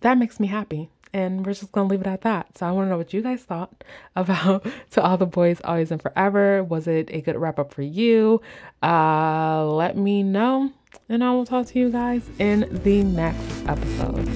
that 0.00 0.18
makes 0.18 0.40
me 0.40 0.46
happy. 0.46 0.90
And 1.12 1.44
we're 1.44 1.54
just 1.54 1.72
gonna 1.72 1.88
leave 1.88 2.00
it 2.00 2.06
at 2.06 2.22
that. 2.22 2.56
So 2.58 2.66
I 2.66 2.72
want 2.72 2.86
to 2.86 2.90
know 2.90 2.98
what 2.98 3.12
you 3.12 3.22
guys 3.22 3.42
thought 3.42 3.84
about 4.16 4.66
To 4.92 5.02
All 5.02 5.16
the 5.16 5.26
Boys 5.26 5.60
Always 5.64 5.90
and 5.90 6.00
Forever. 6.00 6.62
Was 6.62 6.86
it 6.86 7.10
a 7.12 7.20
good 7.20 7.36
wrap 7.36 7.58
up 7.58 7.72
for 7.72 7.82
you? 7.82 8.40
Uh, 8.82 9.66
let 9.66 9.96
me 9.96 10.22
know, 10.22 10.72
and 11.08 11.24
I 11.24 11.30
will 11.32 11.46
talk 11.46 11.66
to 11.68 11.78
you 11.78 11.90
guys 11.90 12.28
in 12.38 12.68
the 12.84 13.02
next 13.02 13.66
episode 13.66 14.26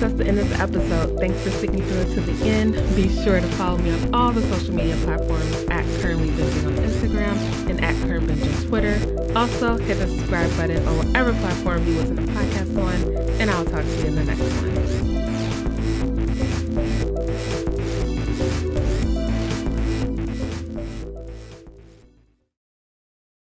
that's 0.00 0.14
the 0.14 0.26
end 0.26 0.38
of 0.38 0.48
the 0.48 0.56
episode. 0.56 1.18
Thanks 1.20 1.42
for 1.42 1.50
sticking 1.50 1.82
through 1.82 2.14
to 2.14 2.20
the 2.22 2.48
end. 2.48 2.72
Be 2.96 3.08
sure 3.22 3.38
to 3.38 3.46
follow 3.48 3.76
me 3.76 3.90
on 3.90 4.14
all 4.14 4.32
the 4.32 4.40
social 4.42 4.74
media 4.74 4.96
platforms 5.04 5.54
at 5.68 5.84
Currently 6.00 6.28
Binging 6.28 6.66
on 6.66 6.74
Instagram 6.76 7.69
at 7.82 7.94
Current 8.06 8.26
Binge's 8.26 8.64
Twitter. 8.66 8.98
Also, 9.36 9.78
hit 9.78 9.98
the 9.98 10.08
subscribe 10.08 10.50
button 10.56 10.86
on 10.86 10.98
whatever 10.98 11.32
platform 11.34 11.86
you 11.86 11.94
listen 11.94 12.16
to 12.16 12.22
podcasts 12.22 12.76
on, 12.78 12.94
and 13.40 13.50
I'll 13.50 13.64
talk 13.64 13.82
to 13.82 13.96
you 13.98 14.06
in 14.06 14.16
the 14.16 14.24
next 14.24 14.40
one. 14.40 14.80